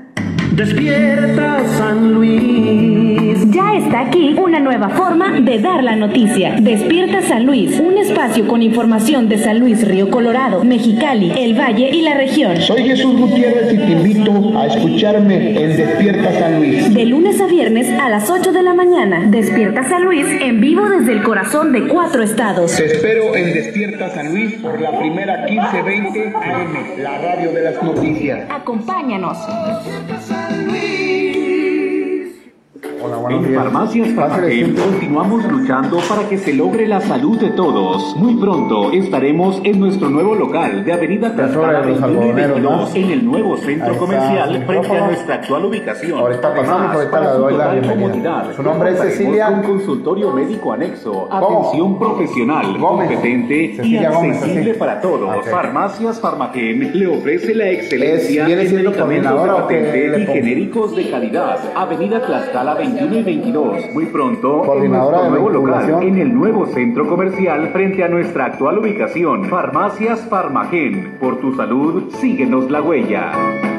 Despierta 0.57 1.63
San 1.77 2.15
Luis. 2.15 3.51
Ya 3.51 3.75
está 3.77 4.01
aquí 4.01 4.35
una 4.43 4.59
nueva 4.59 4.89
forma 4.89 5.39
de 5.39 5.59
dar 5.59 5.85
la 5.85 5.97
noticia. 5.97 6.57
Despierta 6.59 7.21
San 7.21 7.45
Luis, 7.45 7.79
un 7.79 7.99
espacio 7.99 8.49
con 8.49 8.63
información 8.63 9.29
de 9.29 9.37
San 9.37 9.59
Luis, 9.59 9.87
Río 9.87 10.11
Colorado, 10.11 10.65
Mexicali, 10.65 11.31
el 11.37 11.59
Valle 11.61 11.91
y 11.93 12.01
la 12.01 12.15
región. 12.15 12.57
Soy 12.63 12.85
Jesús 12.85 13.19
Gutiérrez 13.21 13.75
y 13.75 13.77
te 13.77 13.93
invito 13.93 14.59
a 14.59 14.67
escucharme 14.69 15.63
en 15.63 15.77
Despierta 15.77 16.33
San 16.33 16.57
Luis. 16.57 16.95
De 16.95 17.05
lunes 17.05 17.39
a 17.39 17.47
viernes 17.47 17.91
a 17.91 18.09
las 18.09 18.31
8 18.31 18.51
de 18.51 18.63
la 18.63 18.73
mañana. 18.73 19.27
Despierta 19.27 19.85
San 19.85 20.05
Luis 20.05 20.27
en 20.41 20.63
vivo 20.63 20.89
desde 20.89 21.13
el 21.13 21.23
corazón 21.23 21.73
de 21.73 21.87
cuatro 21.87 22.23
estados. 22.23 22.75
Te 22.75 22.87
espero 22.87 23.37
en 23.37 23.53
Despierta 23.53 24.09
San 24.09 24.33
Luis 24.33 24.55
por 24.55 24.81
la 24.81 24.99
primera 24.99 25.45
1520 25.45 26.33
AM, 26.35 27.03
la 27.03 27.19
radio 27.19 27.53
de 27.53 27.63
las 27.63 27.83
noticias. 27.83 28.47
Acompáñanos. 28.49 29.37
we 30.49 31.26
En 33.07 33.55
Farmacias 33.55 34.09
Farmagem 34.15 34.75
continuamos 34.75 35.45
luchando 35.45 35.99
para 36.09 36.29
que 36.29 36.39
se 36.39 36.53
logre 36.53 36.89
la 36.89 37.01
salud 37.01 37.39
de 37.39 37.51
todos. 37.51 38.17
Muy 38.17 38.35
pronto 38.35 38.91
estaremos 38.91 39.61
en 39.63 39.79
nuestro 39.79 40.11
nuevo 40.11 40.35
local 40.35 40.85
de 40.85 40.93
Avenida 40.93 41.33
Tlaxcala 41.33 41.83
21 41.83 42.27
y 42.27 42.33
22 42.33 42.95
en 42.97 43.11
el 43.11 43.25
nuevo 43.25 43.57
centro 43.59 43.97
comercial 43.97 44.65
frente 44.67 44.97
a 44.97 45.07
nuestra 45.07 45.35
actual 45.37 45.67
ubicación. 45.67 46.19
Ahorita 46.19 46.53
pasamos, 46.53 46.97
ahorita 46.97 47.21
le 47.21 47.27
doy 47.27 47.57
la 47.57 47.75
bienvenida. 47.75 48.53
Su 48.57 48.63
nombre 48.65 48.91
es 48.91 48.99
Cecilia. 48.99 49.51
Un 49.51 49.63
consultorio 49.63 50.33
médico 50.33 50.73
anexo, 50.73 51.29
atención 51.31 51.99
profesional, 52.01 52.77
competente 52.77 53.77
y 53.85 53.99
accesible 53.99 54.75
para 54.75 55.01
todos. 55.01 55.47
Farmacias 55.49 56.21
Farmagem 56.21 56.91
le 56.93 57.07
ofrece 57.07 57.55
la 57.55 57.69
excelencia 57.69 58.49
en 58.49 58.75
medicamentos 58.75 59.43
de 59.45 59.49
patente 59.49 60.21
y 60.23 60.27
genéricos 60.27 60.97
de 60.97 61.09
calidad. 61.09 61.59
Avenida 61.77 62.21
Tlaxcala 62.21 62.75
21 62.75 62.96
y 63.05 63.23
22. 63.23 63.93
Muy 63.93 64.07
pronto, 64.07 64.61
en 64.61 64.67
Coordinadora 64.67 65.23
nuestro 65.23 65.23
de 65.23 65.31
nuevo 65.31 65.51
local, 65.51 66.03
en 66.03 66.19
el 66.19 66.35
nuevo 66.35 66.67
centro 66.67 67.07
comercial 67.09 67.69
frente 67.69 68.03
a 68.03 68.09
nuestra 68.09 68.47
actual 68.47 68.79
ubicación, 68.79 69.45
Farmacias 69.45 70.21
Farmagen. 70.29 71.19
Por 71.21 71.41
tu 71.41 71.55
salud, 71.55 72.11
síguenos 72.21 72.71
la 72.71 72.83
huella. 72.83 73.76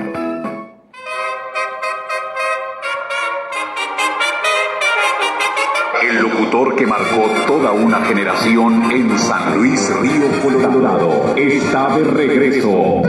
Locutor 6.47 6.75
que 6.75 6.85
marcó 6.85 7.29
toda 7.45 7.73
una 7.73 8.05
generación 8.05 8.89
en 8.91 9.17
San 9.19 9.57
Luis 9.57 9.91
Río 9.99 10.29
Colorado 10.41 11.35
está 11.35 11.97
de 11.97 12.03
regreso. 12.05 13.01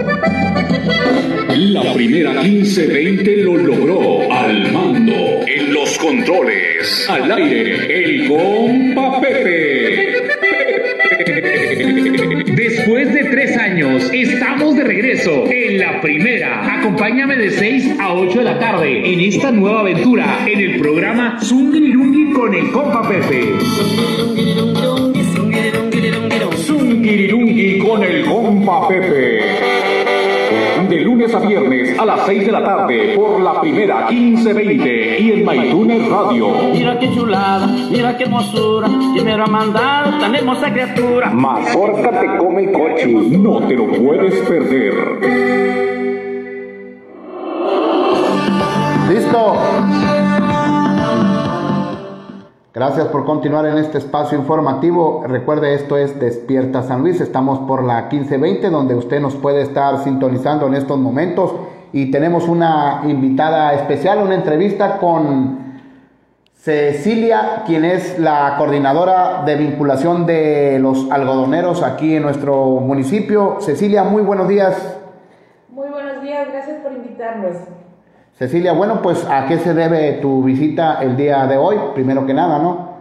La 1.48 1.94
primera 1.94 2.42
1520 2.42 3.36
lo 3.44 3.56
logró 3.56 4.32
al 4.32 4.72
mando. 4.72 5.14
En 5.46 5.72
los 5.72 5.96
controles, 5.98 7.06
al 7.08 7.30
aire, 7.30 8.04
el 8.04 8.28
compa 8.28 9.20
Pepe. 9.20 10.37
Después 11.18 13.12
de 13.12 13.24
tres 13.24 13.56
años, 13.56 14.08
estamos 14.12 14.76
de 14.76 14.84
regreso 14.84 15.46
en 15.50 15.78
la 15.78 16.00
primera. 16.00 16.78
Acompáñame 16.78 17.36
de 17.36 17.50
6 17.50 17.96
a 17.98 18.14
8 18.14 18.38
de 18.38 18.44
la 18.44 18.58
tarde 18.60 19.12
en 19.12 19.20
esta 19.20 19.50
nueva 19.50 19.80
aventura 19.80 20.38
en 20.46 20.60
el 20.60 20.78
programa 20.78 21.38
Zungirirungi 21.42 22.32
con 22.32 22.54
el 22.54 22.70
compa 22.70 23.08
Pepe. 23.08 23.52
Zungirirungi 26.56 27.78
con 27.78 28.04
el 28.04 28.24
compa 28.24 28.86
Pepe. 28.86 29.57
Lunes 31.18 31.34
a 31.34 31.40
viernes 31.40 31.98
a 31.98 32.06
las 32.06 32.26
6 32.26 32.46
de 32.46 32.52
la 32.52 32.62
tarde 32.62 33.14
por 33.16 33.40
la 33.40 33.60
primera 33.60 34.08
1520 34.08 35.18
y 35.18 35.32
en 35.32 35.44
MyTuner 35.44 36.08
Radio. 36.08 36.48
Mira 36.72 36.96
qué 37.00 37.12
chulada, 37.12 37.66
mira 37.66 38.16
qué 38.16 38.22
hermosura, 38.22 38.86
y 38.88 39.20
me 39.24 39.36
lo 39.36 39.42
ha 39.42 39.46
mandado 39.48 40.16
tan 40.20 40.32
hermosa 40.36 40.72
criatura. 40.72 41.30
Mazorca 41.30 42.20
te 42.20 42.36
come 42.36 42.66
el 42.66 42.72
coche. 42.72 43.06
No 43.08 43.66
te 43.66 43.74
lo 43.74 43.88
puedes 43.88 44.34
perder. 44.48 44.94
Listo. 49.08 49.56
Gracias 52.78 53.08
por 53.08 53.24
continuar 53.24 53.66
en 53.66 53.76
este 53.76 53.98
espacio 53.98 54.38
informativo. 54.38 55.24
Recuerde, 55.26 55.74
esto 55.74 55.96
es 55.96 56.20
Despierta 56.20 56.84
San 56.84 57.00
Luis. 57.00 57.20
Estamos 57.20 57.58
por 57.66 57.82
la 57.82 58.02
1520, 58.02 58.70
donde 58.70 58.94
usted 58.94 59.20
nos 59.20 59.34
puede 59.34 59.62
estar 59.62 59.98
sintonizando 60.04 60.68
en 60.68 60.74
estos 60.74 60.96
momentos. 60.96 61.52
Y 61.92 62.12
tenemos 62.12 62.46
una 62.46 63.02
invitada 63.08 63.74
especial, 63.74 64.22
una 64.22 64.36
entrevista 64.36 64.98
con 64.98 65.80
Cecilia, 66.54 67.64
quien 67.66 67.84
es 67.84 68.16
la 68.20 68.54
coordinadora 68.56 69.42
de 69.44 69.56
vinculación 69.56 70.24
de 70.24 70.78
los 70.78 71.10
algodoneros 71.10 71.82
aquí 71.82 72.14
en 72.14 72.22
nuestro 72.22 72.54
municipio. 72.76 73.56
Cecilia, 73.58 74.04
muy 74.04 74.22
buenos 74.22 74.46
días. 74.46 75.00
Muy 75.68 75.88
buenos 75.88 76.22
días, 76.22 76.46
gracias 76.48 76.78
por 76.80 76.92
invitarnos. 76.92 77.56
Cecilia, 78.38 78.72
bueno, 78.72 79.02
pues 79.02 79.26
¿a 79.28 79.46
qué 79.48 79.58
se 79.58 79.74
debe 79.74 80.12
tu 80.22 80.44
visita 80.44 81.02
el 81.02 81.16
día 81.16 81.44
de 81.48 81.56
hoy? 81.56 81.76
Primero 81.92 82.24
que 82.24 82.32
nada, 82.32 82.60
¿no? 82.60 82.98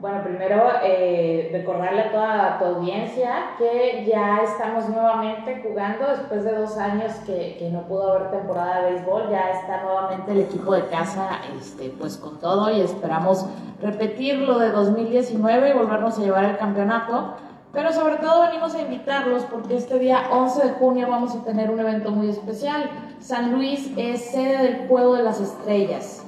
Bueno, 0.00 0.20
primero 0.24 0.64
eh, 0.82 1.48
recordarle 1.52 2.00
a 2.00 2.10
toda 2.10 2.58
tu 2.58 2.64
audiencia 2.64 3.50
que 3.56 4.04
ya 4.04 4.40
estamos 4.42 4.88
nuevamente 4.88 5.62
jugando 5.62 6.08
después 6.08 6.42
de 6.42 6.56
dos 6.56 6.76
años 6.76 7.12
que, 7.24 7.54
que 7.56 7.70
no 7.70 7.82
pudo 7.82 8.14
haber 8.14 8.32
temporada 8.32 8.82
de 8.82 8.94
béisbol. 8.94 9.30
Ya 9.30 9.50
está 9.50 9.80
nuevamente 9.84 10.32
el 10.32 10.40
equipo 10.40 10.74
de 10.74 10.84
casa 10.86 11.38
este, 11.56 11.94
pues 11.96 12.16
con 12.16 12.40
todo 12.40 12.76
y 12.76 12.80
esperamos 12.80 13.46
repetir 13.80 14.38
lo 14.38 14.58
de 14.58 14.70
2019 14.70 15.70
y 15.70 15.72
volvernos 15.72 16.18
a 16.18 16.22
llevar 16.22 16.46
el 16.46 16.56
campeonato. 16.56 17.36
Pero 17.72 17.92
sobre 17.92 18.16
todo 18.16 18.42
venimos 18.48 18.74
a 18.74 18.82
invitarlos 18.82 19.44
porque 19.44 19.76
este 19.76 19.98
día 19.98 20.22
11 20.32 20.66
de 20.66 20.72
junio 20.74 21.06
vamos 21.08 21.34
a 21.36 21.44
tener 21.44 21.70
un 21.70 21.78
evento 21.78 22.10
muy 22.10 22.28
especial. 22.28 22.90
San 23.20 23.52
Luis 23.52 23.90
es 23.96 24.24
sede 24.32 24.58
del 24.62 24.88
Juego 24.88 25.14
de 25.14 25.22
las 25.22 25.40
Estrellas. 25.40 26.24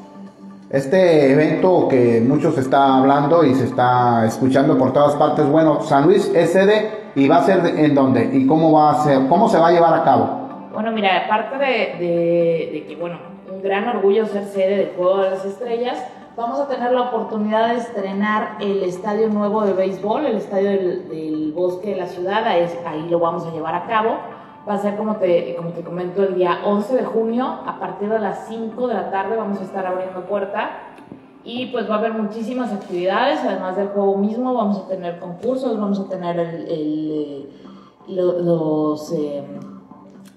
Este 0.71 1.33
evento 1.33 1.89
que 1.89 2.21
muchos 2.27 2.57
está 2.59 2.97
hablando 2.99 3.45
y 3.45 3.55
se 3.55 3.65
está 3.65 4.25
escuchando 4.25 4.79
por 4.79 4.93
todas 4.93 5.17
partes, 5.17 5.47
bueno, 5.47 5.83
San 5.83 6.05
Luis 6.07 6.31
es 6.35 6.53
sede 6.53 7.11
y 7.15 7.29
va 7.29 7.39
a 7.39 7.43
ser 7.45 7.61
de- 7.63 7.85
en 7.85 7.95
dónde 7.95 8.31
y 8.33 8.47
cómo 8.47 8.73
va 8.73 8.93
a 8.93 9.05
ser, 9.05 9.27
cómo 9.29 9.49
se 9.49 9.59
va 9.59 9.69
a 9.69 9.73
llevar 9.73 9.93
a 9.95 10.03
cabo. 10.05 10.69
Bueno, 10.73 10.93
mira, 10.93 11.25
aparte 11.27 11.59
de, 11.59 11.67
de- 11.99 12.71
de 12.73 12.85
que, 12.89 12.97
bueno, 12.99 13.19
un 13.53 13.61
gran 13.63 13.87
orgullo 13.89 14.25
ser 14.27 14.45
sede 14.47 14.77
del 14.79 14.93
Juego 14.97 15.19
de 15.19 15.31
las 15.31 15.45
Estrellas, 15.45 15.99
vamos 16.37 16.59
a 16.61 16.69
tener 16.69 16.93
la 16.93 17.03
oportunidad 17.03 17.69
de 17.71 17.77
estrenar 17.77 18.57
el 18.61 18.83
estadio 18.83 19.29
nuevo 19.29 19.63
de 19.65 19.73
béisbol, 19.75 20.27
el 20.27 20.37
estadio 20.37 20.71
del, 20.71 21.53
bosque 21.55 21.91
de 21.91 21.97
la 21.97 22.07
ciudad, 22.07 22.47
ahí, 22.47 23.09
lo 23.11 23.19
vamos 23.19 23.45
a 23.47 23.51
llevar 23.51 23.75
a 23.75 23.87
cabo. 23.87 24.17
Va 24.69 24.75
a 24.75 24.79
ser, 24.79 24.97
como 24.97 25.17
te, 25.17 25.57
como 25.57 25.71
te 25.71 25.83
comento, 25.83 26.23
el 26.23 26.35
día 26.37 26.61
11 26.65 26.97
de 26.97 27.05
junio, 27.05 27.45
a 27.67 27.79
partir 27.81 28.09
de 28.09 28.19
las 28.21 28.47
5 28.47 28.87
de 28.87 28.95
la 28.95 29.11
tarde 29.11 29.37
vamos 29.37 29.61
a 29.61 29.65
estar 29.65 29.85
abriendo 29.87 30.21
puerta. 30.23 30.71
Y 31.45 31.67
pues 31.73 31.91
va 31.91 31.97
a 31.97 31.99
haber 31.99 32.13
muchísimas 32.13 32.73
actividades, 32.73 33.41
además 33.45 33.77
del 33.77 33.89
juego 33.89 34.17
mismo, 34.17 34.55
vamos 34.55 34.79
a 34.79 34.87
tener 34.89 35.19
concursos, 35.19 35.79
vamos 35.79 35.99
a 35.99 36.09
tener 36.09 36.39
el, 36.39 36.67
eh, 36.71 37.49
lo- 38.09 38.39
los... 38.39 39.13
eh, 39.13 39.43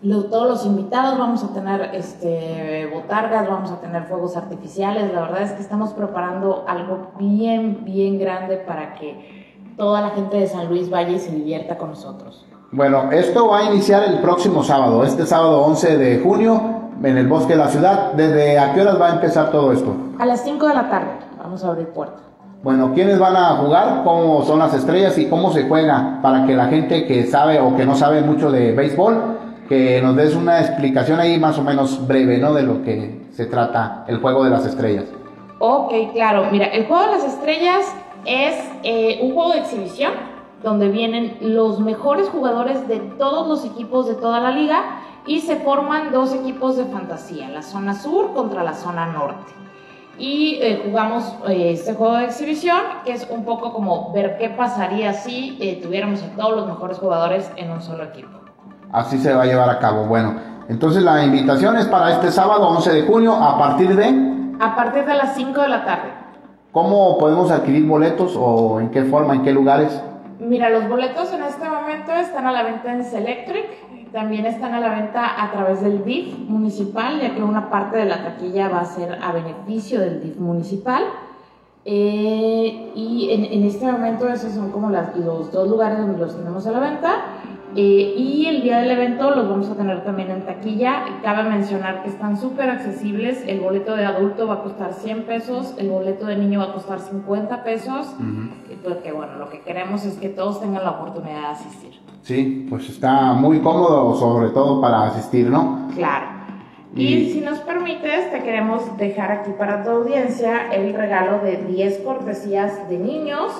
lo- 0.01 0.25
todos 0.25 0.47
los 0.47 0.65
invitados, 0.65 1.17
vamos 1.17 1.43
a 1.43 1.53
tener 1.53 1.91
este, 1.93 2.89
botargas, 2.93 3.47
vamos 3.49 3.71
a 3.71 3.79
tener 3.81 4.03
fuegos 4.03 4.35
artificiales. 4.37 5.13
La 5.13 5.21
verdad 5.21 5.41
es 5.41 5.51
que 5.53 5.61
estamos 5.61 5.93
preparando 5.93 6.63
algo 6.67 7.07
bien, 7.17 7.83
bien 7.83 8.19
grande 8.19 8.57
para 8.57 8.93
que 8.95 9.45
toda 9.77 10.01
la 10.01 10.09
gente 10.11 10.37
de 10.37 10.47
San 10.47 10.67
Luis 10.69 10.89
vaya 10.89 11.09
y 11.09 11.19
se 11.19 11.31
divierta 11.31 11.77
con 11.77 11.89
nosotros. 11.89 12.45
Bueno, 12.71 13.11
esto 13.11 13.47
va 13.47 13.59
a 13.59 13.63
iniciar 13.71 14.03
el 14.03 14.19
próximo 14.19 14.63
sábado, 14.63 15.03
este 15.03 15.25
sábado 15.25 15.61
11 15.63 15.97
de 15.97 16.19
junio, 16.19 16.61
en 17.03 17.17
el 17.17 17.27
bosque 17.27 17.53
de 17.53 17.59
la 17.59 17.67
ciudad. 17.67 18.13
¿Desde 18.13 18.57
a 18.59 18.73
qué 18.73 18.81
horas 18.81 18.99
va 18.99 19.07
a 19.07 19.13
empezar 19.13 19.51
todo 19.51 19.71
esto? 19.71 19.95
A 20.19 20.25
las 20.25 20.41
5 20.43 20.67
de 20.67 20.73
la 20.73 20.89
tarde 20.89 21.11
vamos 21.37 21.63
a 21.63 21.69
abrir 21.69 21.87
puerta. 21.89 22.21
Bueno, 22.63 22.91
¿quiénes 22.95 23.19
van 23.19 23.35
a 23.35 23.57
jugar? 23.57 24.01
¿Cómo 24.03 24.41
son 24.43 24.57
las 24.59 24.73
estrellas 24.73 25.17
y 25.19 25.27
cómo 25.29 25.51
se 25.51 25.67
juega? 25.67 26.19
Para 26.23 26.45
que 26.47 26.55
la 26.55 26.65
gente 26.65 27.05
que 27.05 27.25
sabe 27.27 27.59
o 27.61 27.75
que 27.75 27.85
no 27.85 27.95
sabe 27.95 28.21
mucho 28.21 28.51
de 28.51 28.71
béisbol, 28.73 29.34
que 29.67 30.01
nos 30.01 30.15
des 30.15 30.35
una 30.35 30.59
explicación 30.59 31.19
ahí 31.19 31.39
más 31.39 31.57
o 31.57 31.63
menos 31.63 32.07
breve, 32.07 32.37
¿no? 32.37 32.53
De 32.53 32.63
lo 32.63 32.83
que 32.83 33.27
se 33.31 33.45
trata 33.45 34.05
el 34.07 34.17
juego 34.19 34.43
de 34.43 34.49
las 34.49 34.65
estrellas. 34.65 35.05
Ok, 35.59 35.93
claro. 36.13 36.47
Mira, 36.51 36.67
el 36.67 36.85
juego 36.85 37.05
de 37.05 37.11
las 37.11 37.23
estrellas 37.23 37.85
es 38.25 38.55
eh, 38.83 39.19
un 39.21 39.33
juego 39.33 39.53
de 39.53 39.59
exhibición 39.59 40.13
donde 40.63 40.89
vienen 40.89 41.37
los 41.41 41.79
mejores 41.79 42.27
jugadores 42.27 42.87
de 42.87 42.99
todos 43.17 43.47
los 43.47 43.65
equipos 43.65 44.07
de 44.07 44.15
toda 44.15 44.39
la 44.39 44.51
liga 44.51 45.01
y 45.27 45.41
se 45.41 45.57
forman 45.57 46.11
dos 46.11 46.33
equipos 46.33 46.77
de 46.77 46.85
fantasía, 46.85 47.49
la 47.49 47.61
zona 47.61 47.93
sur 47.93 48.33
contra 48.33 48.63
la 48.63 48.73
zona 48.73 49.07
norte. 49.07 49.53
Y 50.17 50.59
eh, 50.61 50.81
jugamos 50.85 51.35
eh, 51.47 51.71
este 51.71 51.93
juego 51.93 52.17
de 52.17 52.25
exhibición, 52.25 52.79
que 53.03 53.11
es 53.11 53.27
un 53.29 53.43
poco 53.43 53.73
como 53.73 54.13
ver 54.13 54.37
qué 54.37 54.49
pasaría 54.49 55.13
si 55.13 55.57
eh, 55.59 55.79
tuviéramos 55.81 56.23
a 56.23 56.29
todos 56.35 56.55
los 56.55 56.67
mejores 56.67 56.97
jugadores 56.97 57.51
en 57.57 57.71
un 57.71 57.81
solo 57.81 58.03
equipo. 58.03 58.44
Así 58.95 59.17
se 59.17 59.33
va 59.33 59.43
a 59.43 59.45
llevar 59.45 59.69
a 59.69 59.79
cabo. 59.79 60.05
Bueno, 60.05 60.35
entonces 60.69 61.03
la 61.03 61.23
invitación 61.25 61.75
es 61.77 61.85
para 61.85 62.11
este 62.13 62.31
sábado 62.31 62.67
11 62.69 62.93
de 62.93 63.01
junio 63.03 63.33
a 63.35 63.57
partir 63.57 63.93
de... 63.95 64.55
A 64.59 64.73
partir 64.73 65.03
de 65.05 65.13
las 65.15 65.35
5 65.35 65.61
de 65.61 65.67
la 65.67 65.83
tarde. 65.83 66.09
¿Cómo 66.71 67.17
podemos 67.17 67.51
adquirir 67.51 67.85
boletos 67.85 68.35
o 68.39 68.79
en 68.79 68.89
qué 68.91 69.03
forma, 69.03 69.33
en 69.35 69.43
qué 69.43 69.51
lugares? 69.51 70.01
Mira, 70.39 70.69
los 70.69 70.87
boletos 70.87 71.31
en 71.33 71.43
este 71.43 71.67
momento 71.69 72.11
están 72.13 72.47
a 72.47 72.51
la 72.53 72.63
venta 72.63 72.93
en 72.93 73.03
Selectric, 73.03 74.11
también 74.13 74.45
están 74.45 74.73
a 74.73 74.79
la 74.79 74.89
venta 74.89 75.43
a 75.43 75.51
través 75.51 75.81
del 75.81 76.03
DIF 76.05 76.37
municipal, 76.47 77.19
ya 77.21 77.35
que 77.35 77.43
una 77.43 77.69
parte 77.69 77.97
de 77.97 78.05
la 78.05 78.23
taquilla 78.23 78.69
va 78.69 78.79
a 78.79 78.85
ser 78.85 79.19
a 79.21 79.31
beneficio 79.33 79.99
del 79.99 80.21
DIF 80.23 80.37
municipal. 80.37 81.03
Eh, 81.83 82.91
y 82.95 83.29
en, 83.31 83.45
en 83.45 83.63
este 83.67 83.85
momento 83.91 84.27
esos 84.27 84.53
son 84.53 84.71
como 84.71 84.89
las- 84.89 85.15
los 85.17 85.51
dos 85.51 85.67
lugares 85.69 85.99
donde 85.99 86.17
los 86.17 86.35
tenemos 86.35 86.65
a 86.65 86.71
la 86.71 86.79
venta. 86.79 87.09
Eh, 87.77 88.13
y 88.15 88.45
el 88.45 88.63
día 88.63 88.79
del 88.79 88.91
evento 88.91 89.31
los 89.31 89.49
vamos 89.49 89.69
a 89.69 89.75
tener 89.75 90.01
también 90.05 90.31
en 90.31 90.45
taquilla. 90.45 91.03
Cabe 91.21 91.49
mencionar 91.49 92.03
que 92.03 92.09
están 92.09 92.37
súper 92.37 92.69
accesibles. 92.69 93.43
El 93.45 93.59
boleto 93.59 93.97
de 93.97 94.05
adulto 94.05 94.47
va 94.47 94.55
a 94.55 94.63
costar 94.63 94.93
100 94.93 95.23
pesos, 95.23 95.75
el 95.77 95.89
boleto 95.89 96.25
de 96.25 96.37
niño 96.37 96.59
va 96.59 96.67
a 96.67 96.73
costar 96.73 96.99
50 96.99 97.63
pesos. 97.65 98.15
Y 98.71 98.75
Porque 98.75 99.11
bueno, 99.11 99.35
lo 99.37 99.49
que 99.49 99.59
queremos 99.59 100.05
es 100.05 100.17
que 100.17 100.29
todos 100.29 100.61
tengan 100.61 100.85
la 100.85 100.91
oportunidad 100.91 101.41
de 101.41 101.47
asistir. 101.47 101.99
Sí, 102.21 102.65
pues 102.69 102.89
está 102.89 103.33
muy 103.33 103.59
cómodo, 103.59 104.15
sobre 104.15 104.49
todo 104.51 104.79
para 104.79 105.07
asistir, 105.07 105.49
¿no? 105.49 105.89
Claro. 105.95 106.27
Y 106.95 107.33
si 107.33 107.41
nos 107.41 107.59
permites, 107.59 108.31
te 108.31 108.41
queremos 108.41 108.97
dejar 108.97 109.29
aquí 109.29 109.51
para 109.57 109.83
tu 109.83 109.89
audiencia 109.89 110.73
el 110.73 110.93
regalo 110.93 111.39
de 111.39 111.57
10 111.57 111.99
cortesías 111.99 112.87
de 112.89 112.99
niños 112.99 113.51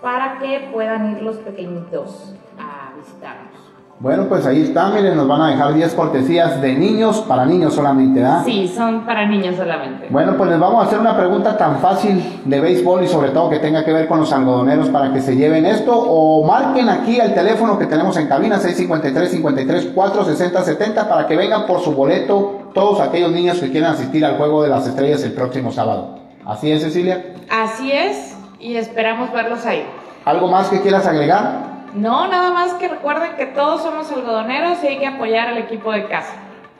para 0.00 0.38
que 0.38 0.68
puedan 0.72 1.16
ir 1.16 1.22
los 1.22 1.36
pequeñitos. 1.38 2.36
Bueno, 4.00 4.24
pues 4.30 4.46
ahí 4.46 4.62
está, 4.62 4.88
miren, 4.88 5.14
nos 5.14 5.28
van 5.28 5.42
a 5.42 5.50
dejar 5.50 5.74
10 5.74 5.92
cortesías 5.92 6.58
de 6.62 6.72
niños, 6.72 7.20
para 7.28 7.44
niños 7.44 7.74
solamente, 7.74 8.20
¿verdad? 8.20 8.42
Sí, 8.46 8.66
son 8.66 9.04
para 9.04 9.26
niños 9.26 9.56
solamente. 9.56 10.06
Bueno, 10.08 10.38
pues 10.38 10.48
les 10.48 10.58
vamos 10.58 10.82
a 10.82 10.86
hacer 10.86 10.98
una 10.98 11.14
pregunta 11.14 11.58
tan 11.58 11.80
fácil 11.80 12.40
de 12.46 12.60
béisbol 12.60 13.04
y 13.04 13.08
sobre 13.08 13.28
todo 13.28 13.50
que 13.50 13.58
tenga 13.58 13.84
que 13.84 13.92
ver 13.92 14.08
con 14.08 14.20
los 14.20 14.32
algodoneros 14.32 14.88
para 14.88 15.12
que 15.12 15.20
se 15.20 15.36
lleven 15.36 15.66
esto 15.66 15.92
o 15.94 16.42
marquen 16.46 16.88
aquí 16.88 17.20
el 17.20 17.34
teléfono 17.34 17.78
que 17.78 17.84
tenemos 17.84 18.16
en 18.16 18.26
cabina 18.26 18.58
653 18.58 19.32
53 19.32 19.86
460 19.94 20.62
70 20.62 21.06
para 21.06 21.26
que 21.26 21.36
vengan 21.36 21.66
por 21.66 21.80
su 21.80 21.92
boleto 21.92 22.70
todos 22.72 23.00
aquellos 23.00 23.32
niños 23.32 23.58
que 23.58 23.70
quieran 23.70 23.92
asistir 23.92 24.24
al 24.24 24.38
Juego 24.38 24.62
de 24.62 24.70
las 24.70 24.86
Estrellas 24.86 25.22
el 25.24 25.32
próximo 25.32 25.72
sábado. 25.72 26.20
¿Así 26.46 26.72
es, 26.72 26.82
Cecilia? 26.82 27.34
Así 27.50 27.92
es, 27.92 28.34
y 28.58 28.76
esperamos 28.76 29.30
verlos 29.30 29.66
ahí. 29.66 29.84
¿Algo 30.24 30.48
más 30.48 30.68
que 30.68 30.80
quieras 30.80 31.06
agregar? 31.06 31.69
No, 31.94 32.28
nada 32.28 32.52
más 32.52 32.74
que 32.74 32.88
recuerden 32.88 33.36
que 33.36 33.46
todos 33.46 33.82
somos 33.82 34.10
algodoneros 34.12 34.82
y 34.84 34.86
hay 34.86 34.98
que 34.98 35.06
apoyar 35.06 35.48
al 35.48 35.58
equipo 35.58 35.92
de 35.92 36.06
casa. 36.06 36.34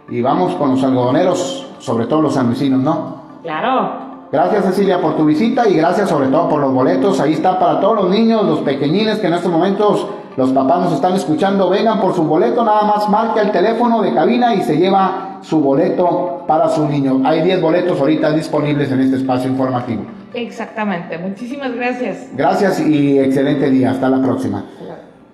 Y 0.08 0.22
vamos 0.22 0.54
con 0.54 0.70
los 0.70 0.82
algodoneros, 0.82 1.66
sobre 1.78 2.06
todo 2.06 2.22
los 2.22 2.34
sanluisinos, 2.34 2.80
¿no? 2.80 3.20
Claro. 3.42 4.10
Gracias 4.32 4.64
Cecilia 4.64 5.00
por 5.00 5.16
tu 5.16 5.24
visita 5.24 5.68
y 5.68 5.74
gracias 5.74 6.08
sobre 6.08 6.28
todo 6.28 6.48
por 6.48 6.60
los 6.60 6.72
boletos. 6.72 7.18
Ahí 7.20 7.32
está 7.32 7.58
para 7.58 7.80
todos 7.80 7.96
los 7.96 8.10
niños, 8.10 8.44
los 8.44 8.60
pequeñines 8.60 9.18
que 9.18 9.26
en 9.26 9.34
estos 9.34 9.50
momentos 9.50 10.06
los 10.36 10.50
papás 10.50 10.84
nos 10.84 10.92
están 10.92 11.14
escuchando. 11.14 11.68
Vengan 11.68 12.00
por 12.00 12.14
su 12.14 12.22
boleto, 12.22 12.64
nada 12.64 12.82
más 12.82 13.08
marca 13.08 13.40
el 13.40 13.50
teléfono 13.50 14.00
de 14.02 14.14
cabina 14.14 14.54
y 14.54 14.62
se 14.62 14.76
lleva 14.76 15.38
su 15.40 15.60
boleto 15.60 16.44
para 16.46 16.68
su 16.68 16.86
niño. 16.86 17.22
Hay 17.24 17.42
10 17.42 17.60
boletos 17.60 18.00
ahorita 18.00 18.30
disponibles 18.30 18.92
en 18.92 19.00
este 19.00 19.16
espacio 19.16 19.50
informativo. 19.50 20.19
Exactamente. 20.34 21.18
Muchísimas 21.18 21.74
gracias. 21.74 22.28
Gracias 22.34 22.80
y 22.80 23.18
excelente 23.18 23.70
día. 23.70 23.90
Hasta 23.90 24.08
la 24.08 24.22
próxima. 24.22 24.64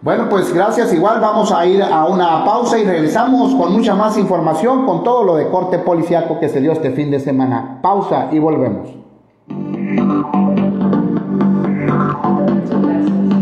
Bueno, 0.03 0.29
pues 0.29 0.53
gracias. 0.53 0.93
Igual 0.93 1.21
vamos 1.21 1.51
a 1.53 1.67
ir 1.67 1.83
a 1.83 2.05
una 2.07 2.45
pausa 2.45 2.79
y 2.79 2.85
regresamos 2.85 3.55
con 3.55 3.73
mucha 3.73 3.95
más 3.95 4.17
información 4.19 4.87
con 4.87 5.03
todo 5.03 5.25
lo 5.25 5.37
de 5.37 5.49
corte 5.49 5.79
policiaco 5.79 6.39
que 6.39 6.49
se 6.49 6.61
dio 6.61 6.73
este 6.73 6.91
fin 6.91 7.11
de 7.11 7.19
semana. 7.19 7.81
Pausa 7.83 8.29
y 8.31 8.39
volvemos. 8.39 8.91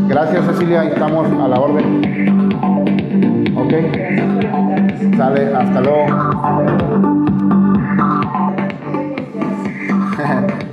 Gracias 0.08 0.46
Cecilia, 0.46 0.84
estamos 0.84 1.26
a 1.28 1.48
la 1.48 1.60
orden. 1.60 2.54
Ok. 3.56 3.72
Sale, 5.16 5.54
hasta 5.54 5.80
luego. 5.80 6.06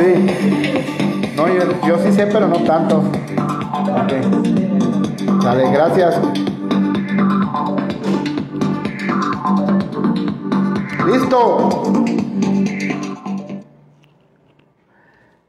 sí. 0.00 1.32
No, 1.36 1.48
yo, 1.48 1.62
yo, 1.86 1.98
sí 1.98 2.12
sé, 2.12 2.26
pero 2.26 2.48
no 2.48 2.58
tanto. 2.58 3.02
Dale, 5.42 5.70
gracias. 5.70 6.18
Listo. 11.06 11.68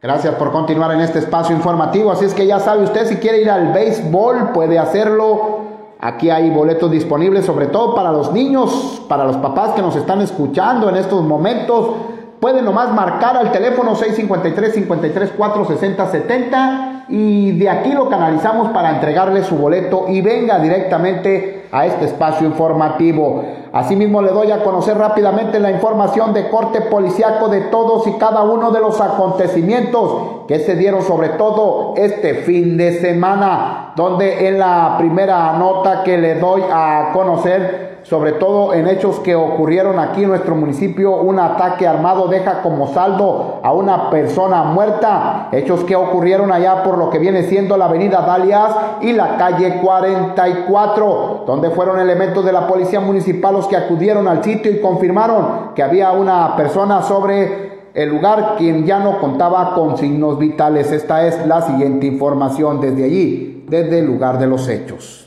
Gracias 0.02 0.34
por 0.36 0.52
continuar 0.52 0.92
en 0.94 1.02
este 1.02 1.20
espacio 1.20 1.56
informativo. 1.56 2.12
Así 2.12 2.26
es 2.26 2.34
que 2.34 2.48
ya 2.48 2.60
sabe 2.60 2.84
usted, 2.84 3.06
si 3.06 3.18
quiere 3.18 3.42
ir 3.42 3.50
al 3.50 3.72
béisbol, 3.72 4.52
puede 4.54 4.80
hacerlo. 4.80 5.62
Aquí 6.00 6.32
hay 6.32 6.50
boletos 6.50 6.90
disponibles, 6.90 7.46
sobre 7.46 7.68
todo 7.68 7.94
para 7.94 8.12
los 8.12 8.32
niños, 8.32 9.04
para 9.08 9.26
los 9.26 9.38
papás 9.38 9.74
que 9.74 9.84
nos 9.84 9.96
están 9.96 10.22
escuchando 10.22 10.90
en 10.90 10.96
estos 10.96 11.22
momentos. 11.24 12.11
Pueden 12.42 12.66
nomás 12.66 12.92
marcar 12.92 13.38
al 13.38 13.52
teléfono 13.52 13.94
653 13.94 14.74
53 14.74 15.34
460 15.38 16.08
70 16.08 17.06
y 17.08 17.52
de 17.52 17.70
aquí 17.70 17.92
lo 17.92 18.10
canalizamos 18.10 18.70
para 18.70 18.90
entregarle 18.90 19.44
su 19.44 19.58
boleto 19.58 20.06
y 20.08 20.22
venga 20.22 20.58
directamente 20.58 21.68
a 21.72 21.86
este 21.86 22.06
espacio 22.06 22.48
informativo. 22.48 23.44
Asimismo 23.72 24.24
le 24.24 24.32
doy 24.32 24.50
a 24.50 24.64
conocer 24.64 24.98
rápidamente 24.98 25.60
la 25.60 25.70
información 25.70 26.34
de 26.34 26.50
corte 26.50 26.82
policiaco 26.82 27.48
de 27.48 27.62
todos 27.62 28.08
y 28.08 28.14
cada 28.14 28.42
uno 28.42 28.72
de 28.72 28.80
los 28.80 29.00
acontecimientos 29.00 30.48
que 30.48 30.62
se 30.62 30.76
dieron 30.76 31.04
sobre 31.04 31.30
todo 31.30 31.94
este 31.96 32.34
fin 32.34 32.76
de 32.76 33.00
semana, 33.02 33.94
donde 33.96 34.48
en 34.48 34.58
la 34.58 34.96
primera 34.98 35.54
nota 35.60 36.02
que 36.02 36.18
le 36.18 36.40
doy 36.40 36.64
a 36.74 37.12
conocer 37.14 38.01
sobre 38.12 38.34
todo 38.34 38.74
en 38.74 38.90
hechos 38.90 39.22
que 39.22 39.36
ocurrieron 39.36 39.98
aquí 39.98 40.24
en 40.24 40.32
nuestro 40.32 40.54
municipio, 40.54 41.16
un 41.16 41.40
ataque 41.40 41.88
armado 41.88 42.28
deja 42.28 42.62
como 42.62 42.94
saldo 42.94 43.62
a 43.64 43.72
una 43.72 44.10
persona 44.10 44.64
muerta, 44.64 45.48
hechos 45.54 45.86
que 45.86 45.96
ocurrieron 45.96 46.52
allá 46.52 46.84
por 46.84 46.98
lo 46.98 47.10
que 47.10 47.20
viene 47.20 47.44
siendo 47.44 47.78
la 47.78 47.86
avenida 47.86 48.20
Dalias 48.20 48.76
y 49.00 49.14
la 49.14 49.38
calle 49.38 49.80
44, 49.82 51.46
donde 51.48 51.70
fueron 51.70 52.02
elementos 52.02 52.44
de 52.44 52.52
la 52.52 52.68
policía 52.68 53.00
municipal 53.00 53.54
los 53.54 53.68
que 53.68 53.78
acudieron 53.78 54.28
al 54.28 54.44
sitio 54.44 54.74
y 54.74 54.82
confirmaron 54.82 55.72
que 55.74 55.82
había 55.82 56.12
una 56.12 56.58
persona 56.58 57.04
sobre 57.04 57.92
el 57.94 58.10
lugar 58.10 58.56
quien 58.58 58.86
ya 58.86 59.00
no 59.00 59.22
contaba 59.22 59.74
con 59.74 59.98
signos 59.98 60.38
vitales. 60.38 60.92
Esta 60.92 61.26
es 61.26 61.48
la 61.48 61.62
siguiente 61.62 62.08
información 62.08 62.82
desde 62.82 63.06
allí, 63.06 63.64
desde 63.70 64.00
el 64.00 64.06
lugar 64.06 64.38
de 64.38 64.48
los 64.48 64.68
hechos. 64.68 65.21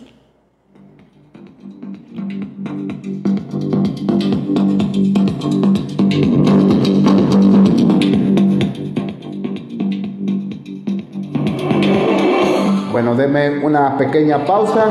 Bueno, 12.94 13.16
deme 13.16 13.58
una 13.58 13.98
pequeña 13.98 14.44
pausa. 14.44 14.84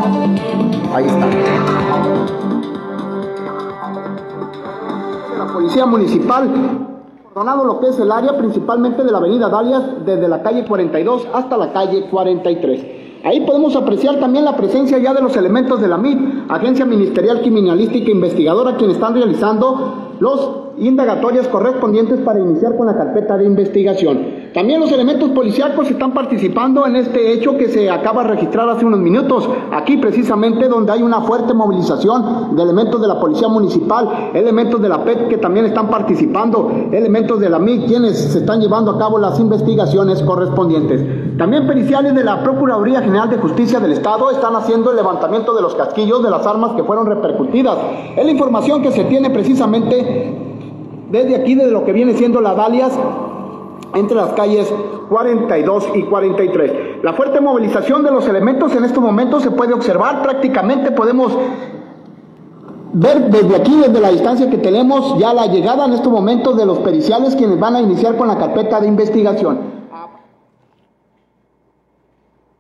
Ahí 0.94 1.06
está. 1.06 1.26
La 5.38 5.54
Policía 5.54 5.86
Municipal 5.86 6.50
ordenado 7.34 7.64
lo 7.64 7.80
que 7.80 7.88
es 7.88 8.00
el 8.00 8.12
área 8.12 8.38
principalmente 8.38 9.06
de 9.06 9.10
la 9.10 9.20
avenida 9.20 9.48
Dalias 9.48 10.06
desde 10.06 10.28
la 10.28 10.44
calle 10.44 10.66
42 10.66 11.30
hasta 11.34 11.56
la 11.56 11.72
calle 11.72 12.10
43. 12.12 12.86
Ahí 13.24 13.40
podemos 13.46 13.74
apreciar 13.78 14.20
también 14.20 14.44
la 14.44 14.58
presencia 14.58 14.98
ya 14.98 15.14
de 15.14 15.22
los 15.22 15.38
elementos 15.38 15.80
de 15.80 15.88
la 15.88 15.98
MIT, 15.98 16.52
Agencia 16.52 16.84
Ministerial 16.84 17.40
Criminalística 17.40 18.12
Investigadora, 18.12 18.76
quienes 18.76 18.98
están 18.98 19.14
realizando 19.14 20.12
los 20.20 20.74
indagatorias 20.78 21.48
correspondientes 21.48 22.20
para 22.20 22.42
iniciar 22.42 22.76
con 22.76 22.86
la 22.88 22.98
carpeta 22.98 23.38
de 23.38 23.46
investigación. 23.46 24.43
También 24.54 24.80
los 24.80 24.92
elementos 24.92 25.32
policíacos 25.32 25.90
están 25.90 26.14
participando 26.14 26.86
en 26.86 26.96
este 26.96 27.34
hecho 27.34 27.58
que 27.58 27.70
se 27.70 27.90
acaba 27.90 28.22
de 28.22 28.30
registrar 28.30 28.70
hace 28.70 28.86
unos 28.86 29.00
minutos, 29.00 29.50
aquí 29.72 29.98
precisamente 29.98 30.68
donde 30.68 30.92
hay 30.92 31.02
una 31.02 31.22
fuerte 31.22 31.56
movilización 31.56 32.56
de 32.56 32.62
elementos 32.62 33.02
de 33.02 33.08
la 33.08 33.20
Policía 33.20 33.48
Municipal, 33.48 34.32
elementos 34.34 34.80
de 34.80 34.90
la 34.90 35.04
PET 35.04 35.28
que 35.28 35.38
también 35.38 35.66
están 35.66 35.90
participando, 35.90 36.72
elementos 36.92 37.40
de 37.40 37.50
la 37.50 37.58
MIG 37.58 37.88
quienes 37.88 38.32
se 38.32 38.40
están 38.40 38.62
llevando 38.62 38.92
a 38.92 39.00
cabo 39.00 39.18
las 39.18 39.40
investigaciones 39.40 40.22
correspondientes. 40.22 41.38
También 41.38 41.66
periciales 41.66 42.14
de 42.14 42.24
la 42.24 42.44
Procuraduría 42.44 43.02
General 43.02 43.32
de 43.32 43.38
Justicia 43.38 43.80
del 43.80 43.94
Estado 43.94 44.30
están 44.30 44.56
haciendo 44.56 44.92
el 44.92 44.98
levantamiento 44.98 45.56
de 45.56 45.64
los 45.64 45.74
casquillos 45.74 46.22
de 46.22 46.30
las 46.30 46.46
armas 46.46 46.74
que 46.74 46.84
fueron 46.84 47.08
repercutidas. 47.08 47.78
Es 48.16 48.24
la 48.24 48.32
información 48.32 48.84
que 48.84 48.92
se 48.92 49.04
tiene 49.06 49.32
precisamente 49.32 50.38
desde 51.10 51.36
aquí, 51.36 51.56
desde 51.56 51.72
lo 51.72 51.86
que 51.86 51.92
viene 51.92 52.14
siendo 52.14 52.40
la 52.40 52.54
Dalias, 52.54 52.94
entre 53.94 54.16
las 54.16 54.34
calles 54.34 54.74
42 55.10 55.90
y 55.96 56.04
43. 56.04 57.04
La 57.04 57.14
fuerte 57.14 57.40
movilización 57.40 58.04
de 58.04 58.12
los 58.12 58.28
elementos 58.28 58.74
en 58.76 58.84
estos 58.86 59.04
momentos 59.04 59.44
se 59.44 59.52
puede 59.52 59.74
observar, 59.74 60.22
prácticamente 60.24 60.92
podemos 60.92 61.38
ver 62.94 63.30
desde 63.30 63.56
aquí, 63.56 63.76
desde 63.76 64.00
la 64.00 64.10
distancia 64.10 64.50
que 64.50 64.58
tenemos, 64.58 65.18
ya 65.18 65.34
la 65.34 65.48
llegada 65.48 65.86
en 65.86 65.94
estos 65.94 66.12
momentos 66.12 66.56
de 66.56 66.66
los 66.66 66.80
periciales 66.80 67.36
quienes 67.36 67.60
van 67.60 67.76
a 67.76 67.82
iniciar 67.82 68.16
con 68.18 68.28
la 68.28 68.38
carpeta 68.38 68.80
de 68.80 68.88
investigación. 68.88 69.83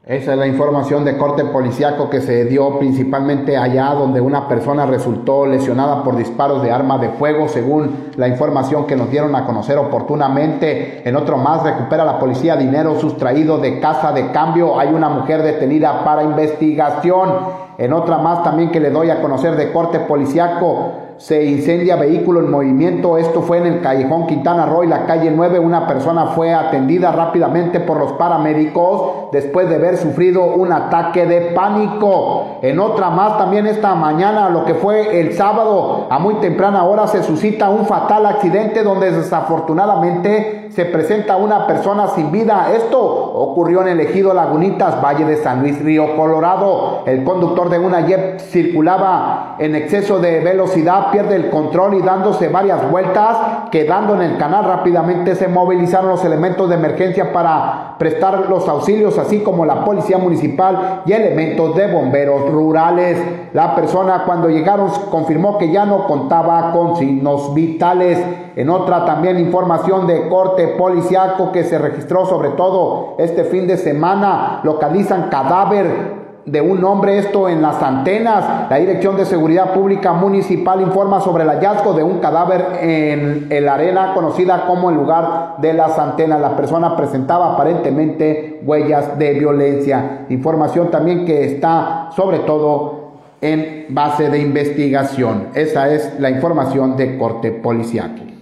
Esa 0.06 0.34
es 0.34 0.38
la 0.38 0.48
información 0.48 1.06
de 1.06 1.16
corte 1.18 1.46
policiaco 1.46 2.10
que 2.10 2.20
se 2.20 2.44
dio 2.44 2.78
principalmente 2.78 3.56
allá 3.56 3.94
donde 3.94 4.20
una 4.20 4.50
persona 4.50 4.86
resultó 4.86 5.46
lesionada 5.46 6.04
por 6.04 6.18
disparos 6.18 6.62
de 6.62 6.72
arma 6.72 6.98
de 6.98 7.08
fuego, 7.12 7.48
según 7.48 8.10
la 8.18 8.28
información 8.28 8.86
que 8.86 8.98
nos 8.98 9.10
dieron 9.10 9.34
a 9.34 9.46
conocer 9.46 9.78
oportunamente. 9.78 11.08
En 11.08 11.16
otro 11.16 11.38
más 11.38 11.64
recupera 11.64 12.04
la 12.04 12.20
policía 12.20 12.58
dinero 12.58 13.00
sustraído 13.00 13.60
de 13.60 13.80
casa 13.80 14.12
de 14.12 14.30
cambio. 14.32 14.78
Hay 14.78 14.90
una 14.90 15.08
mujer 15.08 15.42
detenida 15.42 16.04
para 16.04 16.24
investigación. 16.24 17.30
En 17.78 17.94
otra 17.94 18.18
más 18.18 18.44
también 18.44 18.72
que 18.72 18.82
le 18.82 18.90
doy 18.90 19.10
a 19.10 19.22
conocer 19.22 19.56
de 19.56 19.72
corte 19.72 20.02
policiaco 20.02 21.03
se 21.18 21.44
incendia 21.44 21.96
vehículo 21.96 22.40
en 22.40 22.52
movimiento. 22.52 23.18
Esto 23.18 23.42
fue 23.42 23.60
en 23.60 23.68
el 23.68 23.82
callejón 23.82 24.28
Quintana 24.28 24.66
Roo 24.66 24.84
y 24.84 24.88
la 24.88 25.06
calle 25.06 25.32
9. 25.32 25.60
Una 25.60 25.88
persona 25.88 26.28
fue 26.28 26.54
atendida 26.54 27.12
rápidamente 27.12 27.80
por 27.80 27.98
los 27.98 28.14
paramédicos 28.14 29.32
después 29.32 29.70
de 29.70 29.76
haber 29.76 29.98
sufrido 29.98 30.46
un 30.46 30.72
ataque 30.72 31.26
de 31.26 31.42
pánico. 31.54 32.60
En 32.62 32.80
otra 32.80 33.10
más 33.10 33.38
también 33.38 33.68
esta 33.68 33.96
mañana, 33.96 34.50
lo 34.50 34.66
que 34.66 34.74
fue 34.74 35.20
el 35.20 35.34
sábado, 35.34 36.08
a 36.10 36.20
muy 36.20 36.36
temprana 36.36 36.84
hora 36.84 37.08
se 37.08 37.24
suscita 37.24 37.70
un 37.70 37.86
fatal 37.86 38.26
accidente 38.26 38.84
donde 38.84 39.12
desafortunadamente 39.12 40.63
se 40.76 40.86
presenta 40.86 41.38
una 41.38 41.68
persona 41.68 42.08
sin 42.10 42.32
vida. 42.32 42.72
Esto 42.76 43.00
ocurrió 43.00 43.82
en 43.82 43.90
el 43.90 44.00
ejido 44.00 44.34
Lagunitas, 44.34 45.04
Valle 45.04 45.24
de 45.24 45.38
San 45.38 45.62
Luis, 45.62 45.80
Río 45.84 46.16
Colorado. 46.16 47.04
El 47.06 47.24
conductor 47.24 47.70
de 47.70 47.78
una 47.78 48.02
Jeep 48.02 48.40
circulaba 48.40 49.56
en 49.60 49.76
exceso 49.76 50.18
de 50.18 50.40
velocidad, 50.40 51.12
pierde 51.12 51.36
el 51.36 51.50
control 51.52 51.94
y 51.94 52.02
dándose 52.02 52.48
varias 52.48 52.90
vueltas, 52.90 53.38
quedando 53.72 54.16
en 54.16 54.24
el 54.24 54.38
canal 54.38 54.66
rápidamente 54.66 55.36
se 55.36 55.48
movilizaron 55.48 56.10
los 56.10 56.26
elementos 56.26 56.68
de 56.70 56.76
emergencia 56.76 57.32
para 57.32 57.96
prestar 58.00 58.50
los 58.50 58.68
auxilios, 58.68 59.18
así 59.20 59.42
como 59.42 59.66
la 59.66 59.86
policía 59.86 60.18
municipal 60.18 61.04
y 61.06 61.14
elementos 61.14 61.76
de 61.76 61.92
bomberos 61.92 62.50
rurales. 62.52 63.18
La 63.54 63.76
persona 63.76 64.24
cuando 64.26 64.50
llegaron 64.50 64.90
confirmó 65.12 65.58
que 65.60 65.72
ya 65.72 65.86
no 65.86 66.08
contaba 66.08 66.72
con 66.72 66.96
signos 66.96 67.54
vitales. 67.54 68.20
En 68.56 68.70
otra 68.70 69.06
también 69.06 69.40
información 69.40 70.06
de 70.06 70.28
corte 70.30 70.63
policiaco 70.70 71.52
que 71.52 71.64
se 71.64 71.78
registró 71.78 72.26
sobre 72.26 72.50
todo 72.50 73.16
este 73.18 73.44
fin 73.44 73.68
de 73.68 73.78
semana, 73.78 74.62
localizan 74.64 75.30
cadáver 75.30 76.24
de 76.46 76.60
un 76.60 76.84
hombre, 76.84 77.18
esto 77.20 77.48
en 77.48 77.62
las 77.62 77.82
antenas. 77.82 78.70
La 78.70 78.78
Dirección 78.78 79.16
de 79.16 79.26
Seguridad 79.26 79.74
Pública 79.74 80.14
Municipal 80.14 80.82
informa 80.82 81.22
sobre 81.22 81.44
el 81.44 81.50
hallazgo 81.50 81.94
de 81.94 82.04
un 82.04 82.20
cadáver 82.20 82.66
en 82.82 83.48
la 83.66 83.76
arena 83.76 84.14
conocida 84.14 84.66
como 84.68 84.90
el 84.90 84.98
lugar 84.98 85.56
de 85.60 85.74
las 85.74 85.98
antenas. 85.98 86.42
La 86.42 86.56
persona 86.56 86.96
presentaba 86.98 87.54
aparentemente 87.54 88.62
huellas 88.66 89.18
de 89.18 89.34
violencia. 89.34 90.26
Información 90.30 90.92
también 90.92 91.26
que 91.26 91.46
está 91.46 92.10
sobre 92.16 92.40
todo 92.40 93.04
en 93.40 93.88
base 93.90 94.30
de 94.30 94.40
investigación. 94.40 95.48
Esa 95.54 95.90
es 95.90 96.20
la 96.20 96.30
información 96.30 96.98
de 96.98 97.18
corte 97.18 97.52
policial. 97.52 98.33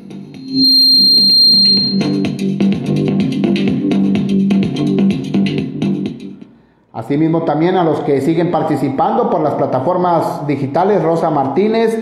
Asimismo 6.93 7.43
también 7.43 7.75
a 7.77 7.83
los 7.83 8.01
que 8.01 8.21
siguen 8.21 8.51
participando 8.51 9.29
por 9.29 9.41
las 9.41 9.55
plataformas 9.55 10.45
digitales, 10.47 11.01
Rosa 11.01 11.29
Martínez, 11.29 11.97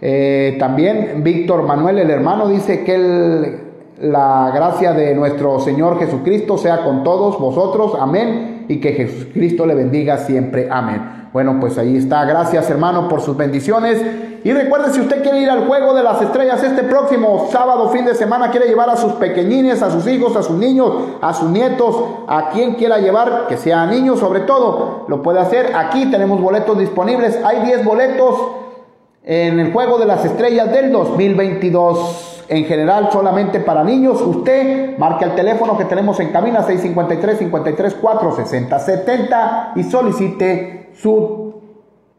eh, 0.00 0.56
también 0.58 1.22
Víctor 1.22 1.64
Manuel 1.64 1.98
el 1.98 2.10
hermano 2.10 2.48
dice 2.48 2.84
que 2.84 3.64
la 4.00 4.50
gracia 4.54 4.92
de 4.92 5.14
nuestro 5.14 5.60
Señor 5.60 5.98
Jesucristo 5.98 6.58
sea 6.58 6.84
con 6.84 7.02
todos 7.04 7.38
vosotros, 7.38 7.96
amén, 7.98 8.66
y 8.68 8.80
que 8.80 8.92
Jesucristo 8.92 9.66
le 9.66 9.74
bendiga 9.74 10.18
siempre, 10.18 10.68
amén. 10.70 11.28
Bueno, 11.32 11.58
pues 11.60 11.76
ahí 11.78 11.96
está. 11.96 12.24
Gracias, 12.24 12.70
hermano, 12.70 13.08
por 13.08 13.20
sus 13.20 13.36
bendiciones. 13.36 14.00
Y 14.44 14.52
recuerde, 14.52 14.92
si 14.92 15.00
usted 15.00 15.22
quiere 15.22 15.40
ir 15.40 15.48
al 15.48 15.66
juego 15.66 15.94
de 15.94 16.02
las 16.02 16.20
estrellas 16.20 16.62
este 16.62 16.82
próximo 16.82 17.48
sábado, 17.50 17.88
fin 17.88 18.04
de 18.04 18.14
semana, 18.14 18.50
quiere 18.50 18.66
llevar 18.66 18.90
a 18.90 18.96
sus 18.96 19.14
pequeñines, 19.14 19.82
a 19.82 19.90
sus 19.90 20.06
hijos, 20.06 20.36
a 20.36 20.42
sus 20.42 20.58
niños, 20.58 20.92
a 21.22 21.32
sus 21.32 21.48
nietos, 21.48 21.96
a 22.28 22.50
quien 22.50 22.74
quiera 22.74 22.98
llevar, 22.98 23.46
que 23.48 23.56
sea 23.56 23.86
niños 23.86 24.20
sobre 24.20 24.40
todo, 24.40 25.06
lo 25.08 25.22
puede 25.22 25.40
hacer. 25.40 25.72
Aquí 25.74 26.10
tenemos 26.10 26.42
boletos 26.42 26.78
disponibles. 26.78 27.42
Hay 27.42 27.64
10 27.64 27.86
boletos 27.86 28.38
en 29.22 29.60
el 29.60 29.72
juego 29.72 29.98
de 29.98 30.04
las 30.04 30.22
estrellas 30.26 30.70
del 30.70 30.92
2022 30.92 32.42
en 32.48 32.66
general 32.66 33.08
solamente 33.10 33.60
para 33.60 33.82
niños. 33.82 34.20
Usted 34.20 34.98
marque 34.98 35.24
el 35.24 35.34
teléfono 35.34 35.78
que 35.78 35.86
tenemos 35.86 36.20
en 36.20 36.30
cabina 36.32 36.62
653 36.62 37.38
53 37.38 37.94
460 37.94 38.78
70 38.78 39.72
y 39.76 39.82
solicite 39.84 40.90
su 40.94 41.54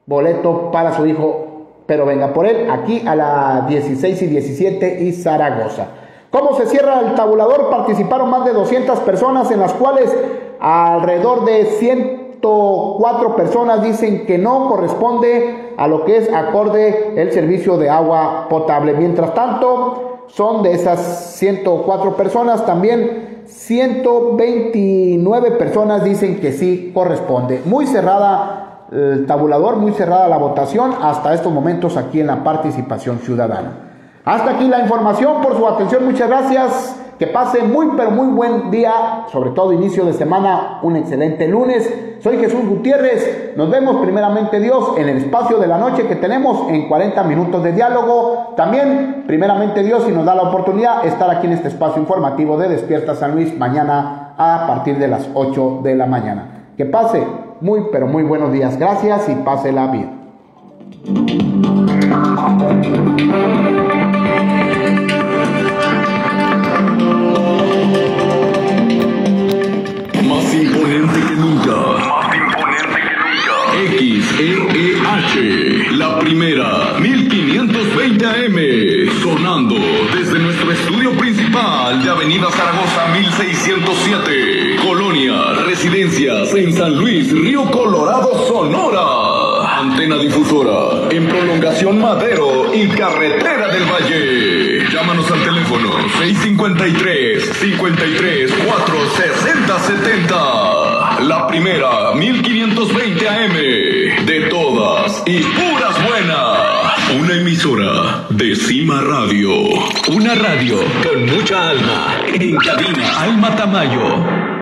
boleto 0.05 0.71
para 0.71 0.93
su 0.93 1.05
hijo, 1.05 1.44
pero 1.86 2.05
venga 2.05 2.33
por 2.33 2.45
él 2.45 2.69
aquí 2.69 3.05
a 3.07 3.15
las 3.15 3.67
16 3.67 4.21
y 4.21 4.27
17 4.27 5.03
y 5.03 5.11
Zaragoza. 5.13 5.88
¿Cómo 6.31 6.55
se 6.55 6.65
cierra 6.65 7.01
el 7.01 7.15
tabulador? 7.15 7.69
Participaron 7.69 8.29
más 8.29 8.45
de 8.45 8.53
200 8.53 8.99
personas, 8.99 9.49
en 9.51 9.59
las 9.59 9.73
cuales 9.73 10.13
alrededor 10.59 11.45
de 11.45 11.65
104 11.65 13.36
personas 13.36 13.83
dicen 13.83 14.25
que 14.25 14.38
no 14.38 14.67
corresponde 14.67 15.73
a 15.77 15.88
lo 15.88 16.03
que 16.03 16.17
es 16.17 16.33
acorde 16.33 17.13
el 17.15 17.31
servicio 17.31 17.77
de 17.77 17.89
agua 17.89 18.47
potable. 18.49 18.93
Mientras 18.93 19.33
tanto, 19.33 20.23
son 20.27 20.63
de 20.63 20.73
esas 20.73 21.36
104 21.38 22.15
personas 22.15 22.65
también 22.65 23.36
129 23.45 25.51
personas 25.51 26.03
dicen 26.03 26.39
que 26.39 26.51
sí 26.51 26.91
corresponde. 26.93 27.61
Muy 27.65 27.88
cerrada 27.88 28.64
el 28.91 29.25
tabulador, 29.25 29.77
muy 29.77 29.91
cerrada 29.93 30.27
la 30.27 30.38
votación 30.38 30.93
hasta 31.01 31.33
estos 31.33 31.51
momentos 31.51 31.97
aquí 31.97 32.19
en 32.19 32.27
la 32.27 32.43
participación 32.43 33.19
ciudadana. 33.19 33.86
Hasta 34.25 34.51
aquí 34.51 34.67
la 34.67 34.79
información, 34.79 35.41
por 35.41 35.55
su 35.55 35.67
atención, 35.67 36.05
muchas 36.05 36.27
gracias. 36.27 37.01
Que 37.19 37.27
pase 37.27 37.61
muy 37.63 37.91
pero 37.95 38.11
muy 38.11 38.27
buen 38.27 38.71
día, 38.71 39.25
sobre 39.31 39.51
todo 39.51 39.71
inicio 39.71 40.03
de 40.03 40.11
semana, 40.11 40.79
un 40.81 40.97
excelente 40.97 41.47
lunes. 41.47 42.17
Soy 42.19 42.38
Jesús 42.39 42.67
Gutiérrez. 42.67 43.53
Nos 43.55 43.69
vemos 43.69 44.01
primeramente 44.01 44.59
Dios 44.59 44.95
en 44.97 45.07
el 45.07 45.17
espacio 45.17 45.57
de 45.57 45.67
la 45.67 45.77
noche 45.77 46.07
que 46.07 46.17
tenemos 46.17 46.69
en 46.69 46.89
40 46.89 47.23
minutos 47.23 47.63
de 47.63 47.71
diálogo. 47.71 48.53
También 48.57 49.23
primeramente 49.27 49.81
Dios 49.81 50.03
si 50.03 50.11
nos 50.11 50.25
da 50.25 50.36
la 50.36 50.41
oportunidad 50.41 51.05
estar 51.05 51.29
aquí 51.29 51.47
en 51.47 51.53
este 51.53 51.69
espacio 51.69 52.01
informativo 52.01 52.57
de 52.57 52.67
Despierta 52.67 53.15
San 53.15 53.33
Luis 53.33 53.57
mañana 53.57 54.33
a 54.38 54.65
partir 54.67 54.97
de 54.97 55.07
las 55.07 55.29
8 55.33 55.79
de 55.83 55.95
la 55.95 56.07
mañana. 56.07 56.65
Que 56.75 56.86
pase 56.86 57.23
muy, 57.62 57.84
pero 57.91 58.08
muy 58.08 58.24
buenos 58.24 58.51
días. 58.51 58.78
Gracias 58.78 59.30
y 59.30 59.36
pásela 59.36 59.88
bien. 59.88 60.10
Más 70.28 70.53
imponente 70.53 71.20
que 71.28 71.36
nunca. 71.36 71.76
Más 71.99 72.36
imponente 72.36 72.99
que 73.01 73.14
nunca. 73.20 73.64
XEEH, 73.76 75.36
la 75.97 76.17
primera, 76.19 76.93
1520 76.97 78.26
AM, 78.26 78.55
sonando 79.21 79.76
desde 80.15 80.39
nuestro 80.39 80.71
estudio 80.71 81.11
principal 81.17 82.01
de 82.01 82.09
Avenida 82.09 82.49
Zaragoza 82.51 83.07
1607, 83.13 84.78
Colonia, 84.82 85.55
Residencias 85.65 86.53
en 86.55 86.71
San 86.73 86.95
Luis, 86.95 87.34
Río 87.34 87.69
Colorado, 87.69 88.47
Sonora. 88.47 89.44
Antena 89.78 90.15
difusora 90.17 91.09
en 91.11 91.28
prolongación 91.28 91.99
Madero 91.99 92.73
y 92.73 92.88
Carretera 92.88 93.67
del 93.67 93.84
Valle. 93.84 94.89
Llámanos 94.89 95.30
al 95.30 95.43
teléfono 95.43 95.89
653 96.17 97.43
53 97.59 98.51
460 98.53 99.80
70. 99.80 101.19
La 101.23 101.45
primera 101.47 102.13
1520 102.15 103.28
AM 103.28 104.26
de 104.26 104.47
todas 104.49 105.21
y 105.26 105.39
puras 105.39 106.07
buenas. 106.07 107.19
Una 107.19 107.34
emisora 107.34 108.28
de 108.30 108.55
Cima 108.55 109.01
Radio. 109.01 109.51
Una 110.07 110.36
radio 110.36 110.78
con 111.03 111.26
mucha 111.26 111.71
alma. 111.71 112.21
En 112.34 112.55
cabina, 112.55 113.19
Alma 113.19 113.53
Tamayo. 113.57 114.55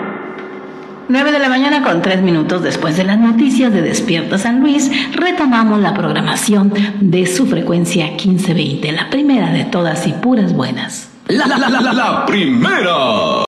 9 1.13 1.31
de 1.31 1.37
la 1.37 1.47
mañana 1.47 1.83
con 1.83 2.01
3 2.01 2.23
minutos 2.23 2.63
después 2.63 2.97
de 2.97 3.03
las 3.03 3.19
noticias 3.19 3.71
de 3.71 3.83
Despierta 3.83 4.39
San 4.39 4.61
Luis, 4.61 4.89
retomamos 5.13 5.79
la 5.79 5.93
programación 5.93 6.73
de 7.01 7.27
su 7.27 7.45
frecuencia 7.45 8.07
1520, 8.07 8.91
la 8.93 9.11
primera 9.11 9.51
de 9.51 9.63
todas 9.63 10.07
y 10.07 10.13
puras 10.13 10.53
buenas. 10.53 11.11
La, 11.27 11.45
la, 11.45 11.59
la, 11.59 11.69
la, 11.69 11.93
la 11.93 12.25
primera. 12.25 13.45